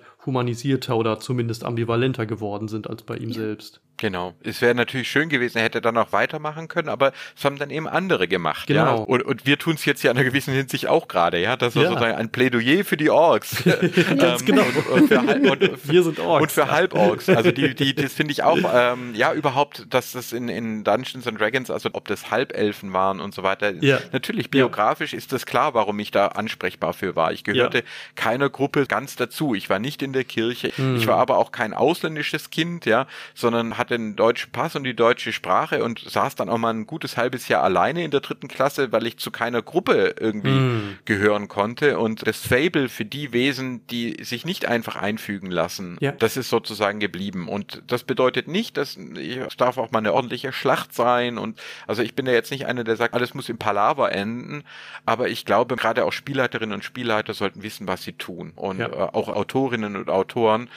[0.68, 3.36] humanisierter oder zumindest ambivalenter geworden sind als bei ihm ja.
[3.36, 3.80] selbst.
[3.98, 4.34] Genau.
[4.42, 7.70] Es wäre natürlich schön gewesen, er hätte dann auch weitermachen können, aber es haben dann
[7.70, 8.68] eben andere gemacht.
[8.68, 8.84] Genau.
[8.84, 8.92] Ja?
[8.94, 11.56] Und, und wir tun es jetzt ja in einer gewissen Hinsicht auch gerade, ja.
[11.56, 11.88] Das ist ja.
[11.88, 13.64] sozusagen ein Plädoyer für die Orks.
[13.64, 14.62] Ganz ähm, genau.
[14.62, 16.42] Und, und, für Halb, und, wir sind Orks.
[16.42, 17.28] Und für Halborks.
[17.28, 21.26] Also die, die, das finde ich auch, ähm, ja, überhaupt, dass das in, in Dungeons
[21.26, 23.72] and Dragons, also ob das Halbelfen waren und so weiter.
[23.82, 23.98] Ja.
[24.12, 25.18] Natürlich, biografisch ja.
[25.18, 27.32] ist das klar, warum ich da ansprechbar für war.
[27.32, 27.84] Ich gehörte ja.
[28.14, 29.54] keiner Gruppe ganz dazu.
[29.54, 30.72] Ich war nicht in der Kirche.
[30.76, 30.96] Mhm.
[30.96, 34.94] Ich war aber auch kein ausländisches Kind, ja, sondern hatte den deutschen Pass und die
[34.94, 38.48] deutsche Sprache und saß dann auch mal ein gutes halbes Jahr alleine in der dritten
[38.48, 40.98] Klasse, weil ich zu keiner Gruppe irgendwie mm.
[41.04, 41.98] gehören konnte.
[41.98, 46.12] Und das Fable für die Wesen, die sich nicht einfach einfügen lassen, ja.
[46.12, 47.48] das ist sozusagen geblieben.
[47.48, 51.38] Und das bedeutet nicht, dass es darf auch mal eine ordentliche Schlacht sein.
[51.38, 54.64] Und also ich bin ja jetzt nicht einer, der sagt, alles muss im Palaver enden.
[55.06, 58.52] Aber ich glaube, gerade auch Spielleiterinnen und Spielleiter sollten wissen, was sie tun.
[58.54, 58.88] Und ja.
[58.88, 60.68] äh, auch Autorinnen und Autoren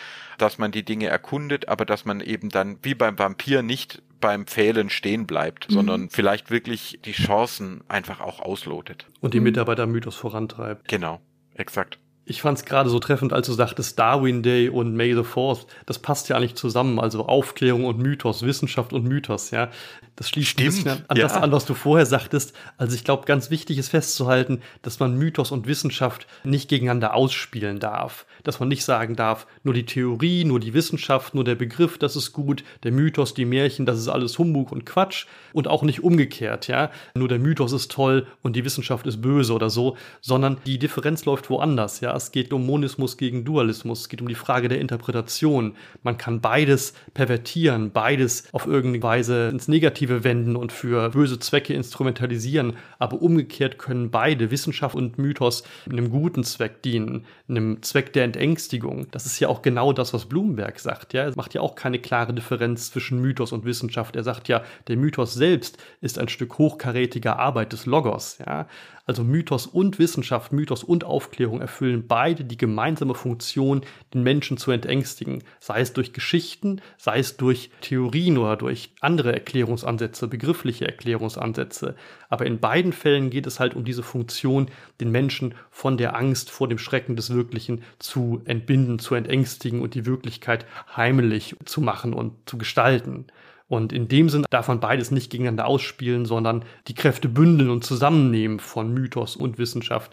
[0.41, 4.45] dass man die Dinge erkundet, aber dass man eben dann wie beim Vampir nicht beim
[4.45, 5.73] Pfählen stehen bleibt, mhm.
[5.73, 9.07] sondern vielleicht wirklich die Chancen einfach auch auslotet.
[9.19, 10.87] Und die Mitarbeitermythos vorantreibt.
[10.87, 11.19] Genau,
[11.55, 11.99] exakt.
[12.23, 15.65] Ich fand es gerade so treffend, als du sagtest Darwin Day und May the Fourth.
[15.87, 16.99] Das passt ja eigentlich zusammen.
[16.99, 19.69] Also Aufklärung und Mythos, Wissenschaft und Mythos, ja.
[20.15, 21.23] Das schließt Stimmt, ein bisschen an, ja.
[21.23, 22.53] das an, was du vorher sagtest.
[22.77, 27.79] Also ich glaube, ganz wichtig ist festzuhalten, dass man Mythos und Wissenschaft nicht gegeneinander ausspielen
[27.79, 28.27] darf.
[28.43, 32.15] Dass man nicht sagen darf, nur die Theorie, nur die Wissenschaft, nur der Begriff, das
[32.15, 35.25] ist gut, der Mythos, die Märchen, das ist alles Humbug und Quatsch.
[35.53, 36.91] Und auch nicht umgekehrt, ja.
[37.15, 41.25] Nur der Mythos ist toll und die Wissenschaft ist böse oder so, sondern die Differenz
[41.25, 42.15] läuft woanders, ja.
[42.15, 45.75] Es geht um Monismus gegen Dualismus, es geht um die Frage der Interpretation.
[46.03, 51.73] Man kann beides pervertieren, beides auf irgendeine Weise ins Negative wenden und für böse Zwecke
[51.73, 58.23] instrumentalisieren, aber umgekehrt können beide, Wissenschaft und Mythos, einem guten Zweck dienen, einem Zweck der
[58.35, 59.07] Entängstigung.
[59.11, 61.23] Das ist ja auch genau das, was Blumenberg sagt, ja.
[61.23, 64.15] Er macht ja auch keine klare Differenz zwischen Mythos und Wissenschaft.
[64.15, 68.67] Er sagt ja, der Mythos selbst ist ein Stück hochkarätiger Arbeit des Logos, ja.
[69.05, 73.81] Also Mythos und Wissenschaft, Mythos und Aufklärung erfüllen beide die gemeinsame Funktion,
[74.13, 79.33] den Menschen zu entängstigen, sei es durch Geschichten, sei es durch Theorien oder durch andere
[79.33, 81.95] Erklärungsansätze, begriffliche Erklärungsansätze.
[82.29, 84.67] Aber in beiden Fällen geht es halt um diese Funktion,
[84.99, 89.95] den Menschen von der Angst vor dem Schrecken des Wirklichen zu entbinden, zu entängstigen und
[89.95, 93.25] die Wirklichkeit heimlich zu machen und zu gestalten.
[93.71, 97.85] Und in dem Sinn darf man beides nicht gegeneinander ausspielen, sondern die Kräfte bündeln und
[97.85, 100.11] zusammennehmen von Mythos und Wissenschaft.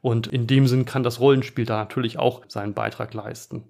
[0.00, 3.64] Und in dem Sinn kann das Rollenspiel da natürlich auch seinen Beitrag leisten.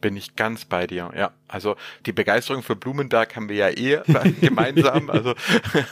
[0.00, 1.32] Bin ich ganz bei dir, ja.
[1.50, 1.76] Also
[2.06, 4.00] die Begeisterung für Blumenberg haben wir ja eh
[4.40, 5.10] gemeinsam.
[5.10, 5.34] Also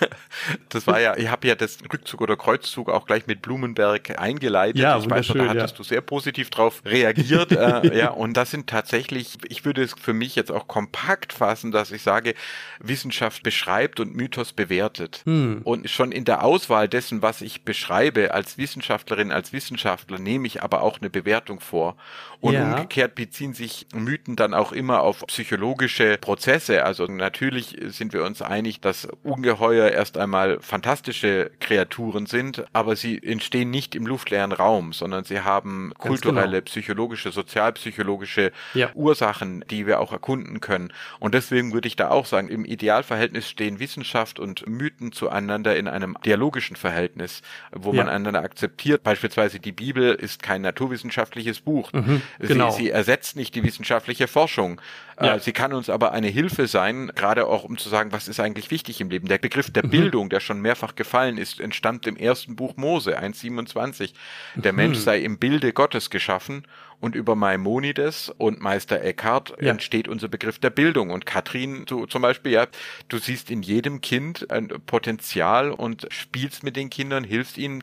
[0.68, 4.78] das war ja, ich habe ja das Rückzug oder Kreuzzug auch gleich mit Blumenberg eingeleitet.
[4.78, 5.76] Ja, ich weiß noch, da hattest ja.
[5.78, 7.50] du sehr positiv drauf reagiert.
[7.52, 11.72] äh, ja, und das sind tatsächlich, ich würde es für mich jetzt auch kompakt fassen,
[11.72, 12.34] dass ich sage,
[12.78, 15.22] Wissenschaft beschreibt und Mythos bewertet.
[15.24, 15.62] Hm.
[15.64, 20.62] Und schon in der Auswahl dessen, was ich beschreibe als Wissenschaftlerin, als Wissenschaftler, nehme ich
[20.62, 21.96] aber auch eine Bewertung vor.
[22.40, 22.72] Und ja.
[22.72, 26.84] umgekehrt beziehen sich Mythen dann auch immer auf psychologische Prozesse.
[26.84, 33.22] Also natürlich sind wir uns einig, dass Ungeheuer erst einmal fantastische Kreaturen sind, aber sie
[33.22, 36.64] entstehen nicht im luftleeren Raum, sondern sie haben Ganz kulturelle, genau.
[36.64, 38.90] psychologische, sozialpsychologische ja.
[38.94, 40.92] Ursachen, die wir auch erkunden können.
[41.18, 45.88] Und deswegen würde ich da auch sagen, im Idealverhältnis stehen Wissenschaft und Mythen zueinander in
[45.88, 47.42] einem dialogischen Verhältnis,
[47.72, 48.04] wo ja.
[48.04, 49.02] man einander akzeptiert.
[49.02, 51.92] Beispielsweise die Bibel ist kein naturwissenschaftliches Buch.
[51.92, 52.70] Mhm, genau.
[52.70, 54.80] sie, sie ersetzt nicht die wissenschaftliche Forschung.
[55.16, 55.38] Äh, ja.
[55.38, 58.70] Sie kann uns aber eine Hilfe sein, gerade auch um zu sagen, was ist eigentlich
[58.70, 59.28] wichtig im Leben.
[59.28, 59.90] Der Begriff der mhm.
[59.90, 64.12] Bildung, der schon mehrfach gefallen ist, entstammt im ersten Buch Mose 1.27.
[64.56, 64.76] Der mhm.
[64.76, 66.64] Mensch sei im Bilde Gottes geschaffen
[67.00, 69.70] und über Maimonides und Meister Eckhart ja.
[69.70, 71.10] entsteht unser Begriff der Bildung.
[71.10, 72.66] Und Katrin, du zum Beispiel, ja,
[73.08, 77.82] du siehst in jedem Kind ein Potenzial und spielst mit den Kindern, hilfst ihnen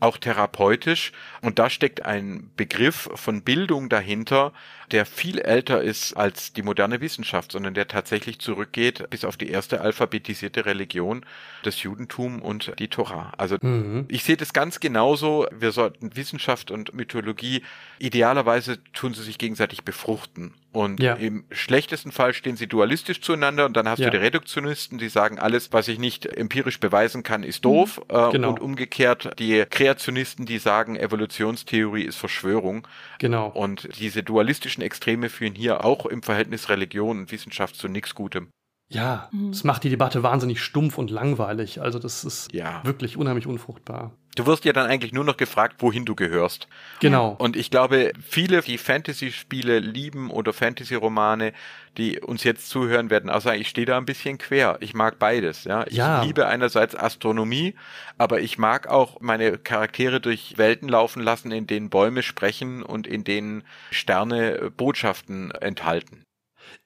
[0.00, 1.12] auch therapeutisch.
[1.40, 4.52] Und da steckt ein Begriff von Bildung dahinter,
[4.92, 9.50] der viel älter ist als die moderne Wissenschaft, sondern der tatsächlich zurückgeht bis auf die
[9.50, 11.24] erste alphabetisierte Religion,
[11.62, 13.32] das Judentum und die Torah.
[13.36, 14.06] Also mhm.
[14.08, 15.46] ich sehe das ganz genauso.
[15.50, 17.62] Wir sollten Wissenschaft und Mythologie
[17.98, 20.54] idealerweise tun sie sich gegenseitig befruchten.
[20.76, 21.14] Und ja.
[21.14, 24.10] im schlechtesten Fall stehen sie dualistisch zueinander und dann hast ja.
[24.10, 27.98] du die Reduktionisten, die sagen, alles, was ich nicht empirisch beweisen kann, ist doof.
[28.10, 28.32] Mhm.
[28.32, 28.50] Genau.
[28.50, 32.86] Und umgekehrt die Kreationisten, die sagen, Evolutionstheorie ist Verschwörung.
[33.18, 33.48] Genau.
[33.48, 38.48] Und diese dualistischen Extreme führen hier auch im Verhältnis Religion und Wissenschaft zu nichts Gutem.
[38.88, 39.50] Ja, mhm.
[39.50, 41.80] das macht die Debatte wahnsinnig stumpf und langweilig.
[41.80, 42.84] Also das ist ja.
[42.84, 44.12] wirklich unheimlich unfruchtbar.
[44.36, 46.68] Du wirst ja dann eigentlich nur noch gefragt, wohin du gehörst.
[47.00, 47.34] Genau.
[47.38, 51.52] Und ich glaube, viele, die Fantasy-Spiele lieben oder Fantasy-Romane,
[51.96, 54.76] die uns jetzt zuhören, werden auch sagen, ich stehe da ein bisschen quer.
[54.80, 55.64] Ich mag beides.
[55.64, 56.22] Ja, ich ja.
[56.22, 57.74] liebe einerseits Astronomie,
[58.18, 63.06] aber ich mag auch meine Charaktere durch Welten laufen lassen, in denen Bäume sprechen und
[63.06, 66.26] in denen Sterne Botschaften enthalten.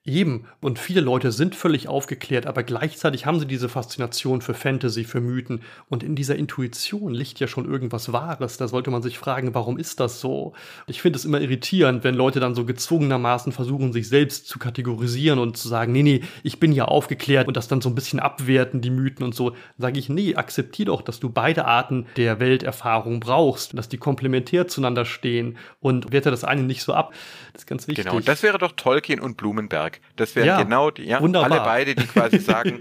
[0.03, 5.05] Eben, und viele Leute sind völlig aufgeklärt, aber gleichzeitig haben sie diese Faszination für Fantasy,
[5.05, 5.61] für Mythen.
[5.91, 8.57] Und in dieser Intuition liegt ja schon irgendwas Wahres.
[8.57, 10.55] Da sollte man sich fragen, warum ist das so?
[10.87, 15.39] Ich finde es immer irritierend, wenn Leute dann so gezwungenermaßen versuchen, sich selbst zu kategorisieren
[15.39, 18.21] und zu sagen, nee, nee, ich bin ja aufgeklärt und das dann so ein bisschen
[18.21, 19.55] abwerten, die Mythen und so.
[19.77, 24.67] Sage ich, nee, akzeptier doch, dass du beide Arten der Welterfahrung brauchst, dass die komplementär
[24.67, 27.13] zueinander stehen und werte das eine nicht so ab.
[27.53, 28.07] Das ist ganz wichtig.
[28.07, 29.37] Genau, das wäre doch Tolkien und
[29.71, 30.01] Blumenberg.
[30.17, 31.51] Das wären ja, genau die, ja, wunderbar.
[31.51, 32.79] alle beide, die quasi sagen,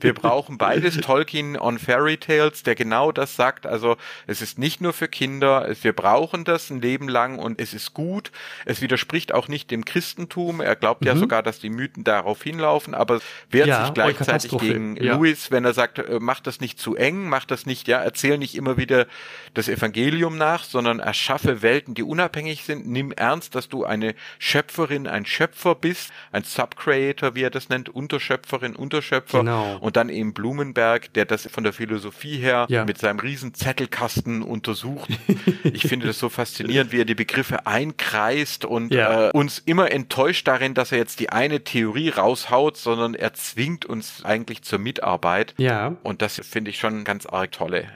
[0.00, 0.96] wir brauchen beides.
[0.96, 3.66] Tolkien on Fairy Tales, der genau das sagt.
[3.66, 3.96] Also
[4.26, 7.94] es ist nicht nur für Kinder, wir brauchen das ein Leben lang und es ist
[7.94, 8.32] gut.
[8.64, 10.60] Es widerspricht auch nicht dem Christentum.
[10.60, 11.06] Er glaubt mhm.
[11.06, 15.14] ja sogar, dass die Mythen darauf hinlaufen, aber wehrt ja, sich gleichzeitig gegen ja.
[15.14, 18.38] Louis, wenn er sagt, äh, mach das nicht zu eng, mach das nicht, ja, erzähl
[18.38, 19.06] nicht immer wieder
[19.54, 22.86] das Evangelium nach, sondern erschaffe Welten, die unabhängig sind.
[22.86, 27.88] Nimm ernst, dass du eine Schöpferin, ein Schöpfer bist, ein Subcreator, wie er das nennt,
[27.88, 29.40] Unterschöpferin, Unterschöpfer.
[29.40, 29.78] Genau.
[29.80, 32.84] Und dann eben Blumenberg, der das von der Philosophie her ja.
[32.84, 35.10] mit seinem riesen Zettelkasten untersucht.
[35.64, 39.28] ich finde das so faszinierend, wie er die Begriffe einkreist und ja.
[39.28, 43.84] äh, uns immer enttäuscht darin, dass er jetzt die eine Theorie raushaut, sondern er zwingt
[43.84, 45.54] uns eigentlich zur Mitarbeit.
[45.58, 45.96] Ja.
[46.02, 47.88] Und das finde ich schon ganz arg tolle.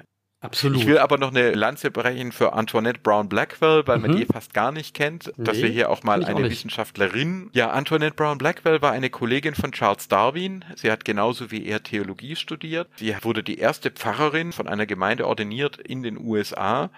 [0.45, 0.79] Absolut.
[0.79, 4.03] Ich will aber noch eine Lanze brechen für Antoinette Brown Blackwell, weil mhm.
[4.03, 7.49] man die fast gar nicht kennt, nee, dass wir hier auch mal eine auch Wissenschaftlerin.
[7.55, 10.63] Ja, Antoinette Brown Blackwell war eine Kollegin von Charles Darwin.
[10.77, 12.89] Sie hat genauso wie er Theologie studiert.
[12.97, 16.91] Sie wurde die erste Pfarrerin von einer Gemeinde ordiniert in den USA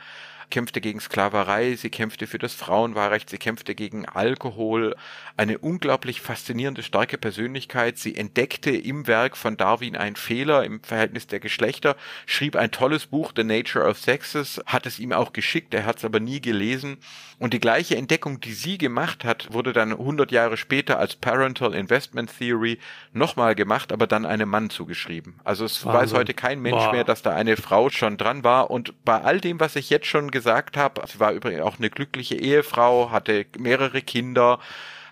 [0.51, 4.97] kämpfte gegen Sklaverei, sie kämpfte für das Frauenwahlrecht, sie kämpfte gegen Alkohol.
[5.37, 7.99] Eine unglaublich faszinierende, starke Persönlichkeit.
[7.99, 11.97] Sie entdeckte im Werk von Darwin einen Fehler im Verhältnis der Geschlechter,
[12.27, 15.99] schrieb ein tolles Buch, The Nature of Sexes, hat es ihm auch geschickt, er hat
[15.99, 16.99] es aber nie gelesen.
[17.39, 21.75] Und die gleiche Entdeckung, die sie gemacht hat, wurde dann 100 Jahre später als Parental
[21.75, 22.79] Investment Theory
[23.13, 25.35] nochmal gemacht, aber dann einem Mann zugeschrieben.
[25.45, 26.01] Also es Wahnsinn.
[26.01, 26.93] weiß heute kein Mensch Boah.
[26.93, 28.71] mehr, dass da eine Frau schon dran war.
[28.71, 31.03] Und bei all dem, was ich jetzt schon gesagt habe.
[31.07, 34.59] Sie war übrigens auch eine glückliche Ehefrau, hatte mehrere Kinder,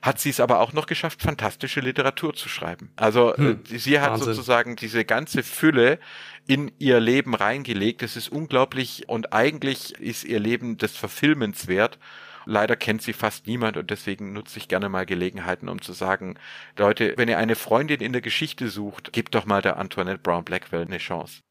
[0.03, 2.91] hat sie es aber auch noch geschafft, fantastische Literatur zu schreiben.
[2.97, 4.35] Also hm, äh, sie hat Wahnsinn.
[4.35, 5.99] sozusagen diese ganze Fülle
[6.47, 8.03] in ihr Leben reingelegt.
[8.03, 11.99] Es ist unglaublich und eigentlich ist ihr Leben des Verfilmens wert.
[12.45, 16.39] Leider kennt sie fast niemand und deswegen nutze ich gerne mal Gelegenheiten, um zu sagen,
[16.77, 20.45] Leute, wenn ihr eine Freundin in der Geschichte sucht, gebt doch mal der Antoinette Brown
[20.45, 21.44] Blackwell eine Chance.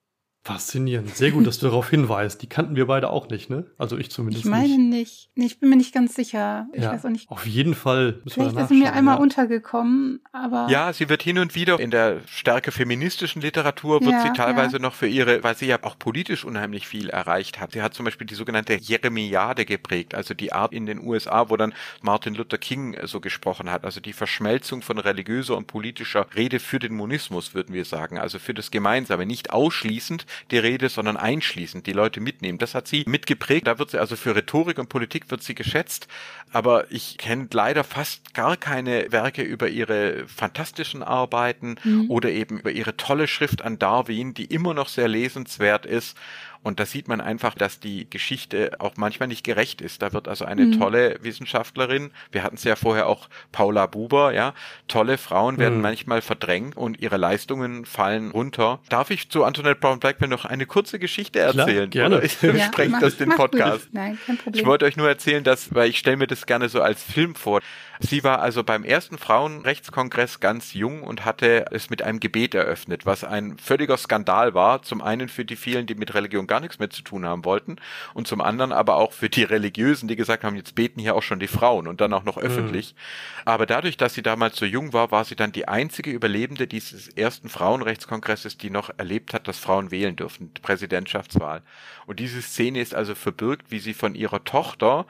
[0.45, 1.15] Faszinierend.
[1.15, 2.41] Sehr gut, dass du darauf hinweist.
[2.41, 3.65] Die kannten wir beide auch nicht, ne?
[3.77, 4.53] Also ich zumindest nicht.
[4.53, 5.29] Ich meine nicht.
[5.35, 5.53] nicht.
[5.53, 6.67] Ich bin mir nicht ganz sicher.
[6.73, 7.31] Ich ja, weiß auch nicht.
[7.31, 9.21] Auf jeden Fall müssen Vielleicht wir ist sie mir einmal ja.
[9.21, 10.67] untergekommen, aber.
[10.69, 14.79] Ja, sie wird hin und wieder in der stärke feministischen Literatur wird ja, sie teilweise
[14.79, 17.71] noch für ihre, weil sie ja auch politisch unheimlich viel erreicht hat.
[17.71, 21.55] Sie hat zum Beispiel die sogenannte Jeremiade geprägt, also die Art in den USA, wo
[21.55, 26.59] dann Martin Luther King so gesprochen hat, also die Verschmelzung von religiöser und politischer Rede
[26.59, 31.17] für den Monismus, würden wir sagen, also für das Gemeinsame, nicht ausschließend, die Rede, sondern
[31.17, 32.57] einschließend, die Leute mitnehmen.
[32.57, 33.67] Das hat sie mitgeprägt.
[33.67, 36.07] Da wird sie also für Rhetorik und Politik wird sie geschätzt.
[36.51, 42.09] Aber ich kenne leider fast gar keine Werke über ihre fantastischen Arbeiten mhm.
[42.09, 46.17] oder eben über ihre tolle Schrift an Darwin, die immer noch sehr lesenswert ist
[46.63, 50.01] und da sieht man einfach, dass die Geschichte auch manchmal nicht gerecht ist.
[50.01, 50.79] Da wird also eine mhm.
[50.79, 54.53] tolle Wissenschaftlerin, wir hatten es ja vorher auch Paula Buber, ja,
[54.87, 55.81] tolle Frauen werden mhm.
[55.81, 58.79] manchmal verdrängt und ihre Leistungen fallen runter.
[58.89, 61.89] Darf ich zu Antoinette Brown Blackman noch eine kurze Geschichte erzählen?
[61.89, 62.15] Klar, gerne.
[62.17, 63.89] Oder ich ja, spreng das den Podcast.
[63.91, 64.59] Nein, kein Problem.
[64.61, 67.35] Ich wollte euch nur erzählen, dass, weil ich stelle mir das gerne so als Film
[67.35, 67.59] vor.
[68.05, 73.05] Sie war also beim ersten Frauenrechtskongress ganz jung und hatte es mit einem Gebet eröffnet,
[73.05, 74.81] was ein völliger Skandal war.
[74.81, 77.77] Zum einen für die vielen, die mit Religion gar nichts mehr zu tun haben wollten
[78.13, 81.23] und zum anderen aber auch für die Religiösen, die gesagt haben, jetzt beten hier auch
[81.23, 82.93] schon die Frauen und dann auch noch öffentlich.
[82.93, 82.99] Mhm.
[83.45, 87.07] Aber dadurch, dass sie damals so jung war, war sie dann die einzige Überlebende dieses
[87.07, 91.61] ersten Frauenrechtskongresses, die noch erlebt hat, dass Frauen wählen dürfen, Präsidentschaftswahl.
[92.05, 95.05] Und diese Szene ist also verbirgt, wie sie von ihrer Tochter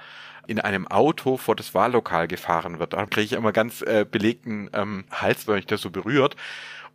[0.48, 2.94] in einem Auto vor das Wahllokal gefahren wird.
[2.94, 6.36] Da kriege ich immer ganz äh, belegten ähm, Hals, wenn ich das so berührt.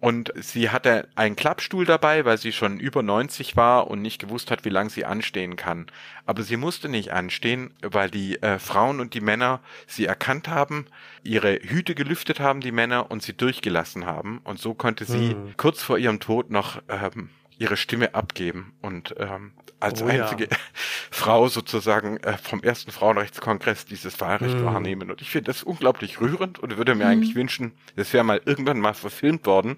[0.01, 4.53] Und sie hatte einen Klappstuhl dabei, weil sie schon über 90 war und nicht gewusst
[4.53, 5.87] hat, wie lange sie anstehen kann.
[6.25, 10.87] Aber sie musste nicht anstehen, weil die äh, Frauen und die Männer sie erkannt haben,
[11.25, 14.41] ihre Hüte gelüftet haben, die Männer, und sie durchgelassen haben.
[14.45, 15.55] Und so konnte sie mhm.
[15.57, 20.57] kurz vor ihrem Tod noch ähm, ihre Stimme abgeben und ähm, als oh, einzige ja.
[21.11, 24.65] Frau sozusagen äh, vom ersten Frauenrechtskongress dieses Wahlrecht mm.
[24.65, 25.11] wahrnehmen.
[25.11, 27.09] Und ich finde das unglaublich rührend und würde mir mm.
[27.09, 29.77] eigentlich wünschen, es wäre mal irgendwann mal verfilmt worden,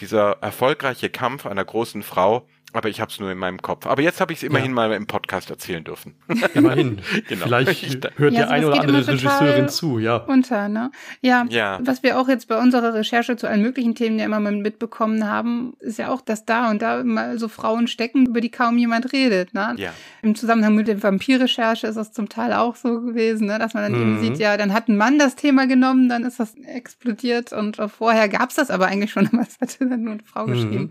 [0.00, 2.46] dieser erfolgreiche Kampf einer großen Frau
[2.78, 3.86] aber ich habe es nur in meinem Kopf.
[3.86, 4.74] Aber jetzt habe ich es immerhin ja.
[4.74, 6.14] mal im Podcast erzählen dürfen.
[6.54, 7.00] Immerhin.
[7.28, 7.46] genau.
[7.46, 10.16] Vielleicht hört ja, der eine oder andere Regisseurin zu, ja.
[10.16, 10.90] Unter, ne?
[11.20, 11.78] Ja, ja.
[11.82, 15.28] Was wir auch jetzt bei unserer Recherche zu allen möglichen Themen ja immer mal mitbekommen
[15.28, 18.78] haben, ist ja auch, dass da und da mal so Frauen stecken, über die kaum
[18.78, 19.74] jemand redet, ne?
[19.76, 19.92] Ja.
[20.22, 23.58] Im Zusammenhang mit der Vampirrecherche ist das zum Teil auch so gewesen, ne?
[23.58, 24.02] Dass man dann mhm.
[24.02, 27.76] eben sieht, ja, dann hat ein Mann das Thema genommen, dann ist das explodiert und
[27.88, 30.52] vorher gab's das aber eigentlich schon, aber es hatte dann nur eine Frau mhm.
[30.52, 30.90] geschrieben.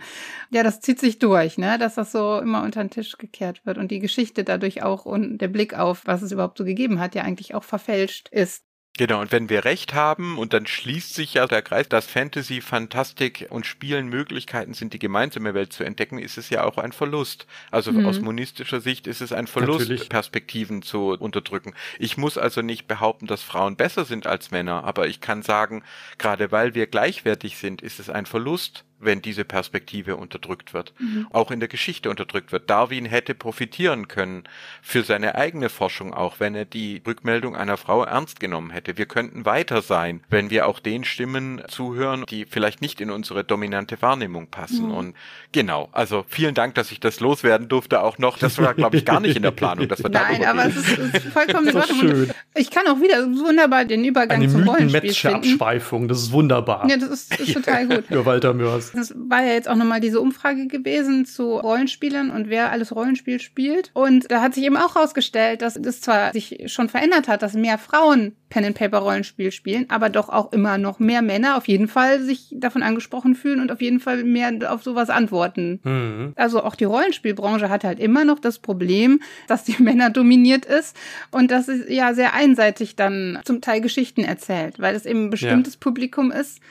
[0.49, 1.76] Ja, das zieht sich durch, ne?
[1.77, 5.37] Dass das so immer unter den Tisch gekehrt wird und die Geschichte dadurch auch und
[5.39, 8.67] der Blick auf, was es überhaupt so gegeben hat, ja eigentlich auch verfälscht ist.
[8.97, 12.61] Genau, und wenn wir recht haben, und dann schließt sich ja der Kreis, dass Fantasy,
[12.61, 16.91] Fantastik und Spielen Möglichkeiten sind, die gemeinsame Welt zu entdecken, ist es ja auch ein
[16.91, 17.45] Verlust.
[17.69, 18.07] Also mhm.
[18.07, 20.09] aus monistischer Sicht ist es ein Verlust, Natürlich.
[20.09, 21.75] Perspektiven zu unterdrücken.
[21.99, 25.83] Ich muss also nicht behaupten, dass Frauen besser sind als Männer, aber ich kann sagen,
[26.17, 31.27] gerade weil wir gleichwertig sind, ist es ein Verlust, wenn diese Perspektive unterdrückt wird, mhm.
[31.31, 32.69] auch in der Geschichte unterdrückt wird.
[32.69, 34.43] Darwin hätte profitieren können
[34.81, 38.97] für seine eigene Forschung auch, wenn er die Rückmeldung einer Frau ernst genommen hätte.
[38.97, 43.43] Wir könnten weiter sein, wenn wir auch den Stimmen zuhören, die vielleicht nicht in unsere
[43.43, 44.87] dominante Wahrnehmung passen.
[44.87, 44.91] Mhm.
[44.91, 45.15] Und
[45.51, 48.37] genau, also vielen Dank, dass ich das loswerden durfte auch noch.
[48.37, 50.97] Das war, glaube ich, gar nicht in der Planung, dass wir Nein, aber es ist,
[50.97, 52.29] es ist vollkommen in Ordnung.
[52.55, 55.35] Ich kann auch wieder wunderbar den Übergang Eine zum Rollenspiel finden.
[55.35, 56.87] Abschweifung, das ist wunderbar.
[56.89, 58.05] Ja, das ist, ist total gut.
[58.07, 58.86] Für Walter Mörs.
[58.93, 63.39] Das war ja jetzt auch nochmal diese Umfrage gewesen zu Rollenspielern und wer alles Rollenspiel
[63.39, 63.91] spielt.
[63.93, 67.53] Und da hat sich eben auch herausgestellt, dass das zwar sich schon verändert hat, dass
[67.53, 71.67] mehr Frauen Pen and Paper Rollenspiel spielen, aber doch auch immer noch mehr Männer auf
[71.67, 75.79] jeden Fall sich davon angesprochen fühlen und auf jeden Fall mehr auf sowas antworten.
[75.83, 76.33] Mhm.
[76.35, 80.95] Also auch die Rollenspielbranche hat halt immer noch das Problem, dass die Männer dominiert ist
[81.31, 85.29] und dass es ja sehr einseitig dann zum Teil Geschichten erzählt, weil es eben ein
[85.29, 85.79] bestimmtes ja.
[85.81, 86.61] Publikum ist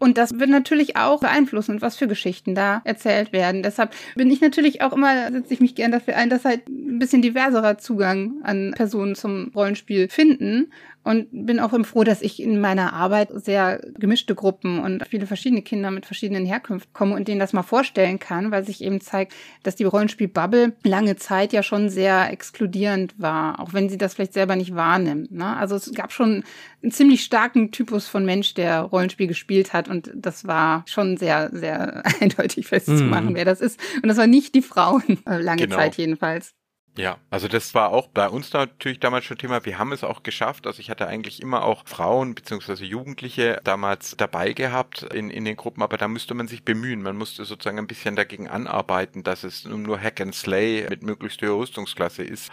[0.00, 3.62] und das wird natürlich auch beeinflussen, was für Geschichten da erzählt werden.
[3.62, 6.98] Deshalb bin ich natürlich auch immer, setze ich mich gern dafür ein, dass halt ein
[6.98, 10.72] bisschen diverserer Zugang an Personen zum Rollenspiel finden
[11.02, 15.62] und bin auch froh, dass ich in meiner Arbeit sehr gemischte Gruppen und viele verschiedene
[15.62, 19.32] Kinder mit verschiedenen Herkünften komme und denen das mal vorstellen kann, weil sich eben zeigt,
[19.62, 24.34] dass die Rollenspiel-Bubble lange Zeit ja schon sehr exkludierend war, auch wenn sie das vielleicht
[24.34, 25.32] selber nicht wahrnimmt.
[25.32, 25.56] Ne?
[25.56, 26.44] Also es gab schon
[26.82, 31.50] einen ziemlich starken Typus von Mensch, der Rollenspiel gespielt hat und das war schon sehr,
[31.52, 33.36] sehr eindeutig festzumachen, mm.
[33.36, 33.80] wer das ist.
[33.96, 35.76] Und das war nicht die Frauen, lange genau.
[35.76, 36.54] Zeit jedenfalls.
[36.98, 39.64] Ja, also das war auch bei uns natürlich damals schon Thema.
[39.64, 40.66] Wir haben es auch geschafft.
[40.66, 45.56] Also ich hatte eigentlich immer auch Frauen beziehungsweise Jugendliche damals dabei gehabt in, in den
[45.56, 47.02] Gruppen, aber da müsste man sich bemühen.
[47.02, 51.40] Man musste sozusagen ein bisschen dagegen anarbeiten, dass es nur Hack and Slay mit möglichst
[51.40, 52.50] höherer Rüstungsklasse ist.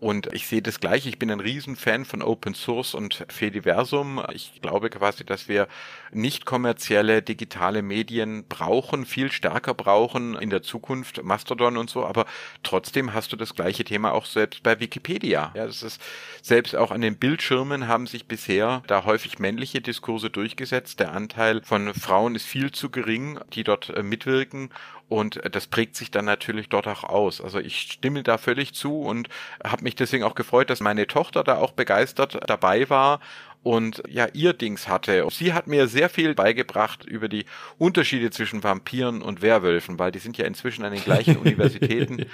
[0.00, 1.08] Und ich sehe das gleiche.
[1.08, 4.22] Ich bin ein Riesenfan von Open Source und Fediversum.
[4.32, 5.66] Ich glaube quasi, dass wir
[6.12, 12.06] nicht kommerzielle digitale Medien brauchen, viel stärker brauchen in der Zukunft, Mastodon und so.
[12.06, 12.26] Aber
[12.62, 15.52] trotzdem hast du das gleiche Thema auch selbst bei Wikipedia.
[15.56, 16.00] Ja, das ist
[16.42, 21.00] selbst auch an den Bildschirmen haben sich bisher da häufig männliche Diskurse durchgesetzt.
[21.00, 24.70] Der Anteil von Frauen ist viel zu gering, die dort äh, mitwirken.
[25.08, 27.40] Und das prägt sich dann natürlich dort auch aus.
[27.40, 29.28] Also ich stimme da völlig zu und
[29.64, 33.20] habe mich deswegen auch gefreut, dass meine Tochter da auch begeistert dabei war
[33.62, 35.26] und ja ihr Dings hatte.
[35.30, 37.44] Sie hat mir sehr viel beigebracht über die
[37.76, 42.26] Unterschiede zwischen Vampiren und Werwölfen, weil die sind ja inzwischen an den gleichen Universitäten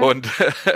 [0.00, 0.28] und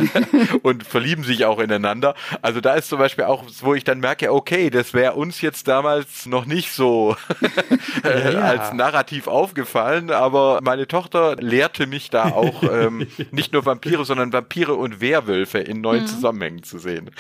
[0.62, 2.14] und verlieben sich auch ineinander.
[2.42, 5.68] Also da ist zum Beispiel auch, wo ich dann merke, okay, das wäre uns jetzt
[5.68, 7.16] damals noch nicht so
[8.04, 8.40] ja, ja.
[8.40, 14.32] als Narrativ aufgefallen, aber meine Tochter lehrte mich da auch ähm, nicht nur Vampire, sondern
[14.32, 16.08] Vampire und Werwölfe in neuen mhm.
[16.08, 17.10] Zusammenhängen zu sehen.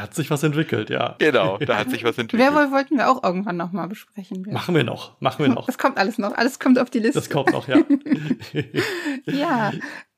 [0.00, 1.16] Da hat sich was entwickelt, ja.
[1.18, 2.50] Genau, da hat sich was entwickelt.
[2.50, 4.46] Werwolf wollten wir auch irgendwann nochmal besprechen.
[4.50, 5.66] Machen wir noch, machen wir noch.
[5.66, 7.18] Das kommt alles noch, alles kommt auf die Liste.
[7.18, 7.76] Das kommt noch, ja.
[9.26, 9.72] ja.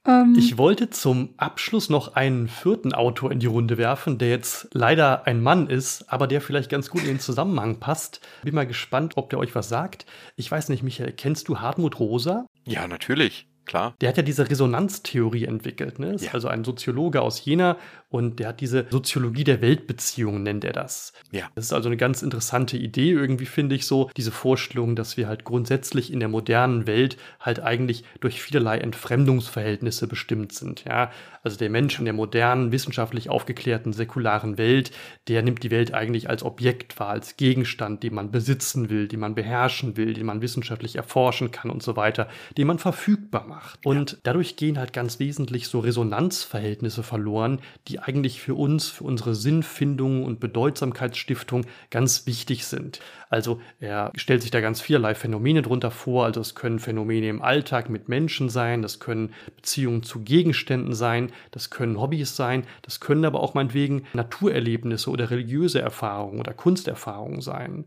[0.04, 0.34] Um, ähm.
[0.38, 5.26] ich wollte zum Abschluss noch einen vierten Autor in die Runde werfen, der jetzt leider
[5.26, 8.20] ein Mann ist, aber der vielleicht ganz gut in den Zusammenhang passt.
[8.44, 10.06] Bin mal gespannt, ob der euch was sagt.
[10.36, 12.46] Ich weiß nicht, Michael, kennst du Hartmut Rosa?
[12.66, 13.94] Ja, natürlich klar.
[14.00, 15.98] Der hat ja diese Resonanztheorie entwickelt.
[15.98, 16.14] Ne?
[16.14, 16.34] Ist ja.
[16.34, 17.76] also ein Soziologe aus Jena
[18.12, 21.12] und der hat diese Soziologie der Weltbeziehungen, nennt er das.
[21.30, 21.48] Ja.
[21.55, 25.28] Das ist also eine ganz interessante Idee, irgendwie finde ich so, diese Vorstellung, dass wir
[25.28, 30.84] halt grundsätzlich in der modernen Welt halt eigentlich durch vielerlei Entfremdungsverhältnisse bestimmt sind.
[30.84, 31.10] Ja,
[31.43, 34.93] also der Mensch in der modernen, wissenschaftlich aufgeklärten, säkularen Welt,
[35.28, 39.20] der nimmt die Welt eigentlich als Objekt wahr, als Gegenstand, den man besitzen will, den
[39.20, 42.28] man beherrschen will, den man wissenschaftlich erforschen kann und so weiter,
[42.59, 43.84] den man verfügbar macht.
[43.86, 49.34] Und dadurch gehen halt ganz wesentlich so Resonanzverhältnisse verloren, die eigentlich für uns, für unsere
[49.34, 53.00] Sinnfindung und Bedeutsamkeitsstiftung ganz wichtig sind.
[53.30, 56.24] Also er stellt sich da ganz vielerlei Phänomene drunter vor.
[56.24, 61.32] Also es können Phänomene im Alltag mit Menschen sein, das können Beziehungen zu Gegenständen sein,
[61.50, 67.40] das können Hobbys sein, das können aber auch meinetwegen Naturerlebnisse oder religiöse Erfahrungen oder Kunsterfahrungen
[67.40, 67.84] sein.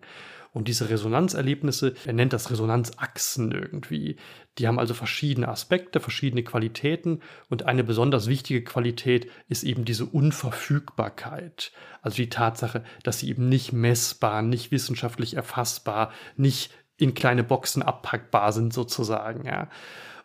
[0.55, 4.15] Und diese Resonanzerlebnisse, er nennt das Resonanzachsen irgendwie.
[4.57, 7.19] Die haben also verschiedene Aspekte, verschiedene Qualitäten
[7.49, 11.73] und eine besonders wichtige Qualität ist eben diese Unverfügbarkeit.
[12.01, 17.83] Also die Tatsache, dass sie eben nicht messbar, nicht wissenschaftlich erfassbar, nicht in kleine Boxen
[17.83, 19.69] abpackbar sind sozusagen, ja.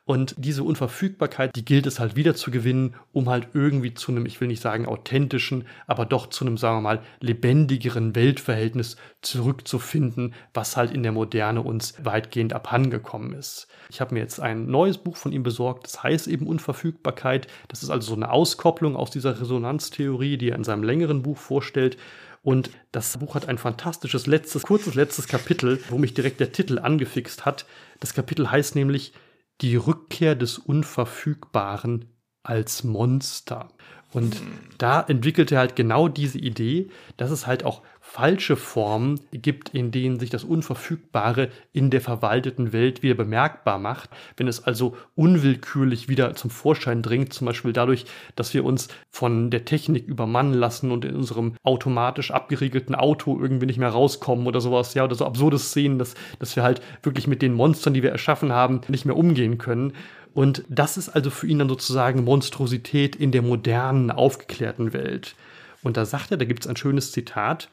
[0.06, 4.26] Und diese Unverfügbarkeit, die gilt es halt wieder zu gewinnen, um halt irgendwie zu einem,
[4.26, 10.34] ich will nicht sagen authentischen, aber doch zu einem, sagen wir mal, lebendigeren Weltverhältnis zurückzufinden,
[10.52, 13.68] was halt in der Moderne uns weitgehend abhandengekommen ist.
[13.88, 17.46] Ich habe mir jetzt ein neues Buch von ihm besorgt, das heißt eben Unverfügbarkeit.
[17.68, 21.38] Das ist also so eine Auskopplung aus dieser Resonanztheorie, die er in seinem längeren Buch
[21.38, 21.98] vorstellt.
[22.42, 26.78] Und das Buch hat ein fantastisches letztes, kurzes letztes Kapitel, wo mich direkt der Titel
[26.78, 27.66] angefixt hat.
[28.00, 29.12] Das Kapitel heißt nämlich
[29.60, 32.06] die Rückkehr des Unverfügbaren
[32.42, 33.68] als Monster.
[34.12, 34.42] Und hm.
[34.78, 37.82] da entwickelt er halt genau diese Idee, dass es halt auch
[38.12, 44.10] falsche Formen gibt, in denen sich das Unverfügbare in der verwalteten Welt wieder bemerkbar macht.
[44.36, 49.50] Wenn es also unwillkürlich wieder zum Vorschein dringt, zum Beispiel dadurch, dass wir uns von
[49.50, 54.60] der Technik übermannen lassen und in unserem automatisch abgeriegelten Auto irgendwie nicht mehr rauskommen oder
[54.60, 58.02] sowas, ja, oder so absurde Szenen, dass, dass wir halt wirklich mit den Monstern, die
[58.02, 59.92] wir erschaffen haben, nicht mehr umgehen können.
[60.34, 65.36] Und das ist also für ihn dann sozusagen Monstrosität in der modernen, aufgeklärten Welt.
[65.84, 67.68] Und da sagt er, da gibt es ein schönes Zitat,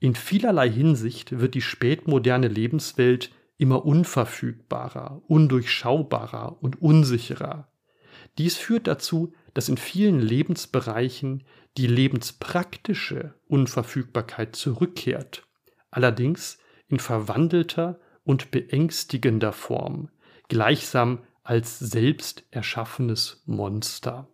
[0.00, 7.68] in vielerlei Hinsicht wird die spätmoderne Lebenswelt immer unverfügbarer, undurchschaubarer und unsicherer.
[8.38, 11.42] Dies führt dazu, dass in vielen Lebensbereichen
[11.76, 15.48] die lebenspraktische Unverfügbarkeit zurückkehrt,
[15.90, 20.10] allerdings in verwandelter und beängstigender Form,
[20.48, 24.28] gleichsam als selbst erschaffenes Monster.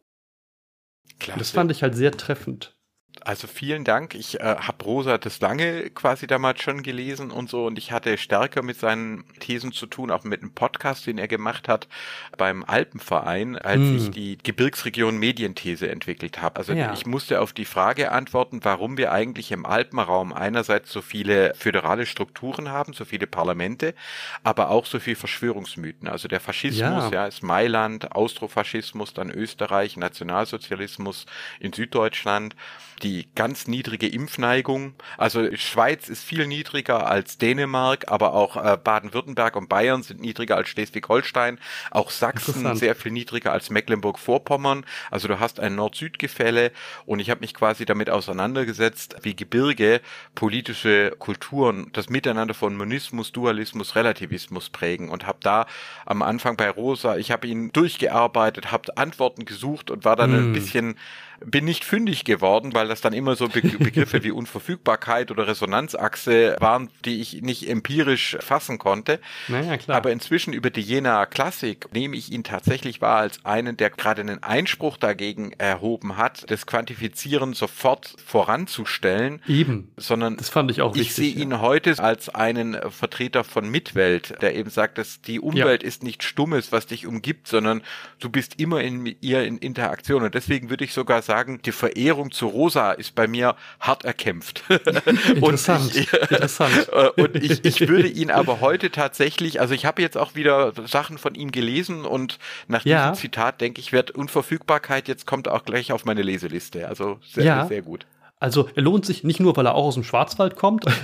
[1.18, 1.38] Klasse.
[1.38, 2.76] Das fand ich halt sehr treffend.
[3.20, 4.14] Also vielen Dank.
[4.14, 8.18] Ich äh, habe Rosa das lange quasi damals schon gelesen und so und ich hatte
[8.18, 11.88] stärker mit seinen Thesen zu tun, auch mit einem Podcast, den er gemacht hat
[12.36, 13.96] beim Alpenverein, als hm.
[13.96, 16.56] ich die Gebirgsregion Medienthese entwickelt habe.
[16.56, 16.92] Also ja.
[16.92, 22.06] ich musste auf die Frage antworten, warum wir eigentlich im Alpenraum einerseits so viele föderale
[22.06, 23.94] Strukturen haben, so viele Parlamente,
[24.42, 26.08] aber auch so viel Verschwörungsmythen.
[26.08, 31.26] Also der Faschismus, ja, ja ist Mailand, Austrofaschismus, dann Österreich, Nationalsozialismus
[31.60, 32.56] in Süddeutschland
[33.04, 34.94] die ganz niedrige Impfneigung.
[35.18, 40.56] Also Schweiz ist viel niedriger als Dänemark, aber auch äh, Baden-Württemberg und Bayern sind niedriger
[40.56, 41.58] als Schleswig-Holstein.
[41.90, 44.86] Auch Sachsen sehr viel niedriger als Mecklenburg-Vorpommern.
[45.10, 46.72] Also du hast ein Nord-Süd-Gefälle
[47.04, 50.00] und ich habe mich quasi damit auseinandergesetzt, wie Gebirge
[50.34, 55.66] politische Kulturen, das Miteinander von Monismus, Dualismus, Relativismus prägen und habe da
[56.06, 60.34] am Anfang bei Rosa, ich habe ihn durchgearbeitet, habe Antworten gesucht und war dann mm.
[60.34, 60.52] ein hm.
[60.54, 60.96] bisschen
[61.44, 63.48] bin nicht fündig geworden, weil das dann immer so
[63.78, 69.20] Begriffe wie Unverfügbarkeit oder Resonanzachse waren, die ich nicht empirisch fassen konnte.
[69.48, 69.96] Naja, klar.
[69.96, 74.20] Aber inzwischen über die Jena Klassik nehme ich ihn tatsächlich wahr als einen, der gerade
[74.20, 79.42] einen Einspruch dagegen erhoben hat, das Quantifizieren sofort voranzustellen.
[79.46, 79.90] Eben.
[79.96, 81.08] Sondern das fand ich auch wichtig.
[81.08, 85.82] Ich sehe ihn heute als einen Vertreter von Mitwelt, der eben sagt, dass die Umwelt
[85.82, 85.88] ja.
[85.88, 87.82] ist nicht Stummes, was dich umgibt, sondern
[88.20, 90.22] du bist immer in ihr in Interaktion.
[90.22, 94.64] Und deswegen würde ich sogar sagen, die Verehrung zu Rosa ist bei mir hart erkämpft.
[95.34, 95.84] Interessant.
[95.84, 96.88] und ich, interessant.
[97.16, 101.18] und ich, ich würde ihn aber heute tatsächlich, also ich habe jetzt auch wieder Sachen
[101.18, 102.38] von ihm gelesen und
[102.68, 103.10] nach ja.
[103.10, 106.88] diesem Zitat denke ich, wird Unverfügbarkeit jetzt kommt auch gleich auf meine Leseliste.
[106.88, 107.66] Also sehr, ja.
[107.66, 108.06] sehr gut.
[108.44, 110.84] Also er lohnt sich nicht nur, weil er auch aus dem Schwarzwald kommt.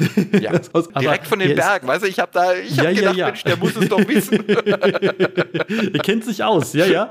[0.40, 0.52] Ja,
[1.00, 1.86] direkt von den Bergen.
[1.86, 4.46] Weißt du, ich habe da, ich ja, gedacht, ja, Mensch, der muss es doch wissen.
[4.48, 7.10] er kennt sich aus, ja, ja.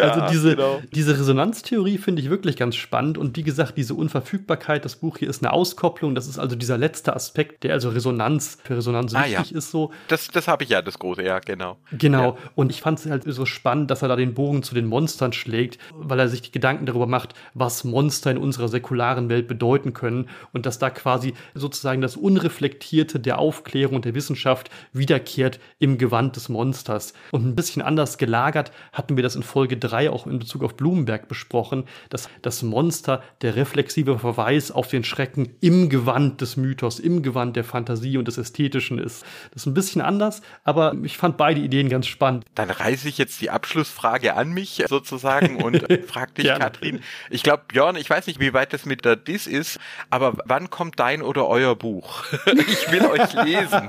[0.00, 0.80] also diese, genau.
[0.92, 3.18] diese Resonanztheorie finde ich wirklich ganz spannend.
[3.18, 6.14] Und wie gesagt, diese Unverfügbarkeit, das Buch hier ist eine Auskopplung.
[6.14, 9.70] Das ist also dieser letzte Aspekt, der also Resonanz für Resonanz ah, wichtig ist.
[9.70, 9.92] So.
[10.08, 11.78] Das, das habe ich ja, das große, ja, genau.
[11.92, 12.38] Genau.
[12.54, 15.32] Und ich fand es halt so spannend, dass er da den Bogen zu den Monstern
[15.32, 19.55] schlägt, weil er sich die Gedanken darüber macht, was Monster in unserer säkularen Welt bedeuten
[19.92, 25.98] können und dass da quasi sozusagen das Unreflektierte der Aufklärung und der Wissenschaft wiederkehrt im
[25.98, 27.12] Gewand des Monsters.
[27.32, 30.76] Und ein bisschen anders gelagert hatten wir das in Folge 3 auch in Bezug auf
[30.76, 36.98] Blumenberg besprochen, dass das Monster der reflexive Verweis auf den Schrecken im Gewand des Mythos,
[36.98, 39.24] im Gewand der Fantasie und des Ästhetischen ist.
[39.52, 42.44] Das ist ein bisschen anders, aber ich fand beide Ideen ganz spannend.
[42.54, 47.00] Dann reiße ich jetzt die Abschlussfrage an mich sozusagen und frag dich, Katrin.
[47.30, 50.70] Ich glaube, Björn, ich weiß nicht, wie weit das mit der Dis ist, aber wann
[50.70, 52.24] kommt dein oder euer Buch?
[52.46, 53.88] ich will euch lesen.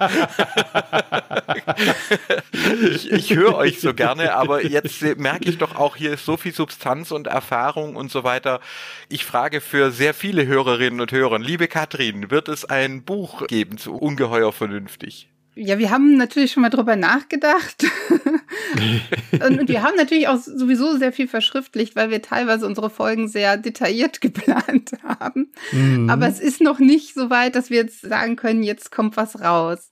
[2.92, 6.36] ich, ich höre euch so gerne, aber jetzt merke ich doch auch, hier ist so
[6.36, 8.60] viel Substanz und Erfahrung und so weiter.
[9.08, 13.78] Ich frage für sehr viele Hörerinnen und Hörer, liebe Katrin, wird es ein Buch geben
[13.78, 15.30] zu Ungeheuer vernünftig?
[15.60, 17.84] Ja, wir haben natürlich schon mal drüber nachgedacht.
[19.32, 23.28] und, und, wir haben natürlich auch sowieso sehr viel verschriftlicht, weil wir teilweise unsere Folgen
[23.28, 25.52] sehr detailliert geplant haben.
[25.72, 26.10] Mhm.
[26.10, 29.42] Aber es ist noch nicht so weit, dass wir jetzt sagen können, jetzt kommt was
[29.42, 29.90] raus.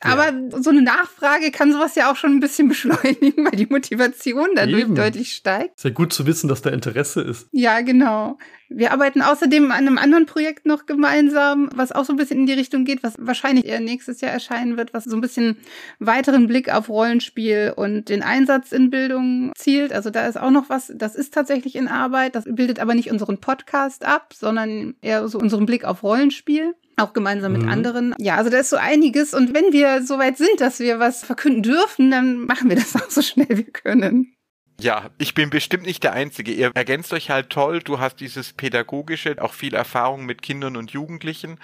[0.00, 0.62] Aber ja.
[0.62, 4.82] so eine Nachfrage kann sowas ja auch schon ein bisschen beschleunigen, weil die Motivation dadurch
[4.82, 4.94] Eben.
[4.96, 5.78] deutlich steigt.
[5.78, 7.48] Sehr gut zu wissen, dass da Interesse ist.
[7.52, 8.36] Ja, genau.
[8.68, 12.46] Wir arbeiten außerdem an einem anderen Projekt noch gemeinsam, was auch so ein bisschen in
[12.46, 15.56] die Richtung geht, was wahrscheinlich eher nächstes Jahr erscheinen wird, was so ein bisschen
[15.98, 19.92] weiteren Blick auf Rollenspiel und den Einsatz in Bildung zielt.
[19.92, 22.34] Also da ist auch noch was, das ist tatsächlich in Arbeit.
[22.34, 27.12] Das bildet aber nicht unseren Podcast ab, sondern eher so unseren Blick auf Rollenspiel auch
[27.12, 27.68] gemeinsam mit mhm.
[27.68, 28.14] anderen.
[28.18, 29.34] Ja, also da ist so einiges.
[29.34, 32.94] Und wenn wir so weit sind, dass wir was verkünden dürfen, dann machen wir das
[32.96, 34.33] auch so schnell wir können.
[34.80, 36.50] Ja, ich bin bestimmt nicht der Einzige.
[36.50, 37.78] Ihr ergänzt euch halt toll.
[37.78, 41.58] Du hast dieses pädagogische, auch viel Erfahrung mit Kindern und Jugendlichen.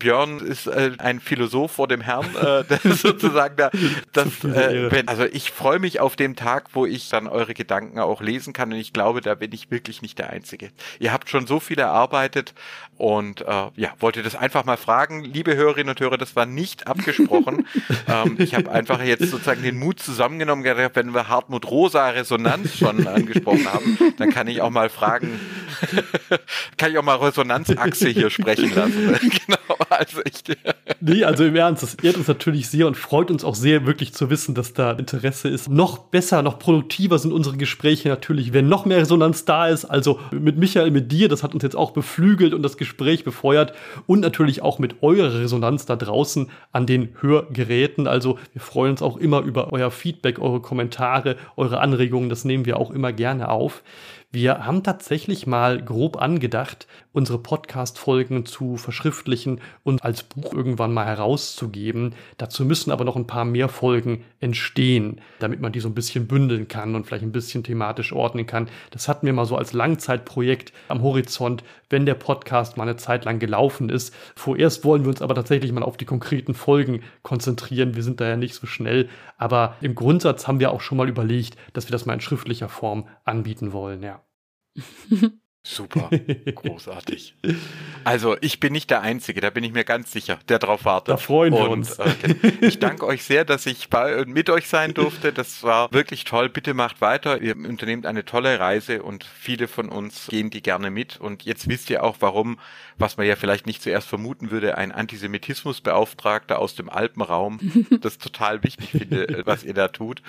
[0.00, 3.70] Björn ist äh, ein Philosoph vor dem Herrn, äh, das sozusagen da.
[4.12, 8.00] Das, äh, wenn, also ich freue mich auf den Tag, wo ich dann eure Gedanken
[8.00, 8.72] auch lesen kann.
[8.72, 10.70] Und ich glaube, da bin ich wirklich nicht der Einzige.
[10.98, 12.52] Ihr habt schon so viel erarbeitet
[12.96, 16.88] und äh, ja, wollte das einfach mal fragen, liebe Hörerinnen und Hörer, das war nicht
[16.88, 17.68] abgesprochen.
[18.08, 23.06] ähm, ich habe einfach jetzt sozusagen den Mut zusammengenommen, wenn wir Hartmut Rosa Resonanz schon
[23.06, 25.40] angesprochen haben, dann kann ich auch mal fragen,
[26.76, 29.16] kann ich auch mal Resonanzachse hier sprechen lassen.
[29.46, 30.42] genau, also ich.
[31.00, 34.12] nee, also im Ernst, das ehrt uns natürlich sehr und freut uns auch sehr, wirklich
[34.12, 35.68] zu wissen, dass da Interesse ist.
[35.68, 39.84] Noch besser, noch produktiver sind unsere Gespräche natürlich, wenn noch mehr Resonanz da ist.
[39.84, 43.74] Also mit Michael, mit dir, das hat uns jetzt auch beflügelt und das Gespräch befeuert
[44.06, 48.06] und natürlich auch mit eurer Resonanz da draußen an den Hörgeräten.
[48.06, 52.28] Also wir freuen uns auch immer über euer Feedback, eure Kommentare, eure Anregungen.
[52.28, 53.82] Das nehmen wir auch immer gerne auf.
[54.30, 56.86] Wir haben tatsächlich mal grob angedacht,
[57.16, 62.14] unsere Podcast-Folgen zu verschriftlichen und als Buch irgendwann mal herauszugeben.
[62.36, 66.26] Dazu müssen aber noch ein paar mehr Folgen entstehen, damit man die so ein bisschen
[66.26, 68.68] bündeln kann und vielleicht ein bisschen thematisch ordnen kann.
[68.90, 73.24] Das hatten wir mal so als Langzeitprojekt am Horizont, wenn der Podcast mal eine Zeit
[73.24, 74.14] lang gelaufen ist.
[74.34, 77.96] Vorerst wollen wir uns aber tatsächlich mal auf die konkreten Folgen konzentrieren.
[77.96, 81.08] Wir sind da ja nicht so schnell, aber im Grundsatz haben wir auch schon mal
[81.08, 84.22] überlegt, dass wir das mal in schriftlicher Form anbieten wollen, ja.
[85.68, 86.10] Super,
[86.54, 87.34] großartig.
[88.04, 91.08] Also ich bin nicht der Einzige, da bin ich mir ganz sicher, der drauf wartet.
[91.08, 91.98] Da freuen wir Und, uns.
[91.98, 92.14] Äh,
[92.60, 95.32] ich danke euch sehr, dass ich bei mit euch sein durfte.
[95.32, 96.48] Das war wirklich toll.
[96.50, 97.42] Bitte macht weiter.
[97.42, 101.20] Ihr unternehmt eine tolle Reise und viele von uns gehen die gerne mit.
[101.20, 102.60] Und jetzt wisst ihr auch, warum,
[102.96, 107.58] was man ja vielleicht nicht zuerst vermuten würde, ein Antisemitismusbeauftragter aus dem Alpenraum
[108.00, 110.22] das total wichtig finde, was ihr da tut.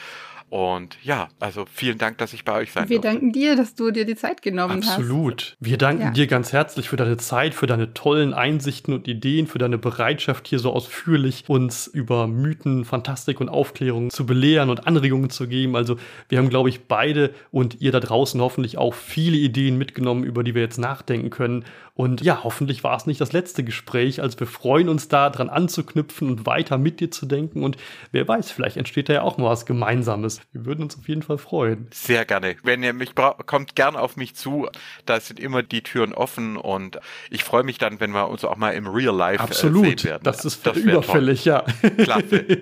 [0.50, 3.18] Und ja, also vielen Dank, dass ich bei euch sein Wir durfte.
[3.18, 4.88] danken dir, dass du dir die Zeit genommen Absolut.
[4.88, 5.00] hast.
[5.00, 5.58] Absolut.
[5.60, 6.12] Wir danken ja.
[6.12, 10.48] dir ganz herzlich für deine Zeit, für deine tollen Einsichten und Ideen, für deine Bereitschaft,
[10.48, 15.76] hier so ausführlich uns über Mythen, Fantastik und Aufklärung zu belehren und Anregungen zu geben.
[15.76, 15.98] Also
[16.30, 20.46] wir haben, glaube ich, beide und ihr da draußen hoffentlich auch viele Ideen mitgenommen, über
[20.46, 21.66] die wir jetzt nachdenken können.
[21.94, 24.22] Und ja, hoffentlich war es nicht das letzte Gespräch.
[24.22, 27.64] Also wir freuen uns da dran anzuknüpfen und weiter mit dir zu denken.
[27.64, 27.76] Und
[28.12, 30.37] wer weiß, vielleicht entsteht da ja auch mal was Gemeinsames.
[30.52, 31.88] Wir würden uns auf jeden Fall freuen.
[31.92, 32.56] Sehr gerne.
[32.64, 34.68] Wenn ihr mich braucht, kommt gern auf mich zu.
[35.06, 37.00] Da sind immer die Türen offen und
[37.30, 39.86] ich freue mich dann, wenn wir uns auch mal im Real Life Absolut.
[39.86, 40.24] Äh, sehen werden.
[40.24, 41.64] Das ist das überfällig, toll.
[41.82, 41.92] ja.
[42.04, 42.46] Klasse.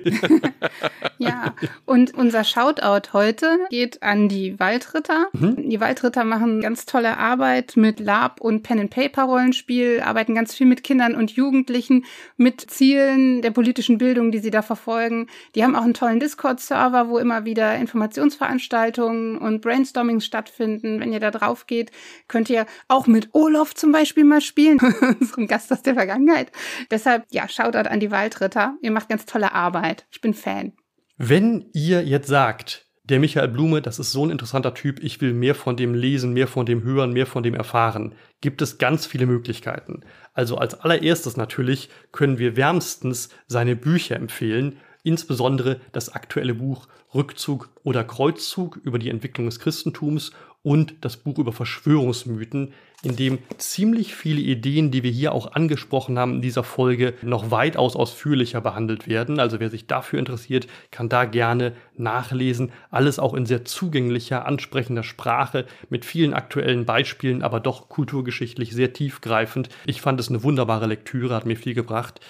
[1.18, 1.54] ja,
[1.86, 5.28] und unser Shoutout heute geht an die Waldritter.
[5.34, 5.70] Mhm.
[5.70, 10.54] Die Waldritter machen ganz tolle Arbeit mit Lab und Pen and Paper Rollenspiel, arbeiten ganz
[10.54, 12.06] viel mit Kindern und Jugendlichen,
[12.38, 15.28] mit Zielen der politischen Bildung, die sie da verfolgen.
[15.56, 21.00] Die haben auch einen tollen Discord-Server, wo immer wieder Informationsveranstaltungen und Brainstormings stattfinden.
[21.00, 21.92] Wenn ihr da drauf geht,
[22.28, 24.80] könnt ihr auch mit Olaf zum Beispiel mal spielen,
[25.20, 26.52] unserem Gast aus der Vergangenheit.
[26.92, 28.78] Deshalb, ja, Shoutout an die Waldritter.
[28.82, 30.06] Ihr macht ganz tolle Arbeit.
[30.12, 30.74] Ich bin Fan.
[31.18, 35.34] Wenn ihr jetzt sagt, der Michael Blume, das ist so ein interessanter Typ, ich will
[35.34, 39.06] mehr von dem lesen, mehr von dem hören, mehr von dem erfahren, gibt es ganz
[39.06, 40.02] viele Möglichkeiten.
[40.34, 47.70] Also als allererstes natürlich können wir wärmstens seine Bücher empfehlen, insbesondere das aktuelle Buch Rückzug
[47.84, 50.32] oder Kreuzzug über die Entwicklung des Christentums
[50.66, 52.74] und das Buch über Verschwörungsmythen,
[53.04, 57.52] in dem ziemlich viele Ideen, die wir hier auch angesprochen haben in dieser Folge, noch
[57.52, 59.40] weitaus ausführlicher behandelt werden.
[59.40, 62.72] Also wer sich dafür interessiert, kann da gerne nachlesen.
[62.90, 68.92] Alles auch in sehr zugänglicher, ansprechender Sprache mit vielen aktuellen Beispielen, aber doch kulturgeschichtlich sehr
[68.92, 69.70] tiefgreifend.
[69.86, 72.22] Ich fand es eine wunderbare Lektüre, hat mir viel gebracht.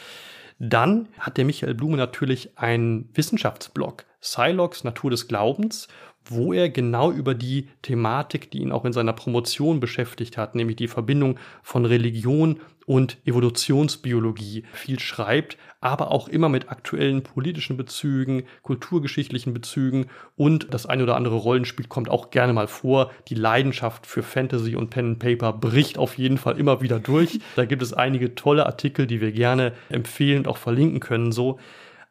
[0.60, 5.88] Dann hat der Michael Blume natürlich einen Wissenschaftsblog, Silox Natur des Glaubens,
[6.28, 10.76] wo er genau über die Thematik, die ihn auch in seiner Promotion beschäftigt hat, nämlich
[10.76, 18.44] die Verbindung von Religion und Evolutionsbiologie viel schreibt, aber auch immer mit aktuellen politischen Bezügen,
[18.64, 23.12] kulturgeschichtlichen Bezügen und das eine oder andere Rollenspiel kommt auch gerne mal vor.
[23.28, 27.40] Die Leidenschaft für Fantasy und Pen and Paper bricht auf jeden Fall immer wieder durch.
[27.56, 31.60] Da gibt es einige tolle Artikel, die wir gerne empfehlen und auch verlinken können so.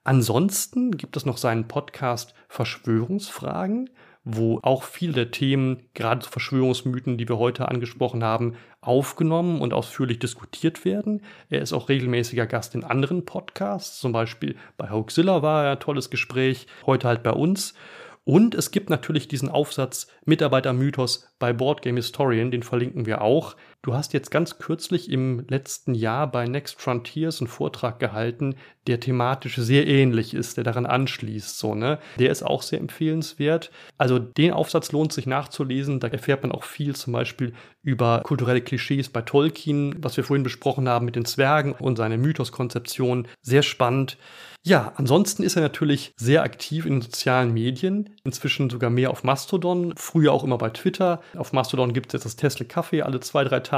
[0.05, 3.89] Ansonsten gibt es noch seinen Podcast Verschwörungsfragen,
[4.23, 10.19] wo auch viele der Themen, gerade Verschwörungsmythen, die wir heute angesprochen haben, aufgenommen und ausführlich
[10.19, 11.23] diskutiert werden.
[11.49, 15.81] Er ist auch regelmäßiger Gast in anderen Podcasts, zum Beispiel bei Hoaxilla war er ein
[15.81, 17.75] tolles Gespräch, heute halt bei uns.
[18.25, 23.57] Und es gibt natürlich diesen Aufsatz Mitarbeitermythos bei Boardgame Historian, den verlinken wir auch.
[23.85, 28.57] Du hast jetzt ganz kürzlich im letzten Jahr bei Next Frontiers einen Vortrag gehalten,
[28.87, 31.99] der thematisch sehr ähnlich ist, der daran anschließt, so, ne?
[32.19, 33.71] Der ist auch sehr empfehlenswert.
[33.99, 36.01] Also den Aufsatz lohnt sich nachzulesen.
[36.01, 37.53] Da erfährt man auch viel zum Beispiel
[37.83, 42.17] über kulturelle Klischees bei Tolkien, was wir vorhin besprochen haben mit den Zwergen und seine
[42.17, 43.29] Mythoskonzeption.
[43.43, 44.17] Sehr spannend.
[44.67, 49.23] Ja, ansonsten ist er natürlich sehr aktiv in den sozialen Medien, inzwischen sogar mehr auf
[49.23, 51.21] Mastodon, früher auch immer bei Twitter.
[51.37, 53.74] Auf Mastodon gibt es jetzt das Tesla Café alle zwei, drei Tage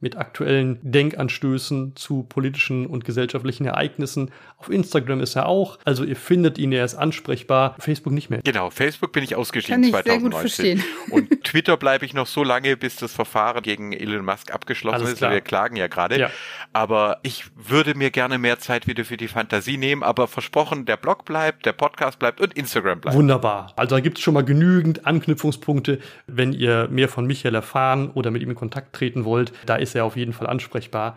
[0.00, 4.30] mit aktuellen Denkanstößen zu politischen und gesellschaftlichen Ereignissen.
[4.58, 7.74] Auf Instagram ist er auch, also ihr findet ihn, er ist ansprechbar.
[7.78, 8.40] Facebook nicht mehr.
[8.44, 10.20] Genau, Facebook bin ich ausgeschieden Kann ich 2019.
[10.20, 10.84] Sehr gut verstehen.
[11.10, 15.12] Und Twitter bleibe ich noch so lange, bis das Verfahren gegen Elon Musk abgeschlossen Alles
[15.12, 15.18] ist.
[15.18, 15.32] Klar.
[15.32, 16.18] Wir klagen ja gerade.
[16.18, 16.30] Ja.
[16.72, 20.84] Aber ich würde mir gerne mehr Zeit wieder für die Fantasie nehmen, aber aber versprochen,
[20.84, 23.16] der Blog bleibt, der Podcast bleibt und Instagram bleibt.
[23.16, 23.72] Wunderbar.
[23.76, 28.32] Also da gibt es schon mal genügend Anknüpfungspunkte, wenn ihr mehr von Michael erfahren oder
[28.32, 29.27] mit ihm in Kontakt treten wollt.
[29.66, 31.16] Da ist er auf jeden Fall ansprechbar.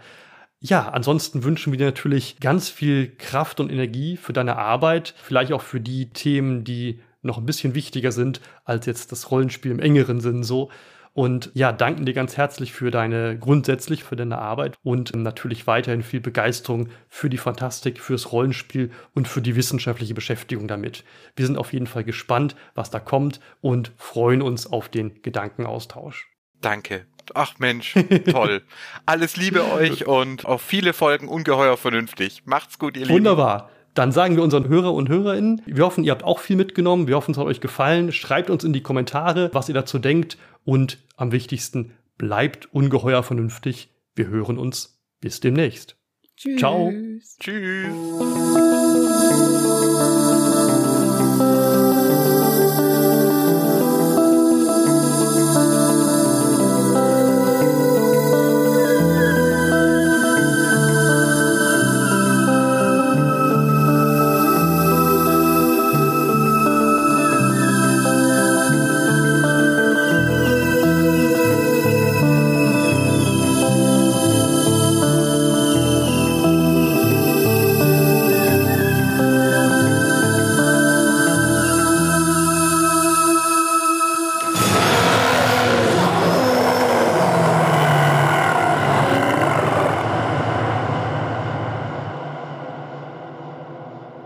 [0.63, 5.53] Ja, ansonsten wünschen wir dir natürlich ganz viel Kraft und Energie für deine Arbeit, vielleicht
[5.53, 9.79] auch für die Themen, die noch ein bisschen wichtiger sind als jetzt das Rollenspiel im
[9.79, 10.69] engeren Sinn so.
[11.13, 16.03] und ja, danken dir ganz herzlich für deine, grundsätzlich für deine Arbeit und natürlich weiterhin
[16.03, 21.03] viel Begeisterung für die Fantastik, fürs Rollenspiel und für die wissenschaftliche Beschäftigung damit.
[21.35, 26.29] Wir sind auf jeden Fall gespannt, was da kommt und freuen uns auf den Gedankenaustausch.
[26.61, 27.07] Danke.
[27.33, 27.95] Ach Mensch,
[28.29, 28.61] toll.
[29.05, 32.43] Alles Liebe euch und auf viele Folgen ungeheuer vernünftig.
[32.45, 33.15] Macht's gut, ihr Lieben.
[33.15, 33.69] Wunderbar.
[33.93, 37.07] Dann sagen wir unseren Hörer und Hörerinnen, wir hoffen, ihr habt auch viel mitgenommen.
[37.07, 38.11] Wir hoffen, es hat euch gefallen.
[38.11, 40.37] Schreibt uns in die Kommentare, was ihr dazu denkt.
[40.63, 43.89] Und am wichtigsten, bleibt ungeheuer vernünftig.
[44.15, 44.99] Wir hören uns.
[45.19, 45.97] Bis demnächst.
[46.37, 46.59] Tschüss.
[46.59, 46.91] Ciao.
[47.39, 47.91] Tschüss.